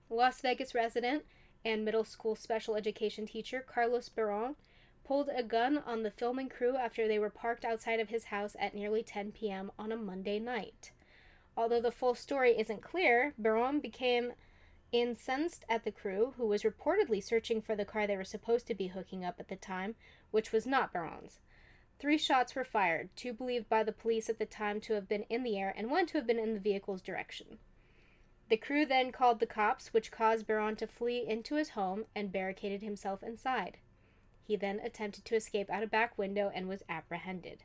Las 0.09 0.41
Vegas 0.41 0.73
resident 0.73 1.23
and 1.63 1.85
middle 1.85 2.03
school 2.03 2.35
special 2.35 2.75
education 2.75 3.25
teacher 3.25 3.63
Carlos 3.65 4.09
Baron 4.09 4.55
pulled 5.03 5.29
a 5.35 5.43
gun 5.43 5.77
on 5.79 6.03
the 6.03 6.11
filming 6.11 6.49
crew 6.49 6.77
after 6.77 7.07
they 7.07 7.19
were 7.19 7.29
parked 7.29 7.65
outside 7.65 7.99
of 7.99 8.09
his 8.09 8.25
house 8.25 8.55
at 8.59 8.75
nearly 8.75 9.03
10 9.03 9.31
p.m. 9.31 9.71
on 9.77 9.91
a 9.91 9.97
Monday 9.97 10.39
night. 10.39 10.91
Although 11.57 11.81
the 11.81 11.91
full 11.91 12.15
story 12.15 12.57
isn't 12.57 12.81
clear, 12.81 13.33
Baron 13.37 13.79
became 13.79 14.33
incensed 14.91 15.65
at 15.69 15.83
the 15.83 15.91
crew, 15.91 16.33
who 16.37 16.45
was 16.45 16.63
reportedly 16.63 17.23
searching 17.23 17.61
for 17.61 17.75
the 17.75 17.85
car 17.85 18.07
they 18.07 18.17
were 18.17 18.23
supposed 18.23 18.67
to 18.67 18.75
be 18.75 18.87
hooking 18.87 19.23
up 19.23 19.35
at 19.39 19.47
the 19.47 19.55
time, 19.55 19.95
which 20.31 20.51
was 20.51 20.65
not 20.65 20.93
Baron's. 20.93 21.39
Three 21.99 22.17
shots 22.17 22.55
were 22.55 22.63
fired, 22.63 23.09
two 23.15 23.33
believed 23.33 23.69
by 23.69 23.83
the 23.83 23.91
police 23.91 24.29
at 24.29 24.39
the 24.39 24.45
time 24.45 24.81
to 24.81 24.93
have 24.93 25.07
been 25.07 25.23
in 25.23 25.43
the 25.43 25.57
air, 25.57 25.73
and 25.75 25.91
one 25.91 26.07
to 26.07 26.17
have 26.17 26.27
been 26.27 26.39
in 26.39 26.53
the 26.53 26.59
vehicle's 26.59 27.01
direction. 27.01 27.59
The 28.51 28.57
crew 28.57 28.85
then 28.85 29.13
called 29.13 29.39
the 29.39 29.45
cops, 29.45 29.93
which 29.93 30.11
caused 30.11 30.45
Baron 30.45 30.75
to 30.75 30.85
flee 30.85 31.25
into 31.25 31.55
his 31.55 31.69
home 31.69 32.03
and 32.13 32.33
barricaded 32.33 32.81
himself 32.81 33.23
inside. 33.23 33.77
He 34.43 34.57
then 34.57 34.81
attempted 34.81 35.23
to 35.23 35.35
escape 35.35 35.69
out 35.69 35.83
a 35.83 35.87
back 35.87 36.17
window 36.17 36.51
and 36.53 36.67
was 36.67 36.83
apprehended. 36.89 37.63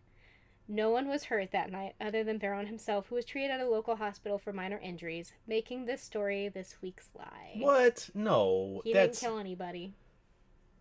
No 0.69 0.91
one 0.91 1.09
was 1.09 1.25
hurt 1.25 1.51
that 1.51 1.73
night 1.73 1.97
other 2.01 2.23
than 2.23 2.39
Baron 2.39 2.69
himself, 2.69 3.09
who 3.09 3.17
was 3.17 3.25
treated 3.25 3.51
at 3.51 3.59
a 3.59 3.69
local 3.69 3.97
hospital 3.97 4.39
for 4.39 4.53
minor 4.53 4.79
injuries, 4.79 5.33
making 5.45 5.87
this 5.87 6.03
story 6.03 6.49
this 6.49 6.77
week's 6.81 7.11
lie. 7.17 7.57
What? 7.59 8.09
No, 8.15 8.81
He 8.85 8.93
that's 8.93 9.19
didn't 9.19 9.31
kill 9.33 9.41
anybody. 9.41 9.93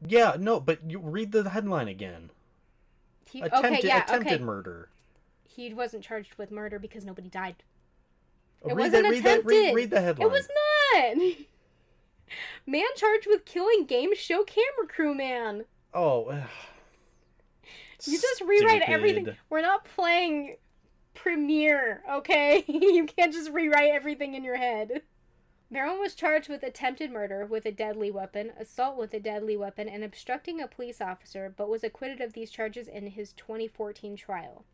yeah, 0.07 0.35
no. 0.39 0.59
But 0.59 0.87
you 0.87 0.99
read 0.99 1.31
the 1.31 1.49
headline 1.49 1.87
again. 1.87 2.29
He, 3.25 3.41
Attempted, 3.41 3.79
okay, 3.79 3.87
yeah, 3.87 4.03
attempted 4.03 4.33
okay. 4.33 4.43
murder. 4.43 4.89
He 5.45 5.73
wasn't 5.73 6.03
charged 6.03 6.35
with 6.35 6.51
murder 6.51 6.77
because 6.77 7.05
nobody 7.05 7.27
died. 7.27 7.63
It 8.65 8.75
read 8.75 8.77
wasn't 8.77 9.03
that, 9.03 9.09
read 9.09 9.23
that, 9.23 9.45
read, 9.45 9.57
attempted. 9.57 9.75
read 9.75 9.89
the 9.89 10.01
headline. 10.01 10.27
It 10.27 10.31
was 10.31 10.49
not. 10.93 11.35
Man 12.67 12.85
charged 12.95 13.27
with 13.27 13.45
killing 13.45 13.85
game 13.85 14.15
show 14.15 14.43
camera 14.43 14.87
crew 14.87 15.13
man. 15.13 15.65
Oh. 15.93 16.25
ugh. 16.25 16.49
You 18.05 18.19
just 18.19 18.41
rewrite 18.41 18.83
everything. 18.87 19.29
We're 19.49 19.61
not 19.61 19.85
playing 19.85 20.57
Premiere, 21.15 22.03
okay? 22.11 22.63
you 22.67 23.05
can't 23.05 23.33
just 23.33 23.51
rewrite 23.51 23.91
everything 23.91 24.35
in 24.35 24.43
your 24.43 24.57
head. 24.57 25.01
Baron 25.71 25.99
was 25.99 26.13
charged 26.13 26.49
with 26.49 26.61
attempted 26.61 27.11
murder 27.11 27.45
with 27.45 27.65
a 27.65 27.71
deadly 27.71 28.11
weapon, 28.11 28.51
assault 28.59 28.97
with 28.97 29.13
a 29.13 29.19
deadly 29.19 29.57
weapon, 29.57 29.89
and 29.89 30.03
obstructing 30.03 30.61
a 30.61 30.67
police 30.67 31.01
officer, 31.01 31.51
but 31.55 31.69
was 31.69 31.83
acquitted 31.83 32.21
of 32.21 32.33
these 32.33 32.51
charges 32.51 32.87
in 32.87 33.07
his 33.07 33.33
2014 33.33 34.15
trial. 34.15 34.65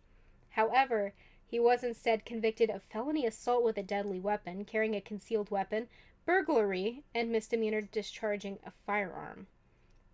However, 0.50 1.14
he 1.52 1.60
was 1.60 1.84
instead 1.84 2.24
convicted 2.24 2.70
of 2.70 2.82
felony 2.82 3.26
assault 3.26 3.62
with 3.62 3.78
a 3.78 3.84
deadly 3.84 4.22
weapon, 4.22 4.64
carrying 4.64 4.96
a 4.96 5.02
concealed 5.02 5.52
weapon, 5.52 5.88
burglary, 6.26 7.04
and 7.14 7.30
misdemeanor 7.30 7.82
discharging 7.82 8.58
a 8.66 8.72
firearm. 8.86 9.48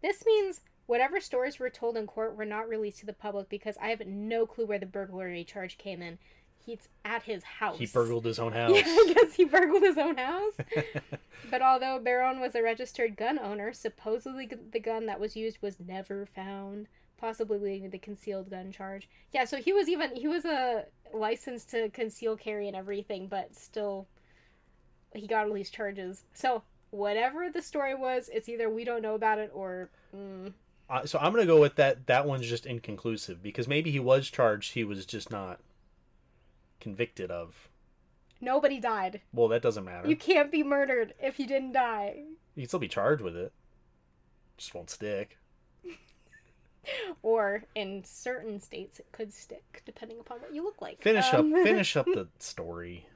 This 0.01 0.25
means 0.25 0.61
whatever 0.88 1.19
stories 1.19 1.59
were 1.59 1.69
told 1.69 1.95
in 1.95 2.07
court 2.07 2.35
were 2.35 2.43
not 2.43 2.67
released 2.67 3.01
to 3.01 3.05
the 3.05 3.13
public 3.13 3.49
because 3.49 3.77
I 3.79 3.89
have 3.89 4.07
no 4.07 4.47
clue 4.47 4.65
where 4.65 4.79
the 4.79 4.88
burglary 4.88 5.43
charge 5.43 5.77
came 5.77 6.01
in. 6.01 6.17
He's 6.65 6.89
at 7.05 7.23
his 7.23 7.43
house. 7.43 7.77
He 7.77 7.85
burgled 7.85 8.25
his 8.25 8.39
own 8.39 8.51
house. 8.53 8.71
Yeah, 8.75 8.81
I 8.83 9.13
guess 9.13 9.35
he 9.35 9.45
burgled 9.45 9.83
his 9.83 9.99
own 9.99 10.17
house. 10.17 10.53
but 11.51 11.61
although 11.61 11.99
Baron 11.99 12.39
was 12.39 12.55
a 12.55 12.63
registered 12.63 13.15
gun 13.15 13.38
owner, 13.38 13.71
supposedly 13.73 14.49
the 14.71 14.79
gun 14.79 15.05
that 15.05 15.19
was 15.19 15.35
used 15.35 15.59
was 15.61 15.79
never 15.79 16.25
found, 16.25 16.88
possibly 17.18 17.57
leading 17.57 17.84
to 17.84 17.89
the 17.89 17.97
concealed 17.97 18.49
gun 18.49 18.72
charge. 18.72 19.09
Yeah, 19.34 19.45
so 19.45 19.57
he 19.57 19.74
was 19.74 19.89
even 19.89 20.15
he 20.15 20.28
was 20.28 20.45
a 20.45 20.86
licensed 21.13 21.70
to 21.72 21.89
conceal 21.89 22.36
carry 22.38 22.68
and 22.68 22.76
everything, 22.76 23.28
but 23.28 23.55
still 23.55 24.07
he 25.13 25.28
got 25.28 25.47
all 25.47 25.53
these 25.53 25.70
charges. 25.70 26.24
So 26.34 26.63
whatever 26.91 27.49
the 27.49 27.61
story 27.61 27.95
was, 27.95 28.30
it's 28.34 28.47
either 28.49 28.70
we 28.70 28.84
don't 28.84 29.01
know 29.01 29.15
about 29.15 29.39
it 29.39 29.51
or 29.53 29.89
mm, 30.15 30.53
Uh, 30.89 31.05
so 31.05 31.18
I'm 31.20 31.32
gonna 31.34 31.45
go 31.45 31.59
with 31.59 31.76
that. 31.76 32.07
That 32.07 32.26
one's 32.26 32.47
just 32.47 32.65
inconclusive 32.65 33.41
because 33.41 33.68
maybe 33.68 33.91
he 33.91 33.99
was 33.99 34.30
charged. 34.30 34.74
He 34.74 34.84
was 34.84 35.05
just 35.05 35.32
not 35.32 35.59
convicted 36.80 37.32
of. 37.32 37.70
nobody 38.39 38.80
died. 38.80 39.22
Well, 39.34 39.47
that 39.47 39.63
doesn't 39.63 39.84
matter. 39.84 40.07
You 40.07 40.15
can't 40.15 40.51
be 40.51 40.63
murdered 40.63 41.13
if 41.20 41.39
you 41.39 41.47
didn't 41.47 41.72
die. 41.74 42.24
You 42.55 42.61
can 42.63 42.68
still 42.68 42.80
be 42.80 42.88
charged 42.88 43.22
with 43.24 43.36
it. 43.36 43.51
Just 44.57 44.76
won't 44.76 44.89
stick. 44.91 45.38
Or 47.23 47.63
in 47.75 48.03
certain 48.05 48.59
states, 48.59 48.99
it 48.99 49.11
could 49.11 49.33
stick 49.33 49.81
depending 49.85 50.19
upon 50.19 50.39
what 50.39 50.53
you 50.53 50.63
look 50.63 50.81
like. 50.81 51.01
Finish 51.01 51.33
Um, 51.33 51.53
up. 51.53 51.63
Finish 51.63 51.95
up 51.95 52.05
the 52.05 52.27
story. 52.39 53.07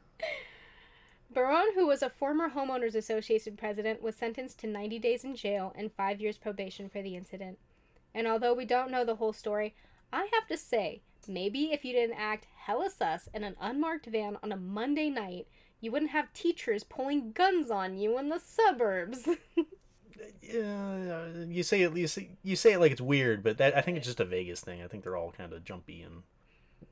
Baron, 1.34 1.68
who 1.76 1.88
was 1.88 2.02
a 2.02 2.10
former 2.10 2.50
Homeowners 2.50 2.96
Association 2.96 3.56
president, 3.56 4.02
was 4.02 4.16
sentenced 4.16 4.60
to 4.60 4.68
90 4.68 5.00
days 5.00 5.24
in 5.24 5.36
jail 5.36 5.74
and 5.78 5.92
five 5.94 6.20
years 6.20 6.38
probation 6.38 6.90
for 6.90 7.02
the 7.02 7.16
incident. 7.16 7.58
And 8.14 8.28
although 8.28 8.54
we 8.54 8.66
don't 8.66 8.92
know 8.92 9.06
the 9.06 9.16
whole 9.16 9.32
story, 9.32 9.74
I 10.12 10.28
have 10.34 10.48
to 10.50 10.58
say, 10.58 11.02
maybe 11.28 11.72
if 11.72 11.86
you 11.86 11.94
didn't 11.94 12.18
act 12.20 12.48
hella 12.66 12.90
sus 12.90 13.30
in 13.34 13.46
an 13.46 13.56
unmarked 13.62 14.08
van 14.08 14.38
on 14.44 14.52
a 14.52 14.58
Monday 14.58 15.10
night, 15.10 15.48
you 15.80 15.92
wouldn't 15.92 16.12
have 16.12 16.34
teachers 16.34 16.84
pulling 16.84 17.32
guns 17.32 17.72
on 17.72 17.98
you 17.98 18.18
in 18.20 18.28
the 18.28 18.40
suburbs. 18.40 19.28
Yeah, 20.42 21.28
you 21.48 21.64
say 21.64 21.82
it. 21.84 21.96
You 21.96 22.08
say, 22.08 22.30
you 22.44 22.56
say 22.56 22.74
it 22.74 22.80
like 22.80 22.92
it's 22.92 23.02
weird, 23.02 23.44
but 23.44 23.58
that 23.58 23.76
I 23.78 23.82
think 23.82 23.98
it's 23.98 24.08
just 24.08 24.20
a 24.20 24.26
Vegas 24.26 24.62
thing. 24.62 24.82
I 24.82 24.88
think 24.88 25.04
they're 25.04 25.18
all 25.18 25.32
kind 25.32 25.52
of 25.54 25.64
jumpy 25.64 26.02
and 26.02 26.24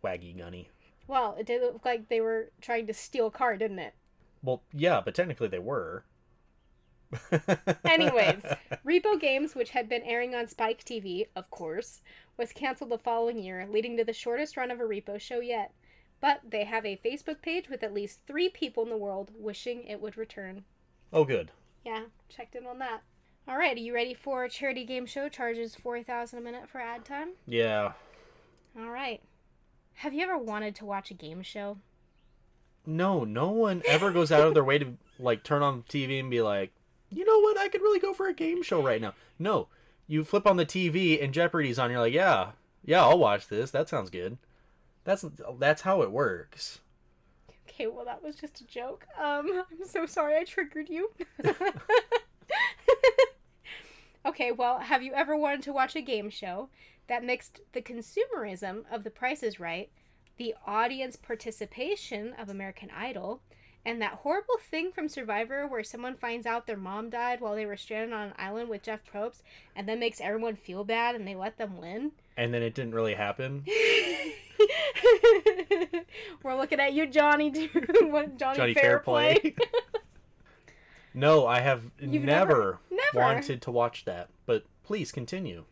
waggy 0.04 0.38
gunny. 0.38 0.70
well, 1.08 1.36
it 1.40 1.46
did 1.46 1.62
look 1.62 1.84
like 1.86 2.08
they 2.10 2.22
were 2.22 2.52
trying 2.62 2.88
to 2.88 2.94
steal 2.94 3.28
a 3.28 3.32
car, 3.32 3.58
didn't 3.58 3.80
it? 3.80 3.94
Well, 4.44 4.62
yeah, 4.74 5.02
but 5.04 5.16
technically 5.16 5.48
they 5.50 5.60
were. 5.60 6.06
Anyways, 7.86 8.44
Repo 8.86 9.20
Games, 9.20 9.56
which 9.56 9.72
had 9.72 9.90
been 9.90 10.04
airing 10.04 10.36
on 10.36 10.48
Spike 10.48 10.84
TV, 10.84 11.26
of 11.36 11.50
course, 11.50 12.02
was 12.38 12.54
canceled 12.54 12.92
the 12.92 12.98
following 13.00 13.40
year, 13.40 13.68
leading 13.70 13.98
to 13.98 14.06
the 14.06 14.14
shortest 14.14 14.56
run 14.56 14.70
of 14.72 14.80
a 14.80 14.84
Repo 14.84 15.20
show 15.20 15.40
yet. 15.40 15.74
But 16.22 16.42
they 16.48 16.66
have 16.66 16.86
a 16.86 17.00
Facebook 17.04 17.42
page 17.42 17.70
with 17.70 17.82
at 17.82 17.94
least 17.94 18.20
three 18.28 18.50
people 18.50 18.84
in 18.84 18.90
the 18.90 18.98
world 18.98 19.32
wishing 19.36 19.84
it 19.86 20.00
would 20.02 20.18
return. 20.18 20.66
oh, 21.12 21.24
good. 21.26 21.52
Yeah, 21.86 22.04
checked 22.28 22.56
in 22.56 22.66
on 22.68 22.78
that. 22.80 23.02
All 23.48 23.58
right, 23.58 23.76
are 23.76 23.80
you 23.80 23.94
ready 23.94 24.14
for 24.14 24.44
a 24.44 24.50
charity 24.50 24.86
game 24.86 25.06
show 25.06 25.28
charges 25.30 25.76
four 25.76 26.04
thousand 26.04 26.40
a 26.40 26.42
minute 26.42 26.70
for 26.70 26.80
ad 26.80 27.06
time? 27.06 27.30
Yeah. 27.48 27.94
All 28.78 28.90
right. 28.90 29.22
Have 29.96 30.14
you 30.14 30.24
ever 30.24 30.38
wanted 30.38 30.76
to 30.76 30.86
watch 30.86 31.12
a 31.12 31.16
game 31.16 31.42
show? 31.42 31.78
No, 32.86 33.24
no 33.24 33.50
one 33.50 33.82
ever 33.88 34.12
goes 34.12 34.32
out 34.32 34.48
of 34.48 34.54
their 34.54 34.64
way 34.64 34.78
to 34.78 34.98
like 35.20 35.44
turn 35.44 35.62
on 35.62 35.84
TV 35.84 36.20
and 36.20 36.30
be 36.30 36.42
like, 36.42 36.72
you 37.10 37.26
know 37.26 37.40
what? 37.40 37.58
I 37.58 37.68
could 37.68 37.82
really 37.82 38.00
go 38.00 38.14
for 38.14 38.28
a 38.28 38.34
game 38.34 38.64
show 38.64 38.82
right 38.82 39.02
now. 39.02 39.14
No, 39.38 39.68
you 40.08 40.24
flip 40.24 40.48
on 40.48 40.58
the 40.58 40.66
TV 40.66 41.22
and 41.22 41.34
Jeopardy's 41.34 41.80
on. 41.80 41.92
You're 41.92 42.00
like, 42.00 42.14
yeah, 42.14 42.52
yeah, 42.86 43.02
I'll 43.02 43.20
watch 43.20 43.48
this. 43.48 43.72
That 43.72 43.90
sounds 43.90 44.10
good. 44.10 44.38
That's 45.04 45.26
that's 45.58 45.82
how 45.82 46.02
it 46.02 46.12
works. 46.12 46.80
Okay, 47.68 47.88
well 47.88 48.06
that 48.06 48.24
was 48.24 48.36
just 48.36 48.62
a 48.62 48.68
joke. 48.68 49.06
Um, 49.20 49.64
I'm 49.72 49.88
so 49.88 50.06
sorry 50.06 50.38
I 50.38 50.44
triggered 50.44 50.90
you. 50.90 51.12
okay, 54.26 54.52
well, 54.52 54.80
have 54.80 55.04
you 55.04 55.14
ever 55.14 55.36
wanted 55.36 55.64
to 55.64 55.74
watch 55.74 55.96
a 55.96 56.02
game 56.02 56.30
show 56.30 56.70
that 57.08 57.24
mixed 57.24 57.62
the 57.74 57.82
consumerism 57.82 58.84
of 58.92 59.04
The 59.04 59.10
Price 59.10 59.44
is 59.44 59.60
Right, 59.60 59.90
the 60.38 60.56
audience 60.66 61.16
participation 61.16 62.34
of 62.38 62.50
American 62.50 62.90
Idol, 62.96 63.42
and 63.86 64.02
that 64.02 64.14
horrible 64.14 64.58
thing 64.60 64.92
from 64.92 65.08
Survivor 65.08 65.66
where 65.68 65.84
someone 65.84 66.16
finds 66.16 66.46
out 66.46 66.68
their 66.68 66.78
mom 66.78 67.10
died 67.10 67.42
while 67.42 67.56
they 67.56 67.66
were 67.66 67.78
stranded 67.78 68.14
on 68.14 68.28
an 68.28 68.34
island 68.38 68.70
with 68.70 68.84
Jeff 68.84 69.00
Probst 69.12 69.42
and 69.76 69.88
then 69.88 70.00
makes 70.00 70.22
everyone 70.22 70.56
feel 70.56 70.84
bad 70.84 71.16
and 71.16 71.28
they 71.28 71.36
let 71.36 71.58
them 71.58 71.78
win? 71.78 72.12
And 72.38 72.54
then 72.54 72.62
it 72.62 72.76
didn't 72.76 72.94
really 72.94 73.16
happen. 73.16 73.66
We're 76.44 76.58
looking 76.58 76.80
at 76.80 76.94
you, 76.94 77.08
Johnny. 77.08 77.52
Johnny, 77.52 78.30
Johnny 78.38 78.74
Fairplay? 78.74 79.40
Fairplay. 79.40 79.56
No, 81.14 81.46
I 81.48 81.60
have 81.62 81.84
never, 82.02 82.26
never- 82.26 82.80
never? 82.92 83.20
wanted 83.20 83.62
to 83.62 83.72
watch 83.72 84.06
that. 84.06 84.30
But 84.46 84.66
please 84.84 85.12
continue. 85.12 85.66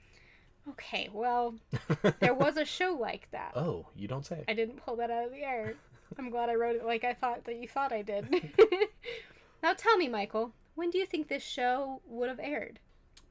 okay, 0.71 1.09
well, 1.11 1.55
there 2.19 2.33
was 2.33 2.57
a 2.57 2.65
show 2.65 2.97
like 2.99 3.29
that. 3.31 3.53
Oh, 3.55 3.87
you 3.95 4.07
don't 4.07 4.25
say. 4.25 4.43
I 4.47 4.53
didn't 4.53 4.83
pull 4.85 4.95
that 4.97 5.09
out 5.11 5.25
of 5.25 5.31
the 5.31 5.43
air. 5.43 5.75
I'm 6.17 6.29
glad 6.29 6.49
I 6.49 6.55
wrote 6.55 6.75
it 6.77 6.85
like 6.85 7.03
I 7.03 7.13
thought 7.13 7.43
that 7.45 7.57
you 7.57 7.67
thought 7.67 7.91
I 7.91 8.01
did. 8.01 8.29
now 9.63 9.73
tell 9.73 9.97
me, 9.97 10.07
Michael, 10.07 10.53
when 10.75 10.89
do 10.89 10.97
you 10.97 11.05
think 11.05 11.27
this 11.27 11.43
show 11.43 12.01
would 12.07 12.29
have 12.29 12.39
aired? 12.39 12.79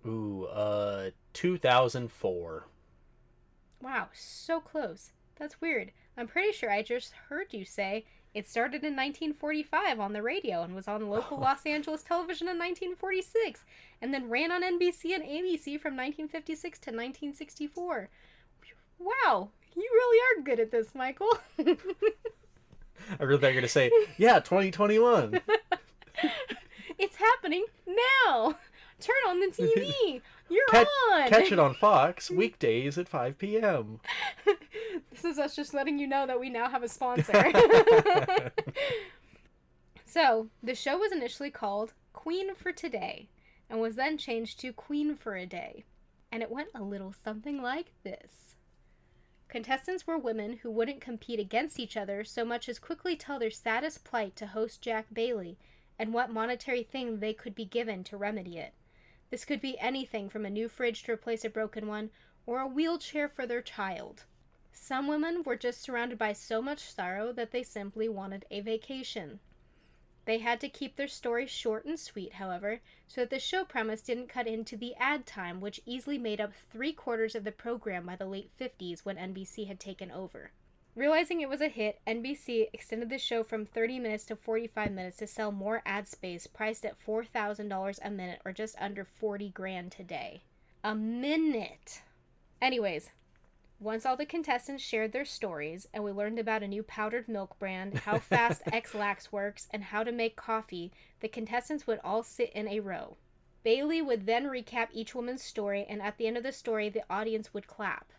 Ooh, 0.07 0.45
uh, 0.45 1.11
2004. 1.33 2.67
Wow, 3.83 4.09
so 4.13 4.61
close. 4.61 5.13
That's 5.39 5.61
weird. 5.61 5.93
I'm 6.17 6.27
pretty 6.27 6.53
sure 6.53 6.71
I 6.71 6.83
just 6.83 7.13
heard 7.29 7.53
you 7.53 7.65
say 7.65 8.05
It 8.37 8.51
started 8.51 8.85
in 8.85 8.95
1945 8.95 9.99
on 9.99 10.13
the 10.13 10.21
radio 10.21 10.63
and 10.63 10.75
was 10.75 10.87
on 10.89 11.09
local 11.09 11.39
oh. 11.39 11.41
Los 11.41 11.65
Angeles 11.65 12.03
television 12.03 12.49
in 12.49 12.59
1946, 12.59 13.65
and 14.03 14.13
then 14.13 14.29
ran 14.29 14.53
on 14.53 14.63
NBC 14.63 15.15
and 15.15 15.25
ABC 15.25 15.81
from 15.81 15.97
1956 15.97 16.79
to 16.81 16.91
1964. 16.91 18.11
Wow, 18.99 19.49
you 19.75 19.89
really 19.91 20.39
are 20.39 20.43
good 20.43 20.61
at 20.61 20.71
this, 20.71 20.95
Michael. 20.95 21.31
I 21.59 21.65
really 23.21 23.41
thought 23.41 23.47
you 23.49 23.55
were 23.55 23.61
gonna 23.63 23.69
say, 23.69 23.91
yeah, 24.19 24.39
2021. 24.41 25.41
it's 26.99 27.17
happening 27.17 27.65
now. 27.87 28.59
Turn 29.01 29.17
on 29.29 29.41
the 29.41 29.47
TV. 29.47 30.21
You're 30.49 30.67
Catch, 30.71 30.87
on. 31.13 31.29
catch 31.29 31.53
it 31.53 31.59
on 31.59 31.75
Fox 31.81 32.31
weekdays 32.31 32.99
at 32.99 33.09
5 33.09 33.39
p.m. 33.39 34.01
This 35.11 35.25
is 35.25 35.39
us 35.39 35.57
just 35.57 35.75
letting 35.75 35.99
you 35.99 36.07
know 36.07 36.27
that 36.27 36.39
we 36.39 36.51
now 36.51 36.69
have 36.69 36.83
a 36.83 36.89
sponsor. 36.89 37.33
so, 40.05 40.49
the 40.63 40.75
show 40.75 40.99
was 40.99 41.13
initially 41.13 41.51
called 41.51 41.95
Queen 42.13 42.55
for 42.55 42.71
Today 42.71 43.29
and 43.69 43.81
was 43.81 43.97
then 43.97 44.19
changed 44.19 44.61
to 44.61 44.73
Queen 44.73 45.17
for 45.17 45.35
a 45.35 45.47
Day. 45.47 45.85
And 46.31 46.43
it 46.43 46.51
went 46.51 46.69
a 46.75 46.83
little 46.83 47.13
something 47.25 47.63
like 47.63 47.93
this. 48.05 48.57
Contestants 49.49 50.07
were 50.07 50.19
women 50.19 50.59
who 50.63 50.71
wouldn't 50.71 51.01
compete 51.01 51.41
against 51.41 51.79
each 51.81 51.97
other 51.97 52.25
so 52.25 52.45
much 52.45 52.69
as 52.69 52.79
quickly 52.79 53.17
tell 53.17 53.39
their 53.39 53.51
saddest 53.51 54.05
plight 54.05 54.37
to 54.37 54.49
host 54.49 54.83
Jack 54.83 55.07
Bailey 55.13 55.57
and 55.99 56.13
what 56.13 56.33
monetary 56.33 56.83
thing 56.83 57.21
they 57.21 57.33
could 57.33 57.55
be 57.55 57.65
given 57.65 58.05
to 58.05 58.17
remedy 58.17 58.59
it. 58.59 58.75
This 59.31 59.45
could 59.45 59.61
be 59.61 59.79
anything 59.79 60.29
from 60.29 60.47
a 60.47 60.51
new 60.51 60.69
fridge 60.69 61.03
to 61.03 61.13
replace 61.13 61.45
a 61.45 61.51
broken 61.51 61.89
one 61.89 62.11
or 62.47 62.61
a 62.61 62.67
wheelchair 62.67 63.29
for 63.29 63.47
their 63.47 63.63
child. 63.63 64.25
Some 64.73 65.09
women 65.09 65.43
were 65.43 65.57
just 65.57 65.81
surrounded 65.81 66.19
by 66.19 66.33
so 66.33 66.63
much 66.63 66.81
sorrow 66.81 67.33
that 67.33 67.51
they 67.51 67.63
simply 67.63 68.09
wanted 68.09 68.45
a 68.51 68.61
vacation. 68.61 69.41
They 70.27 70.39
had 70.39 70.61
to 70.61 70.69
keep 70.69 70.97
their 70.97 71.09
story 71.09 71.47
short 71.47 71.85
and 71.85 71.99
sweet, 71.99 72.35
however, 72.35 72.81
so 73.07 73.23
that 73.23 73.31
the 73.31 73.39
show 73.39 73.65
premise 73.65 74.03
didn't 74.03 74.29
cut 74.29 74.47
into 74.47 74.77
the 74.77 74.95
ad 74.97 75.25
time, 75.25 75.61
which 75.61 75.81
easily 75.87 76.19
made 76.19 76.41
up 76.41 76.53
three 76.53 76.93
quarters 76.93 77.35
of 77.35 77.45
the 77.45 77.53
program 77.53 78.07
by 78.07 78.17
the 78.17 78.27
late 78.27 78.51
50s 78.59 79.05
when 79.05 79.17
NBC 79.17 79.67
had 79.67 79.81
taken 79.81 80.11
over. 80.11 80.51
Realizing 80.97 81.43
it 81.43 81.51
was 81.51 81.61
a 81.61 81.69
hit, 81.69 82.01
NBC 82.07 82.69
extended 82.73 83.11
the 83.11 83.19
show 83.19 83.45
from 83.45 83.67
30 83.67 83.99
minutes 83.99 84.25
to 84.25 84.35
45 84.35 84.91
minutes 84.93 85.19
to 85.19 85.27
sell 85.27 85.53
more 85.53 85.83
ad 85.85 86.09
space 86.09 86.47
priced 86.47 86.87
at 86.87 86.99
$4,000 86.99 87.99
a 88.03 88.11
minute 88.11 88.41
or 88.47 88.53
just 88.53 88.75
under 88.81 89.05
40 89.05 89.51
grand 89.51 89.93
today. 89.93 90.41
A 90.83 90.95
minute. 90.95 92.01
Anyways, 92.63 93.11
once 93.79 94.07
all 94.07 94.17
the 94.17 94.25
contestants 94.25 94.83
shared 94.83 95.13
their 95.13 95.27
stories 95.27 95.87
and 95.93 96.03
we 96.03 96.13
learned 96.13 96.39
about 96.39 96.63
a 96.63 96.69
new 96.69 96.83
powdered 96.83 97.29
milk 97.29 97.59
brand, 97.59 97.99
how 97.99 98.19
fast 98.19 98.63
Ex-Lax 98.73 99.31
works, 99.31 99.69
and 99.73 99.85
how 99.85 100.03
to 100.03 100.13
make 100.13 100.35
coffee, 100.35 100.93
the 101.21 101.29
contestants 101.29 101.87
would 101.87 102.01
all 102.03 102.23
sit 102.23 102.51
in 102.55 102.67
a 102.69 102.81
row. 102.81 103.19
Bailey 103.65 104.01
would 104.01 104.25
then 104.25 104.45
recap 104.45 104.89
each 104.95 105.15
woman's 105.15 105.43
story, 105.43 105.85
and 105.87 106.01
at 106.01 106.17
the 106.17 106.27
end 106.27 106.39
of 106.39 106.43
the 106.43 106.53
story, 106.53 106.89
the 106.89 107.05
audience 107.11 107.53
would 107.53 107.67
clap. 107.67 108.13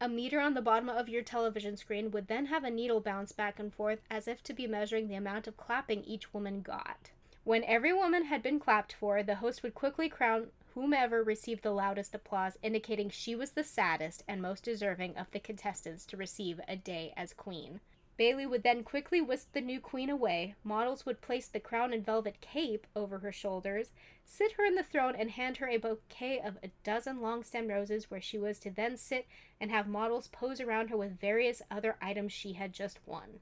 A 0.00 0.08
meter 0.08 0.38
on 0.38 0.54
the 0.54 0.62
bottom 0.62 0.88
of 0.88 1.08
your 1.08 1.22
television 1.22 1.76
screen 1.76 2.12
would 2.12 2.28
then 2.28 2.46
have 2.46 2.62
a 2.62 2.70
needle 2.70 3.00
bounce 3.00 3.32
back 3.32 3.58
and 3.58 3.74
forth 3.74 3.98
as 4.08 4.28
if 4.28 4.44
to 4.44 4.52
be 4.52 4.68
measuring 4.68 5.08
the 5.08 5.16
amount 5.16 5.48
of 5.48 5.56
clapping 5.56 6.04
each 6.04 6.32
woman 6.32 6.62
got. 6.62 7.10
When 7.42 7.64
every 7.64 7.92
woman 7.92 8.26
had 8.26 8.40
been 8.40 8.60
clapped 8.60 8.92
for, 8.92 9.24
the 9.24 9.36
host 9.36 9.64
would 9.64 9.74
quickly 9.74 10.08
crown 10.08 10.52
whomever 10.74 11.24
received 11.24 11.64
the 11.64 11.72
loudest 11.72 12.14
applause, 12.14 12.56
indicating 12.62 13.10
she 13.10 13.34
was 13.34 13.50
the 13.50 13.64
saddest 13.64 14.22
and 14.28 14.40
most 14.40 14.62
deserving 14.62 15.16
of 15.16 15.28
the 15.32 15.40
contestants 15.40 16.06
to 16.06 16.16
receive 16.16 16.60
a 16.68 16.76
day 16.76 17.12
as 17.16 17.32
queen. 17.32 17.80
Bailey 18.18 18.46
would 18.46 18.64
then 18.64 18.82
quickly 18.82 19.20
whisk 19.20 19.52
the 19.52 19.60
new 19.60 19.80
queen 19.80 20.10
away. 20.10 20.56
Models 20.64 21.06
would 21.06 21.20
place 21.20 21.46
the 21.46 21.60
crown 21.60 21.92
and 21.92 22.04
velvet 22.04 22.40
cape 22.40 22.84
over 22.96 23.20
her 23.20 23.30
shoulders, 23.30 23.92
sit 24.26 24.52
her 24.52 24.64
in 24.64 24.74
the 24.74 24.82
throne, 24.82 25.14
and 25.14 25.30
hand 25.30 25.58
her 25.58 25.68
a 25.68 25.76
bouquet 25.76 26.40
of 26.40 26.58
a 26.60 26.72
dozen 26.82 27.22
long 27.22 27.44
stemmed 27.44 27.70
roses, 27.70 28.10
where 28.10 28.20
she 28.20 28.36
was 28.36 28.58
to 28.58 28.70
then 28.70 28.96
sit 28.96 29.28
and 29.60 29.70
have 29.70 29.86
models 29.86 30.26
pose 30.26 30.60
around 30.60 30.90
her 30.90 30.96
with 30.96 31.20
various 31.20 31.62
other 31.70 31.96
items 32.02 32.32
she 32.32 32.54
had 32.54 32.72
just 32.72 32.98
won. 33.06 33.38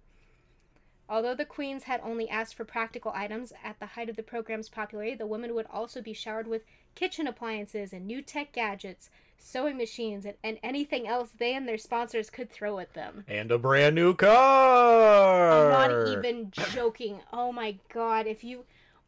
Although 1.09 1.37
the 1.37 1.47
queens 1.47 1.85
had 1.85 2.03
only 2.03 2.29
asked 2.29 2.55
for 2.55 2.67
practical 2.67 3.13
items 3.15 3.55
at 3.65 3.79
the 3.79 3.87
height 3.87 4.11
of 4.11 4.17
the 4.17 4.23
program's 4.23 4.69
popularity, 4.69 5.15
the 5.15 5.27
women 5.27 5.55
would 5.55 5.67
also 5.71 6.03
be 6.03 6.13
showered 6.13 6.49
with 6.49 6.65
kitchen 6.97 7.29
appliances 7.29 7.93
and 7.93 8.05
new 8.07 8.21
tech 8.21 8.51
gadgets, 8.51 9.11
sewing 9.39 9.77
machines, 9.77 10.25
and, 10.25 10.35
and 10.43 10.59
anything 10.65 11.07
else 11.07 11.31
they 11.39 11.55
and 11.55 11.69
their 11.69 11.79
sponsors 11.79 12.29
could 12.29 12.51
throw 12.51 12.81
at 12.81 12.95
them. 12.95 13.25
And 13.29 13.53
a 13.53 13.59
brand 13.59 13.95
new 13.95 14.15
car. 14.15 15.51
I'm 15.53 15.91
not 15.93 16.09
even 16.09 16.51
joking. 16.51 17.21
Oh 17.33 17.53
my 17.53 17.77
god, 17.93 18.27
if 18.27 18.43
you 18.43 18.65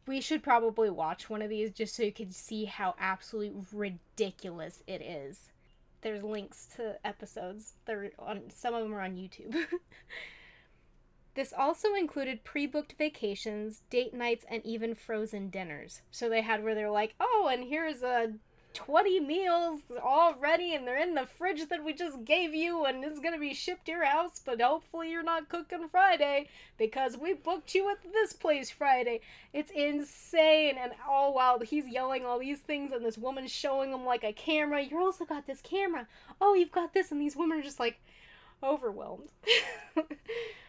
we 0.06 0.20
should 0.20 0.42
probably 0.42 0.88
watch 0.88 1.28
one 1.28 1.42
of 1.42 1.50
these 1.50 1.70
just 1.70 1.94
so 1.94 2.02
you 2.02 2.12
can 2.12 2.30
see 2.30 2.64
how 2.64 2.94
absolutely 2.98 3.62
ridiculous 3.72 4.82
it 4.86 5.02
is. 5.02 5.50
There's 6.00 6.22
links 6.22 6.66
to 6.76 6.96
episodes. 7.04 7.74
They're 7.84 8.12
on 8.18 8.42
some 8.54 8.74
of 8.74 8.82
them 8.82 8.94
are 8.94 9.00
on 9.00 9.16
YouTube. 9.16 9.54
this 11.38 11.52
also 11.56 11.94
included 11.94 12.42
pre-booked 12.42 12.94
vacations, 12.98 13.82
date 13.90 14.12
nights, 14.12 14.44
and 14.50 14.60
even 14.66 14.96
frozen 14.96 15.50
dinners. 15.50 16.02
So 16.10 16.28
they 16.28 16.42
had 16.42 16.64
where 16.64 16.74
they're 16.74 16.90
like, 16.90 17.14
"Oh, 17.20 17.48
and 17.48 17.62
here's 17.62 18.02
a 18.02 18.32
20 18.74 19.20
meals 19.20 19.82
all 20.02 20.34
ready 20.34 20.74
and 20.74 20.84
they're 20.84 21.00
in 21.00 21.14
the 21.14 21.26
fridge 21.26 21.68
that 21.68 21.84
we 21.84 21.92
just 21.92 22.24
gave 22.24 22.54
you 22.54 22.84
and 22.86 23.04
it's 23.04 23.20
going 23.20 23.34
to 23.34 23.40
be 23.40 23.54
shipped 23.54 23.84
to 23.86 23.92
your 23.92 24.04
house, 24.04 24.40
but 24.44 24.60
hopefully 24.60 25.12
you're 25.12 25.22
not 25.22 25.48
cooking 25.48 25.88
Friday 25.88 26.48
because 26.76 27.16
we 27.16 27.34
booked 27.34 27.72
you 27.72 27.88
at 27.88 27.98
this 28.12 28.32
place 28.32 28.68
Friday. 28.68 29.20
It's 29.52 29.70
insane. 29.70 30.74
And 30.76 30.90
oh, 31.06 31.12
all 31.12 31.34
while 31.34 31.60
he's 31.60 31.86
yelling 31.86 32.26
all 32.26 32.40
these 32.40 32.60
things 32.60 32.90
and 32.90 33.04
this 33.04 33.16
woman's 33.16 33.52
showing 33.52 33.92
him 33.92 34.04
like 34.04 34.24
a 34.24 34.32
camera, 34.32 34.82
you're 34.82 35.00
also 35.00 35.24
got 35.24 35.46
this 35.46 35.60
camera. 35.60 36.08
Oh, 36.40 36.54
you've 36.54 36.72
got 36.72 36.94
this. 36.94 37.12
And 37.12 37.20
these 37.20 37.36
women 37.36 37.60
are 37.60 37.62
just 37.62 37.78
like 37.78 38.00
overwhelmed. 38.60 39.28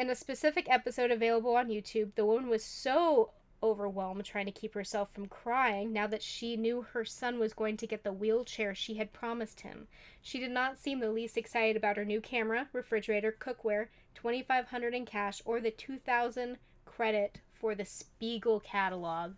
In 0.00 0.08
a 0.08 0.14
specific 0.14 0.66
episode 0.70 1.10
available 1.10 1.56
on 1.56 1.68
YouTube, 1.68 2.14
the 2.14 2.24
woman 2.24 2.48
was 2.48 2.64
so 2.64 3.32
overwhelmed 3.62 4.24
trying 4.24 4.46
to 4.46 4.50
keep 4.50 4.72
herself 4.72 5.12
from 5.12 5.26
crying 5.26 5.92
now 5.92 6.06
that 6.06 6.22
she 6.22 6.56
knew 6.56 6.80
her 6.80 7.04
son 7.04 7.38
was 7.38 7.52
going 7.52 7.76
to 7.76 7.86
get 7.86 8.02
the 8.02 8.10
wheelchair 8.10 8.74
she 8.74 8.94
had 8.94 9.12
promised 9.12 9.60
him. 9.60 9.88
She 10.22 10.40
did 10.40 10.52
not 10.52 10.78
seem 10.78 11.00
the 11.00 11.10
least 11.10 11.36
excited 11.36 11.76
about 11.76 11.98
her 11.98 12.06
new 12.06 12.22
camera, 12.22 12.70
refrigerator, 12.72 13.36
cookware, 13.38 13.88
2500 14.14 14.94
in 14.94 15.04
cash 15.04 15.42
or 15.44 15.60
the 15.60 15.70
2000 15.70 16.56
credit 16.86 17.40
for 17.52 17.74
the 17.74 17.84
Spiegel 17.84 18.58
catalog, 18.58 19.34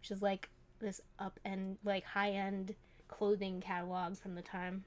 which 0.00 0.10
is 0.10 0.22
like 0.22 0.48
this 0.78 1.02
up 1.18 1.38
and 1.44 1.76
like 1.84 2.04
high-end 2.04 2.74
clothing 3.08 3.60
catalog 3.60 4.16
from 4.16 4.34
the 4.34 4.40
time. 4.40 4.86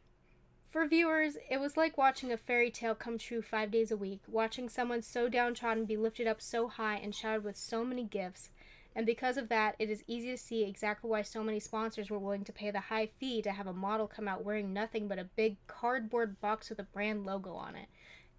For 0.69 0.85
viewers, 0.85 1.35
it 1.49 1.59
was 1.59 1.77
like 1.77 1.97
watching 1.97 2.31
a 2.31 2.37
fairy 2.37 2.69
tale 2.69 2.93
come 2.93 3.17
true 3.17 3.41
five 3.41 3.71
days 3.71 3.89
a 3.91 3.97
week, 3.97 4.21
watching 4.27 4.69
someone 4.69 5.01
so 5.01 5.27
downtrodden 5.27 5.85
be 5.85 5.97
lifted 5.97 6.27
up 6.27 6.41
so 6.41 6.67
high 6.67 6.97
and 6.97 7.13
showered 7.13 7.43
with 7.43 7.57
so 7.57 7.83
many 7.83 8.03
gifts, 8.03 8.51
and 8.95 9.03
because 9.05 9.35
of 9.37 9.49
that, 9.49 9.75
it 9.79 9.89
is 9.89 10.03
easy 10.05 10.29
to 10.29 10.37
see 10.37 10.63
exactly 10.63 11.09
why 11.09 11.23
so 11.23 11.43
many 11.43 11.59
sponsors 11.59 12.09
were 12.11 12.19
willing 12.19 12.43
to 12.43 12.51
pay 12.51 12.69
the 12.69 12.79
high 12.81 13.09
fee 13.19 13.41
to 13.41 13.51
have 13.51 13.65
a 13.65 13.73
model 13.73 14.07
come 14.07 14.27
out 14.27 14.45
wearing 14.45 14.71
nothing 14.71 15.07
but 15.07 15.17
a 15.17 15.23
big 15.23 15.57
cardboard 15.65 16.39
box 16.39 16.69
with 16.69 16.79
a 16.79 16.83
brand 16.83 17.25
logo 17.25 17.53
on 17.53 17.75
it. 17.75 17.87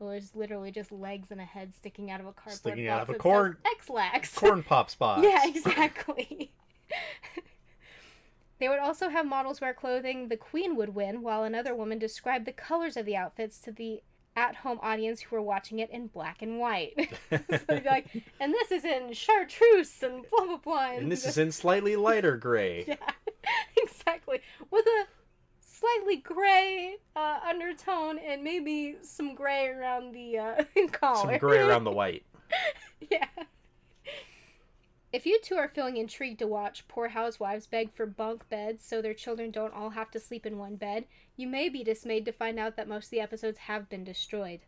It 0.00 0.04
was 0.04 0.34
literally 0.36 0.70
just 0.70 0.92
legs 0.92 1.30
and 1.32 1.40
a 1.40 1.44
head 1.44 1.74
sticking 1.74 2.10
out 2.10 2.20
of 2.20 2.26
a 2.26 2.32
cardboard 2.32 2.58
Sticking 2.58 2.86
box 2.86 2.96
out 2.96 3.08
of 3.08 3.14
a 3.16 3.18
corn- 3.18 3.56
Ex-Lax. 3.66 4.34
Corn 4.38 4.62
pops 4.62 4.94
box. 4.96 5.22
Yeah, 5.24 5.46
exactly. 5.46 6.52
they 8.61 8.68
would 8.68 8.78
also 8.78 9.08
have 9.08 9.26
models 9.26 9.61
wear 9.61 9.74
clothing 9.74 10.28
the 10.28 10.36
queen 10.36 10.76
would 10.76 10.94
win, 10.94 11.22
while 11.22 11.42
another 11.42 11.74
woman 11.74 11.98
described 11.98 12.44
the 12.46 12.52
colors 12.52 12.96
of 12.96 13.06
the 13.06 13.16
outfits 13.16 13.58
to 13.61 13.72
the 13.72 14.02
at 14.36 14.56
home 14.56 14.78
audience 14.82 15.22
who 15.22 15.34
were 15.34 15.42
watching 15.42 15.78
it 15.80 15.90
in 15.90 16.06
black 16.06 16.40
and 16.42 16.58
white. 16.58 16.94
so 17.30 17.38
they'd 17.68 17.82
be 17.82 17.88
like, 17.88 18.06
and 18.38 18.52
this 18.52 18.70
is 18.70 18.84
in 18.84 19.12
chartreuse 19.12 20.02
and 20.02 20.24
blah 20.30 20.46
blah 20.46 20.56
blah. 20.58 20.92
And 20.92 21.11
this 21.11 21.26
is 21.26 21.38
in 21.38 21.52
slightly 21.52 21.96
lighter 21.96 22.36
gray. 22.36 22.84
Yeah, 23.42 23.46
exactly. 23.82 24.40
With 24.70 24.84
a 24.84 25.06
slightly 25.61 26.16
gray 26.16 26.96
uh, 27.16 27.38
undertone 27.48 28.18
and 28.18 28.44
maybe 28.44 28.96
some 29.02 29.34
gray 29.34 29.68
around 29.68 30.12
the 30.12 30.38
uh, 30.38 30.64
collar. 30.92 31.32
Some 31.32 31.38
gray 31.38 31.61
around 31.61 31.84
the 31.84 31.90
white. 31.90 32.22
yeah. 33.11 33.26
If 35.12 35.26
you 35.26 35.40
two 35.40 35.56
are 35.56 35.68
feeling 35.68 35.96
intrigued 35.96 36.38
to 36.38 36.46
watch 36.46 36.86
poor 36.86 37.08
housewives 37.08 37.66
beg 37.66 37.92
for 37.92 38.06
bunk 38.06 38.48
beds 38.48 38.84
so 38.84 39.02
their 39.02 39.12
children 39.12 39.50
don't 39.50 39.74
all 39.74 39.90
have 39.90 40.11
to 40.12 40.20
sleep 40.20 40.46
in 40.46 40.56
one 40.56 40.76
bed, 40.76 41.06
you 41.36 41.48
may 41.48 41.68
be 41.68 41.82
dismayed 41.82 42.24
to 42.26 42.32
find 42.32 42.61
out 42.61 42.76
that 42.76 42.86
most 42.86 43.06
of 43.06 43.11
the 43.11 43.20
episodes 43.20 43.58
have 43.58 43.88
been 43.88 44.04
destroyed. 44.04 44.61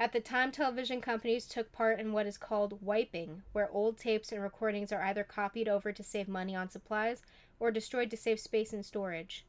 At 0.00 0.12
the 0.12 0.18
time, 0.18 0.50
television 0.50 1.00
companies 1.00 1.46
took 1.46 1.70
part 1.70 2.00
in 2.00 2.12
what 2.12 2.26
is 2.26 2.38
called 2.38 2.82
wiping, 2.82 3.42
where 3.52 3.70
old 3.70 3.98
tapes 3.98 4.32
and 4.32 4.42
recordings 4.42 4.90
are 4.90 5.02
either 5.02 5.22
copied 5.22 5.68
over 5.68 5.92
to 5.92 6.02
save 6.02 6.26
money 6.26 6.56
on 6.56 6.68
supplies 6.68 7.22
or 7.60 7.70
destroyed 7.70 8.10
to 8.10 8.16
save 8.16 8.40
space 8.40 8.72
and 8.72 8.84
storage. 8.84 9.44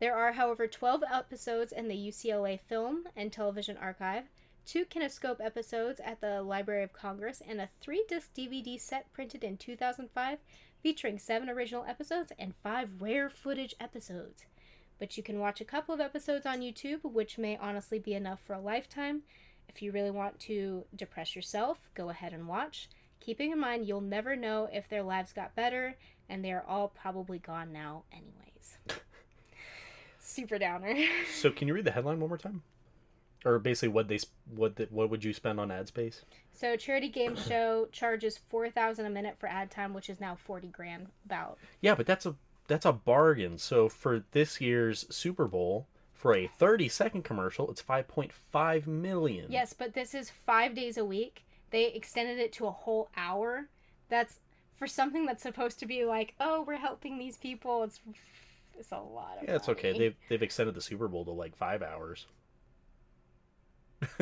There 0.00 0.16
are, 0.16 0.32
however, 0.32 0.66
12 0.66 1.04
episodes 1.10 1.70
in 1.70 1.86
the 1.86 1.94
UCLA 1.94 2.58
Film 2.58 3.04
and 3.14 3.32
Television 3.32 3.76
Archive, 3.76 4.24
two 4.66 4.84
Kinescope 4.84 5.40
episodes 5.40 6.00
at 6.04 6.20
the 6.20 6.42
Library 6.42 6.82
of 6.82 6.92
Congress, 6.92 7.40
and 7.46 7.60
a 7.60 7.68
three 7.80 8.04
disc 8.08 8.34
DVD 8.34 8.78
set 8.80 9.12
printed 9.12 9.44
in 9.44 9.56
2005 9.56 10.38
featuring 10.82 11.18
seven 11.18 11.48
original 11.48 11.84
episodes 11.84 12.32
and 12.38 12.54
five 12.62 13.00
rare 13.00 13.30
footage 13.30 13.74
episodes. 13.80 14.44
But 14.98 15.16
you 15.16 15.22
can 15.22 15.38
watch 15.38 15.60
a 15.60 15.64
couple 15.64 15.94
of 15.94 16.00
episodes 16.00 16.46
on 16.46 16.60
YouTube, 16.60 17.04
which 17.04 17.38
may 17.38 17.56
honestly 17.56 17.98
be 17.98 18.14
enough 18.14 18.40
for 18.40 18.54
a 18.54 18.60
lifetime. 18.60 19.22
If 19.68 19.82
you 19.82 19.92
really 19.92 20.10
want 20.10 20.40
to 20.40 20.84
depress 20.94 21.36
yourself, 21.36 21.90
go 21.94 22.08
ahead 22.08 22.32
and 22.32 22.48
watch. 22.48 22.88
Keeping 23.20 23.52
in 23.52 23.60
mind, 23.60 23.86
you'll 23.86 24.00
never 24.00 24.34
know 24.36 24.68
if 24.72 24.88
their 24.88 25.02
lives 25.02 25.32
got 25.32 25.54
better, 25.54 25.96
and 26.28 26.44
they 26.44 26.52
are 26.52 26.64
all 26.66 26.88
probably 26.88 27.38
gone 27.38 27.72
now, 27.72 28.04
anyways. 28.12 28.78
Super 30.20 30.58
downer. 30.58 30.96
So 31.34 31.50
can 31.50 31.68
you 31.68 31.74
read 31.74 31.84
the 31.84 31.92
headline 31.92 32.20
one 32.20 32.28
more 32.28 32.38
time? 32.38 32.62
Or 33.44 33.58
basically, 33.58 33.88
what 33.90 34.08
they 34.08 34.18
what 34.54 34.76
the, 34.76 34.88
what 34.90 35.10
would 35.10 35.22
you 35.22 35.32
spend 35.32 35.60
on 35.60 35.70
ad 35.70 35.88
space? 35.88 36.22
So, 36.52 36.76
charity 36.76 37.08
game 37.08 37.36
show 37.36 37.86
charges 37.92 38.38
four 38.48 38.70
thousand 38.70 39.06
a 39.06 39.10
minute 39.10 39.36
for 39.38 39.48
ad 39.48 39.70
time, 39.70 39.94
which 39.94 40.10
is 40.10 40.20
now 40.20 40.34
forty 40.34 40.68
grand. 40.68 41.08
About 41.24 41.58
Yeah, 41.80 41.94
but 41.94 42.06
that's 42.06 42.26
a 42.26 42.34
that's 42.66 42.84
a 42.84 42.92
bargain. 42.92 43.58
So 43.58 43.88
for 43.88 44.24
this 44.32 44.60
year's 44.60 45.06
Super 45.14 45.46
Bowl, 45.46 45.86
for 46.12 46.34
a 46.34 46.46
30 46.46 46.88
second 46.88 47.22
commercial, 47.22 47.70
it's 47.70 47.82
5.5 47.82 48.86
million. 48.86 49.46
yes, 49.50 49.72
but 49.72 49.94
this 49.94 50.14
is 50.14 50.30
five 50.30 50.74
days 50.74 50.96
a 50.96 51.04
week. 51.04 51.44
They 51.70 51.86
extended 51.86 52.38
it 52.38 52.52
to 52.54 52.66
a 52.66 52.70
whole 52.70 53.08
hour. 53.16 53.68
That's 54.08 54.40
for 54.76 54.86
something 54.86 55.26
that's 55.26 55.42
supposed 55.42 55.78
to 55.80 55.86
be 55.86 56.04
like, 56.04 56.34
oh, 56.40 56.62
we're 56.62 56.76
helping 56.76 57.18
these 57.18 57.36
people. 57.36 57.82
It's 57.82 58.00
it's 58.78 58.92
a 58.92 58.98
lot 58.98 59.38
of 59.40 59.48
Yeah, 59.48 59.56
it's 59.56 59.68
okay. 59.68 59.96
They've 59.96 60.14
they've 60.28 60.42
extended 60.42 60.74
the 60.74 60.80
Super 60.80 61.08
Bowl 61.08 61.24
to 61.24 61.30
like 61.30 61.56
five 61.56 61.82
hours. 61.82 62.26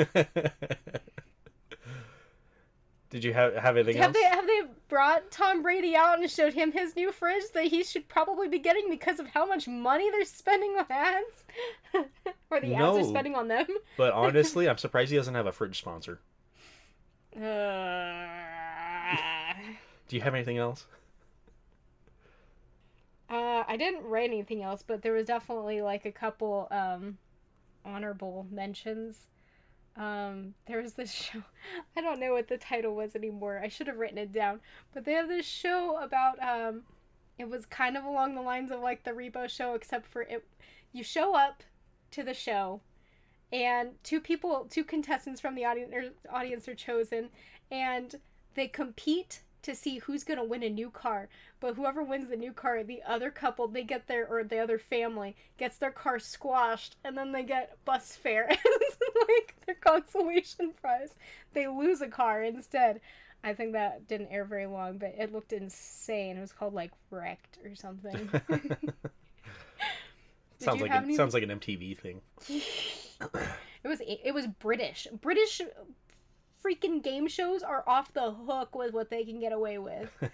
Did 3.11 3.22
you 3.22 3.33
have 3.33 3.55
have 3.55 3.77
anything 3.77 3.97
Have 3.99 4.07
else? 4.09 4.14
they 4.14 4.25
have 4.25 4.47
they 4.47 4.62
brought 4.89 5.31
Tom 5.31 5.62
Brady 5.62 5.95
out 5.95 6.18
and 6.18 6.29
showed 6.29 6.53
him 6.53 6.72
his 6.72 6.97
new 6.97 7.12
fridge 7.12 7.45
that 7.55 7.66
he 7.66 7.85
should 7.85 8.09
probably 8.09 8.49
be 8.49 8.59
getting 8.59 8.91
because 8.91 9.20
of 9.20 9.29
how 9.29 9.47
much 9.47 9.68
money 9.68 10.11
they're 10.11 10.25
spending 10.25 10.72
on 10.77 10.87
ads, 10.91 11.45
or 12.51 12.61
the 12.61 12.75
ads 12.75 12.99
are 12.99 13.05
spending 13.05 13.35
on 13.37 13.47
them? 13.49 13.66
But 13.97 14.12
honestly, 14.14 14.68
I'm 14.68 14.79
surprised 14.79 15.11
he 15.12 15.16
doesn't 15.16 15.35
have 15.35 15.47
a 15.47 15.53
fridge 15.53 15.79
sponsor. 15.79 16.18
Uh, 17.37 18.27
Do 20.09 20.16
you 20.16 20.22
have 20.22 20.35
anything 20.35 20.59
else? 20.59 20.87
uh, 23.31 23.62
I 23.66 23.77
didn't 23.77 24.05
write 24.05 24.31
anything 24.31 24.62
else, 24.62 24.83
but 24.87 25.03
there 25.03 25.12
was 25.12 25.27
definitely 25.27 25.83
like 25.83 26.05
a 26.05 26.12
couple 26.12 26.66
um, 26.72 27.18
honorable 27.85 28.47
mentions. 28.51 29.27
Um, 29.97 30.55
there 30.66 30.80
was 30.80 30.95
this 30.95 31.12
show. 31.32 31.42
I 31.97 32.01
don't 32.01 32.20
know 32.20 32.32
what 32.32 32.49
the 32.49 32.59
title 32.59 32.95
was 32.95 33.14
anymore. 33.14 33.61
I 33.62 33.68
should 33.68 33.86
have 33.86 33.99
written 33.99 34.18
it 34.18 34.32
down. 34.32 34.61
But 34.92 35.05
they 35.05 35.12
have 35.12 35.28
this 35.28 35.47
show 35.47 35.99
about 35.99 36.42
um, 36.42 36.82
it 37.38 37.49
was 37.49 37.66
kind 37.66 37.97
of 37.97 38.05
along 38.05 38.34
the 38.34 38.42
lines 38.42 38.70
of 38.70 38.80
like 38.80 39.05
the 39.05 39.12
Repo 39.12 39.49
show, 39.49 39.74
except 39.74 40.07
for 40.07 40.22
it. 40.22 40.45
You 40.92 41.03
show 41.03 41.34
up 41.34 41.62
to 42.12 42.22
the 42.22 42.34
show, 42.34 42.80
and 43.53 43.90
two 44.03 44.20
people, 44.20 44.66
two 44.70 44.84
contestants 44.84 45.40
from 45.40 45.55
the 45.55 45.64
audience 45.64 46.14
audience 46.30 46.68
are 46.68 46.74
chosen, 46.74 47.30
and 47.70 48.14
they 48.55 48.68
compete 48.68 49.42
to 49.65 49.75
see 49.75 49.99
who's 49.99 50.25
gonna 50.25 50.45
win 50.45 50.62
a 50.62 50.71
new 50.71 50.91
car. 50.91 51.29
But 51.61 51.75
whoever 51.75 52.03
wins 52.03 52.31
the 52.31 52.37
new 52.37 52.53
car, 52.53 52.83
the 52.83 53.03
other 53.07 53.31
couple, 53.31 53.69
they 53.69 53.83
get 53.83 54.07
their 54.07 54.27
or 54.27 54.45
the 54.45 54.59
other 54.59 54.79
family 54.79 55.37
gets 55.59 55.77
their 55.77 55.91
car 55.91 56.19
squashed, 56.19 56.97
and 57.05 57.19
then 57.19 57.33
they 57.33 57.43
get 57.43 57.77
bus 57.85 58.17
fare 58.17 58.47
as 58.51 58.59
like 59.29 59.55
their 59.67 59.75
consolation 59.75 60.73
prize. 60.81 61.19
They 61.53 61.67
lose 61.67 62.01
a 62.01 62.09
car 62.09 62.43
instead. 62.43 63.01
I 63.43 63.53
think 63.53 63.73
that 63.73 64.09
didn't 64.09 64.29
air 64.31 64.45
very 64.45 64.67
long, 64.67 64.97
but 64.97 65.15
it 65.19 65.33
looked 65.33 65.53
insane. 65.53 66.39
It 66.39 66.41
was 66.41 66.53
called 66.53 66.73
like 66.73 66.93
Wrecked 67.11 67.59
or 67.65 67.75
something. 67.75 68.31
Sounds 70.59 70.81
like 70.81 70.91
have 70.91 71.03
a, 71.03 71.07
any- 71.07 71.17
sounds 71.17 71.35
like 71.35 71.43
an 71.43 71.51
MTV 71.51 71.99
thing. 71.99 72.23
It 73.85 73.89
was 73.89 74.01
it 74.01 74.33
was 74.33 74.47
British. 74.47 75.07
British 75.21 75.61
freaking 76.65 77.03
game 77.03 77.29
shows 77.29 77.62
are 77.62 77.85
off 77.87 78.12
the 78.15 78.31
hook 78.33 78.75
with 78.75 78.93
what 78.93 79.11
they 79.11 79.25
can 79.25 79.39
get 79.41 79.53
away 79.53 79.79
with. 79.79 80.11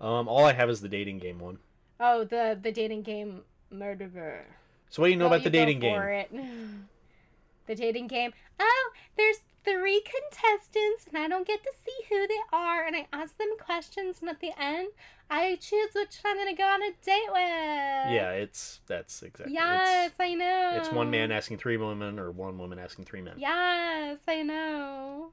Um, 0.00 0.28
all 0.28 0.44
I 0.44 0.52
have 0.52 0.70
is 0.70 0.80
the 0.80 0.88
dating 0.88 1.18
game 1.18 1.40
one. 1.40 1.58
Oh, 1.98 2.22
the 2.22 2.58
the 2.60 2.70
dating 2.70 3.02
game 3.02 3.42
murderer. 3.70 4.46
So 4.90 5.02
what 5.02 5.08
do 5.08 5.10
you 5.12 5.16
know 5.16 5.26
about 5.26 5.42
the 5.42 5.46
you 5.46 5.50
go 5.50 5.58
dating 5.58 5.80
game? 5.80 6.00
it. 6.00 6.30
The 7.66 7.74
dating 7.74 8.06
game. 8.06 8.32
Oh, 8.58 8.90
there's 9.18 9.40
three 9.62 10.00
contestants, 10.00 11.06
and 11.06 11.18
I 11.18 11.28
don't 11.28 11.46
get 11.46 11.62
to 11.62 11.70
see 11.84 12.06
who 12.08 12.26
they 12.26 12.40
are, 12.50 12.86
and 12.86 12.96
I 12.96 13.06
ask 13.12 13.36
them 13.36 13.48
questions, 13.60 14.20
and 14.22 14.30
at 14.30 14.40
the 14.40 14.52
end, 14.58 14.88
I 15.30 15.56
choose 15.56 15.90
which 15.94 16.18
one 16.22 16.32
I'm 16.32 16.38
gonna 16.38 16.56
go 16.56 16.64
on 16.64 16.82
a 16.82 16.90
date 17.04 17.28
with. 17.28 18.14
Yeah, 18.14 18.30
it's 18.30 18.80
that's 18.86 19.22
exactly. 19.22 19.54
Yes, 19.54 20.12
I 20.18 20.34
know. 20.34 20.72
It's, 20.76 20.88
it's 20.88 20.96
one 20.96 21.10
man 21.10 21.30
asking 21.30 21.58
three 21.58 21.76
women, 21.76 22.18
or 22.18 22.30
one 22.30 22.56
woman 22.58 22.78
asking 22.78 23.04
three 23.04 23.20
men. 23.20 23.34
Yes, 23.36 24.20
I 24.26 24.42
know. 24.42 25.32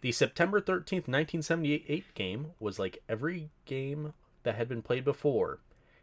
The 0.00 0.12
September 0.12 0.60
13th, 0.60 1.08
1978 1.08 2.14
game 2.14 2.52
was 2.60 2.78
like 2.78 3.02
every 3.08 3.50
game 3.64 4.12
that 4.44 4.54
had 4.54 4.68
been 4.68 4.82
played 4.82 5.04
before. 5.04 5.58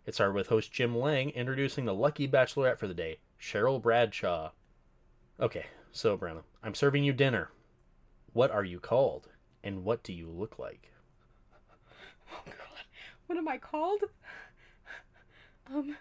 It 0.06 0.14
started 0.14 0.34
with 0.34 0.48
host 0.48 0.72
Jim 0.72 0.98
Lange 0.98 1.30
introducing 1.30 1.86
the 1.86 1.94
lucky 1.94 2.28
bachelorette 2.28 2.78
for 2.78 2.88
the 2.88 2.94
day, 2.94 3.20
Cheryl 3.40 3.82
Bradshaw. 3.82 4.52
Okay, 5.40 5.66
so 5.92 6.18
Brenna, 6.18 6.44
I'm 6.62 6.76
serving 6.76 7.04
you 7.04 7.14
dinner. 7.14 7.50
What 8.34 8.52
are 8.52 8.64
you 8.64 8.80
called? 8.80 9.30
And 9.64 9.84
what 9.84 10.04
do 10.04 10.14
you 10.14 10.30
look 10.30 10.60
like? 10.60 10.92
Oh, 12.32 12.52
What 13.28 13.38
am 13.38 13.48
I 13.48 13.58
called? 13.58 14.02
Um. 15.74 15.96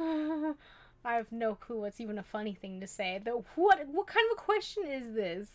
I 0.00 1.14
have 1.14 1.30
no 1.30 1.54
clue 1.54 1.80
what's 1.80 2.00
even 2.00 2.18
a 2.18 2.22
funny 2.22 2.54
thing 2.54 2.80
to 2.80 2.86
say. 2.86 3.20
Though 3.24 3.44
what 3.54 3.86
what 3.88 4.06
kind 4.06 4.26
of 4.32 4.38
a 4.38 4.40
question 4.40 4.84
is 4.86 5.12
this? 5.14 5.48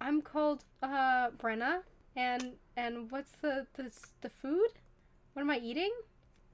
I'm 0.00 0.22
called 0.22 0.64
uh 0.82 1.30
Brenna 1.36 1.80
and 2.14 2.52
and 2.76 3.10
what's 3.10 3.32
the 3.42 3.66
the 3.74 3.90
the 4.20 4.30
food? 4.30 4.68
What 5.32 5.42
am 5.42 5.50
I 5.50 5.58
eating? 5.58 5.92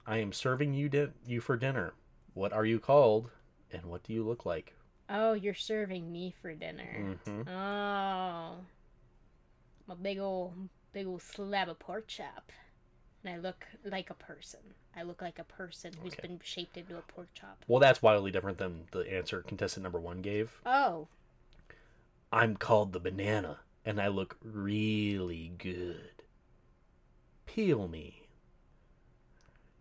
I 0.06 0.18
am 0.18 0.32
serving 0.32 0.74
you 0.74 0.88
di- 0.88 1.12
you 1.26 1.40
for 1.40 1.56
dinner. 1.56 1.92
What 2.34 2.52
are 2.52 2.64
you 2.64 2.80
called? 2.80 3.30
And 3.70 3.86
what 3.86 4.02
do 4.02 4.12
you 4.12 4.24
look 4.24 4.44
like? 4.44 4.74
Oh, 5.08 5.32
you're 5.34 5.54
serving 5.54 6.10
me 6.10 6.34
for 6.42 6.52
dinner. 6.54 7.16
hmm 7.26 7.42
Oh. 7.48 8.56
A 9.88 9.94
big 9.94 10.18
old 10.18 10.68
big 10.92 11.06
old 11.06 11.22
slab 11.22 11.68
of 11.68 11.78
pork 11.78 12.06
chop. 12.06 12.52
And 13.24 13.34
I 13.34 13.38
look 13.38 13.66
like 13.84 14.10
a 14.10 14.14
person. 14.14 14.60
I 14.96 15.02
look 15.02 15.22
like 15.22 15.38
a 15.38 15.44
person 15.44 15.92
who's 16.02 16.12
Okay. 16.12 16.28
been 16.28 16.40
shaped 16.42 16.76
into 16.76 16.98
a 16.98 17.02
pork 17.02 17.28
chop. 17.34 17.64
Well, 17.68 17.80
that's 17.80 18.02
wildly 18.02 18.30
different 18.30 18.58
than 18.58 18.86
the 18.90 19.00
answer 19.12 19.42
contestant 19.42 19.84
number 19.84 20.00
one 20.00 20.22
gave. 20.22 20.60
Oh. 20.66 21.08
I'm 22.32 22.56
called 22.56 22.92
the 22.92 23.00
banana, 23.00 23.60
and 23.84 24.00
I 24.00 24.08
look 24.08 24.36
really 24.42 25.52
good. 25.58 26.22
Peel 27.46 27.88
me. 27.88 28.26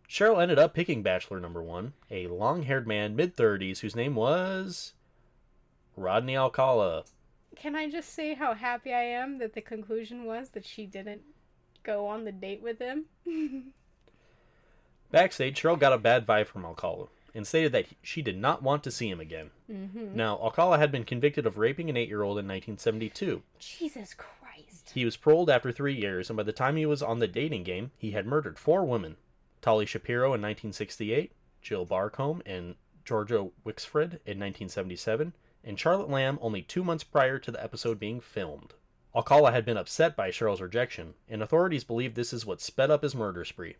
Cheryl 0.08 0.41
ended 0.41 0.60
up 0.60 0.74
picking 0.74 1.02
bachelor 1.02 1.39
number 1.39 1.64
one, 1.64 1.93
a 2.10 2.28
long 2.28 2.64
haired 2.64 2.86
man, 2.86 3.16
mid 3.16 3.36
30s, 3.36 3.80
whose 3.80 3.95
name 3.95 4.16
was. 4.16 4.93
Rodney 5.95 6.36
Alcala. 6.36 7.06
Can 7.56 7.76
I 7.76 7.89
just 7.89 8.14
say 8.14 8.34
how 8.34 8.54
happy 8.54 8.93
I 8.93 9.04
am 9.04 9.38
that 9.39 9.54
the 9.54 9.62
conclusion 9.62 10.26
was 10.26 10.49
that 10.52 10.66
she 10.66 10.86
didn't 10.86 11.22
go 11.84 12.08
on 12.08 12.24
the 12.24 12.32
date 12.32 12.62
with 12.62 12.80
him? 12.80 13.06
Backstage, 15.12 15.62
Cheryl 15.62 15.78
got 15.78 15.93
a 15.93 15.97
bad 15.97 16.26
vibe 16.26 16.47
from 16.47 16.66
Alcala 16.66 17.08
and 17.34 17.45
stated 17.45 17.72
that 17.72 17.86
she 18.02 18.22
did 18.22 18.38
not 18.38 18.64
want 18.64 18.84
to 18.84 18.91
see 18.91 19.10
him 19.10 19.20
again. 19.20 19.52
mm-hmm. 19.72 20.16
Now, 20.16 20.38
Alcala 20.38 20.78
had 20.78 20.91
been 20.91 21.04
convicted 21.04 21.45
of 21.45 21.58
raping 21.58 21.89
an 21.89 21.97
eight 21.97 22.10
year 22.10 22.24
old 22.24 22.38
in 22.38 22.45
1972. 22.45 23.41
Jesus 23.60 24.14
Christ. 24.14 24.91
He 24.93 25.06
was 25.06 25.18
paroled 25.18 25.49
after 25.49 25.72
three 25.72 25.93
years, 25.93 26.30
and 26.30 26.38
by 26.38 26.43
the 26.43 26.52
time 26.52 26.76
he 26.76 26.86
was 26.86 27.02
on 27.02 27.20
the 27.20 27.28
dating 27.28 27.64
game, 27.64 27.91
he 27.97 28.12
had 28.12 28.26
murdered 28.26 28.60
four 28.60 28.84
women 28.84 29.18
Tali 29.62 29.86
Shapiro 29.86 30.28
in 30.28 30.41
1968, 30.41 31.32
Jill 31.62 31.86
Barcombe 31.86 32.41
and 32.45 32.76
Georgia 33.06 33.49
Wixted 33.66 34.20
in 34.26 34.39
1977, 34.39 35.34
and 35.64 35.80
Charlotte 35.80 36.09
Lamb 36.09 36.39
only 36.41 36.62
two 36.62 36.84
months 36.84 37.03
prior 37.03 37.39
to 37.39 37.51
the 37.51 37.64
episode 37.64 37.99
being 37.99 38.20
filmed. 38.20 38.74
Alcala 39.16 39.51
had 39.51 39.66
been 39.66 39.78
upset 39.78 40.16
by 40.16 40.30
Cheryl's 40.30 40.62
rejection, 40.62 41.16
and 41.28 41.41
authorities 41.43 41.84
believe 41.84 42.16
this 42.16 42.32
is 42.32 42.45
what 42.45 42.62
sped 42.62 42.89
up 42.89 43.03
his 43.03 43.14
murder 43.14 43.43
spree. 43.43 43.76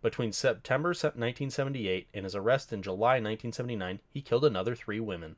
Between 0.00 0.32
September 0.32 0.90
1978 0.90 2.06
and 2.14 2.24
his 2.24 2.36
arrest 2.36 2.72
in 2.72 2.82
July 2.82 3.14
1979, 3.14 4.00
he 4.10 4.22
killed 4.22 4.44
another 4.44 4.76
three 4.76 5.00
women. 5.00 5.34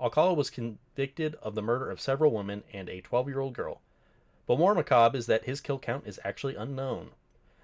Alcala 0.00 0.34
was 0.34 0.50
convicted 0.50 1.36
of 1.36 1.54
the 1.54 1.62
murder 1.62 1.90
of 1.90 2.00
several 2.00 2.32
women 2.32 2.64
and 2.72 2.88
a 2.88 3.00
12 3.00 3.28
year 3.28 3.40
old 3.40 3.54
girl. 3.54 3.80
But 4.46 4.58
more 4.58 4.74
macabre 4.74 5.16
is 5.16 5.26
that 5.26 5.44
his 5.44 5.60
kill 5.60 5.78
count 5.78 6.06
is 6.06 6.20
actually 6.24 6.56
unknown. 6.56 7.10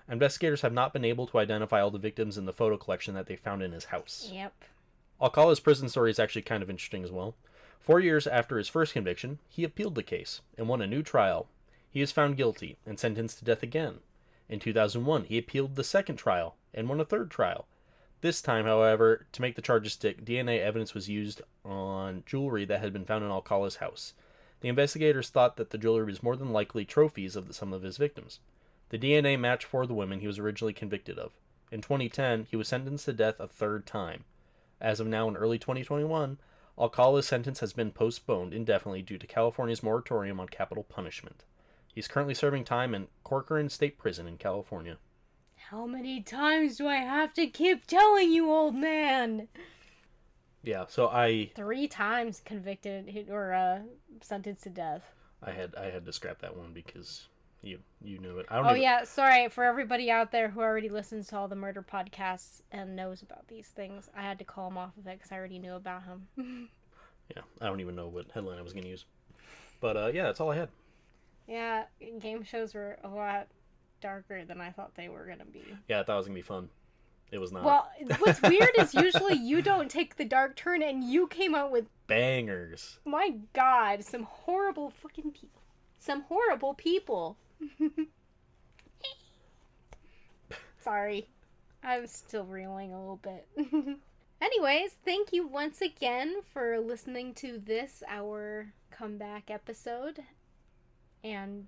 Investigators 0.09 0.62
have 0.62 0.72
not 0.72 0.92
been 0.92 1.05
able 1.05 1.26
to 1.28 1.38
identify 1.38 1.80
all 1.80 1.90
the 1.90 1.98
victims 1.98 2.38
in 2.38 2.44
the 2.44 2.53
photo 2.53 2.76
collection 2.76 3.14
that 3.14 3.26
they 3.26 3.36
found 3.36 3.62
in 3.62 3.72
his 3.72 3.86
house. 3.86 4.28
Yep. 4.32 4.53
Alcala's 5.20 5.60
prison 5.60 5.88
story 5.88 6.10
is 6.10 6.18
actually 6.18 6.42
kind 6.42 6.62
of 6.62 6.70
interesting 6.70 7.04
as 7.04 7.10
well. 7.10 7.34
Four 7.80 8.00
years 8.00 8.26
after 8.26 8.58
his 8.58 8.68
first 8.68 8.92
conviction, 8.92 9.40
he 9.48 9.64
appealed 9.64 9.96
the 9.96 10.02
case 10.02 10.40
and 10.56 10.68
won 10.68 10.80
a 10.80 10.86
new 10.86 11.02
trial. 11.02 11.48
He 11.90 12.00
was 12.00 12.12
found 12.12 12.36
guilty 12.36 12.76
and 12.86 12.98
sentenced 12.98 13.38
to 13.38 13.44
death 13.44 13.62
again. 13.62 13.98
In 14.48 14.60
2001, 14.60 15.24
he 15.24 15.38
appealed 15.38 15.76
the 15.76 15.84
second 15.84 16.16
trial 16.16 16.56
and 16.72 16.88
won 16.88 17.00
a 17.00 17.04
third 17.04 17.30
trial. 17.30 17.66
This 18.20 18.40
time, 18.40 18.66
however, 18.66 19.26
to 19.32 19.42
make 19.42 19.56
the 19.56 19.62
charges 19.62 19.94
stick, 19.94 20.24
DNA 20.24 20.60
evidence 20.60 20.94
was 20.94 21.08
used 21.08 21.42
on 21.64 22.22
jewelry 22.24 22.64
that 22.66 22.80
had 22.80 22.92
been 22.92 23.04
found 23.04 23.24
in 23.24 23.30
Alcala's 23.30 23.76
house. 23.76 24.14
The 24.60 24.68
investigators 24.68 25.28
thought 25.28 25.56
that 25.56 25.70
the 25.70 25.78
jewelry 25.78 26.04
was 26.04 26.22
more 26.22 26.36
than 26.36 26.52
likely 26.52 26.84
trophies 26.84 27.34
of 27.34 27.48
the, 27.48 27.54
some 27.54 27.72
of 27.72 27.82
his 27.82 27.96
victims. 27.96 28.38
The 28.90 28.98
DNA 28.98 29.36
matched 29.36 29.64
for 29.64 29.86
the 29.86 29.94
women 29.94 30.20
he 30.20 30.28
was 30.28 30.38
originally 30.38 30.72
convicted 30.72 31.18
of. 31.18 31.32
In 31.72 31.80
2010, 31.80 32.46
he 32.48 32.56
was 32.56 32.68
sentenced 32.68 33.06
to 33.06 33.12
death 33.12 33.40
a 33.40 33.48
third 33.48 33.86
time. 33.86 34.24
As 34.83 34.99
of 34.99 35.07
now, 35.07 35.28
in 35.28 35.37
early 35.37 35.61
2021, 35.61 36.39
Alcala's 36.76 37.28
sentence 37.28 37.61
has 37.61 37.72
been 37.72 37.93
postponed 37.93 38.53
indefinitely 38.53 39.03
due 39.03 39.16
to 39.16 39.28
California's 39.28 39.80
moratorium 39.80 40.41
on 40.41 40.49
capital 40.49 40.83
punishment. 40.83 41.45
He's 41.95 42.09
currently 42.09 42.35
serving 42.35 42.64
time 42.64 42.93
in 42.93 43.07
Corcoran 43.22 43.68
State 43.68 43.97
Prison 43.97 44.26
in 44.26 44.39
California. 44.39 44.99
How 45.70 45.87
many 45.87 46.20
times 46.20 46.78
do 46.78 46.89
I 46.89 46.97
have 46.97 47.33
to 47.35 47.47
keep 47.47 47.87
telling 47.87 48.33
you, 48.33 48.51
old 48.51 48.74
man? 48.74 49.47
Yeah, 50.64 50.87
so 50.89 51.09
I 51.09 51.53
Three 51.55 51.87
times 51.87 52.43
convicted 52.45 53.28
or 53.30 53.53
uh, 53.53 53.80
sentenced 54.20 54.64
to 54.64 54.70
death. 54.70 55.05
I 55.41 55.53
had 55.53 55.76
I 55.76 55.91
had 55.91 56.05
to 56.07 56.12
scrap 56.12 56.41
that 56.41 56.57
one 56.57 56.72
because 56.72 57.28
you 57.62 57.78
you 58.02 58.18
knew 58.18 58.38
it. 58.38 58.46
I 58.50 58.56
don't 58.56 58.66
Oh 58.66 58.70
even- 58.70 58.82
yeah, 58.82 59.04
sorry 59.04 59.48
for 59.48 59.64
everybody 59.64 60.10
out 60.10 60.32
there 60.32 60.48
who 60.48 60.60
already 60.60 60.88
listens 60.88 61.28
to 61.28 61.36
all 61.36 61.48
the 61.48 61.54
murder 61.56 61.82
podcasts 61.82 62.60
and 62.72 62.96
knows 62.96 63.22
about 63.22 63.46
these 63.48 63.68
things. 63.68 64.10
I 64.16 64.22
had 64.22 64.38
to 64.40 64.44
call 64.44 64.68
him 64.68 64.78
off 64.78 64.96
of 64.98 65.06
it 65.06 65.18
because 65.18 65.30
I 65.32 65.36
already 65.36 65.58
knew 65.58 65.74
about 65.74 66.02
him. 66.04 66.26
yeah, 67.36 67.42
I 67.60 67.66
don't 67.66 67.80
even 67.80 67.94
know 67.94 68.08
what 68.08 68.26
headline 68.32 68.58
I 68.58 68.62
was 68.62 68.72
gonna 68.72 68.88
use. 68.88 69.04
But 69.80 69.96
uh, 69.96 70.10
yeah, 70.12 70.24
that's 70.24 70.40
all 70.40 70.50
I 70.50 70.56
had. 70.56 70.68
yeah, 71.46 71.84
game 72.20 72.42
shows 72.42 72.74
were 72.74 72.98
a 73.04 73.08
lot 73.08 73.48
darker 74.00 74.44
than 74.44 74.60
I 74.60 74.70
thought 74.70 74.94
they 74.96 75.08
were 75.08 75.24
gonna 75.26 75.44
be. 75.44 75.62
Yeah, 75.88 76.00
I 76.00 76.02
thought 76.04 76.14
it 76.14 76.16
was 76.18 76.26
gonna 76.26 76.34
be 76.34 76.42
fun. 76.42 76.68
It 77.30 77.38
was 77.38 77.50
not. 77.52 77.64
Well, 77.64 77.88
what's 78.18 78.42
weird 78.42 78.70
is 78.78 78.92
usually 78.94 79.36
you 79.36 79.62
don't 79.62 79.90
take 79.90 80.16
the 80.16 80.24
dark 80.24 80.54
turn, 80.56 80.82
and 80.82 81.02
you 81.04 81.26
came 81.28 81.54
out 81.54 81.70
with 81.70 81.86
Bangers. 82.08 82.98
my 83.04 83.36
God, 83.54 84.04
some 84.04 84.24
horrible 84.24 84.90
fucking 84.90 85.30
people. 85.32 85.62
Some 85.98 86.22
horrible 86.22 86.74
people. 86.74 87.36
Sorry. 90.82 91.28
I'm 91.84 92.06
still 92.06 92.44
reeling 92.44 92.92
a 92.92 92.98
little 93.00 93.20
bit. 93.22 93.46
Anyways, 94.40 94.94
thank 95.04 95.32
you 95.32 95.46
once 95.46 95.80
again 95.80 96.36
for 96.52 96.78
listening 96.80 97.34
to 97.34 97.60
this, 97.64 98.02
our 98.08 98.72
comeback 98.90 99.50
episode. 99.50 100.20
And 101.24 101.66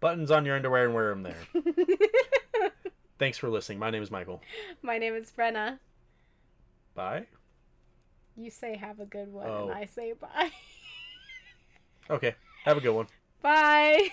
Buttons 0.00 0.30
on 0.30 0.44
your 0.44 0.56
underwear 0.56 0.84
and 0.84 0.94
wear 0.94 1.08
them 1.10 1.22
there. 1.22 1.36
Thanks 3.18 3.38
for 3.38 3.48
listening. 3.48 3.78
My 3.78 3.88
name 3.90 4.02
is 4.02 4.10
Michael. 4.10 4.42
my 4.82 4.98
name 4.98 5.14
is 5.14 5.32
Brenna. 5.36 5.78
Bye. 6.94 7.26
You 8.36 8.50
say 8.50 8.76
have 8.76 9.00
a 9.00 9.06
good 9.06 9.32
one, 9.32 9.46
Oh. 9.48 9.68
and 9.68 9.72
I 9.78 9.86
say 9.86 10.12
bye. 10.12 10.50
Okay. 12.10 12.34
Have 12.66 12.76
a 12.76 12.80
good 12.80 12.92
one. 12.94 13.06
bye. 13.42 14.08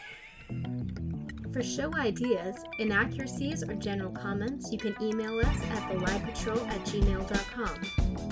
For 1.54 1.62
show 1.62 1.94
ideas, 1.94 2.56
inaccuracies, 2.80 3.64
or 3.64 3.76
general 3.76 4.12
comments, 4.12 4.72
you 4.72 4.80
can 4.80 4.96
email 5.00 5.38
us 5.40 5.46
at 5.46 5.84
theliepatrol 5.92 6.68
at 6.68 6.80
gmail.com. 6.82 8.24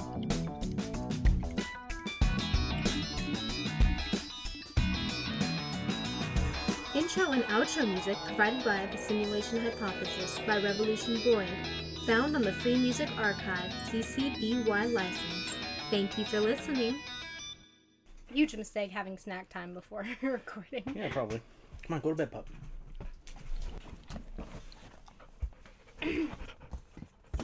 Intro 6.95 7.31
and 7.31 7.43
outro 7.43 7.87
music 7.87 8.17
provided 8.25 8.65
by 8.65 8.87
The 8.91 8.97
Simulation 8.97 9.61
Hypothesis 9.61 10.39
by 10.47 10.61
Revolution 10.61 11.21
Void, 11.23 11.47
found 12.07 12.35
on 12.35 12.41
the 12.41 12.51
Free 12.53 12.75
Music 12.75 13.09
Archive, 13.17 13.71
CC 13.89 14.65
BY 14.65 14.85
license. 14.87 15.53
Thank 15.91 16.17
you 16.17 16.25
for 16.25 16.39
listening. 16.39 16.95
Huge 18.33 18.55
mistake 18.55 18.91
having 18.91 19.17
snack 19.17 19.49
time 19.49 19.73
before 19.73 20.07
recording. 20.21 20.83
Yeah, 20.95 21.09
probably. 21.11 21.41
Come 21.83 21.95
on, 21.95 22.01
go 22.01 22.09
to 22.09 22.15
bed, 22.15 22.31
pup. 22.31 22.47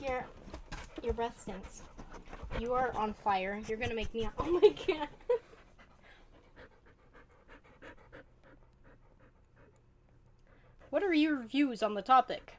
Your, 0.02 0.26
your 1.04 1.14
breath 1.14 1.42
stinks. 1.42 1.82
You 2.60 2.74
are 2.74 2.96
on 2.96 3.14
fire. 3.14 3.62
You're 3.68 3.78
gonna 3.78 3.94
make 3.96 4.14
me. 4.14 4.30
Oh 4.40 4.50
my 4.50 4.74
god. 4.88 5.08
what 10.90 11.04
are 11.04 11.14
your 11.14 11.44
views 11.44 11.84
on 11.84 11.94
the 11.94 12.02
topic? 12.02 12.58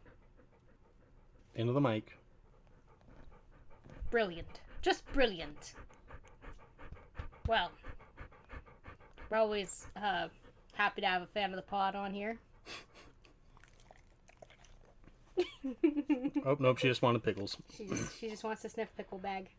Into 1.55 1.73
the 1.73 1.81
mic. 1.81 2.17
Brilliant. 4.11 4.61
Just 4.83 5.05
brilliant. 5.13 5.75
Well, 7.47 7.71
we're 9.31 9.39
always 9.39 9.87
uh, 9.97 10.29
happy 10.79 11.01
to 11.01 11.07
have 11.07 11.23
a 11.23 11.27
fan 11.27 11.51
of 11.51 11.57
the 11.57 11.63
pod 11.63 11.95
on 11.95 12.15
here. 12.15 12.39
Oh, 16.47 16.57
nope, 16.59 16.79
she 16.79 16.89
just 16.89 17.03
wanted 17.03 17.23
pickles. 17.23 17.57
She 17.77 17.85
just, 17.85 18.19
she 18.19 18.31
just 18.31 18.45
wants 18.45 18.63
to 18.63 18.69
sniff 18.69 18.89
pickle 18.97 19.19
bag. 19.19 19.49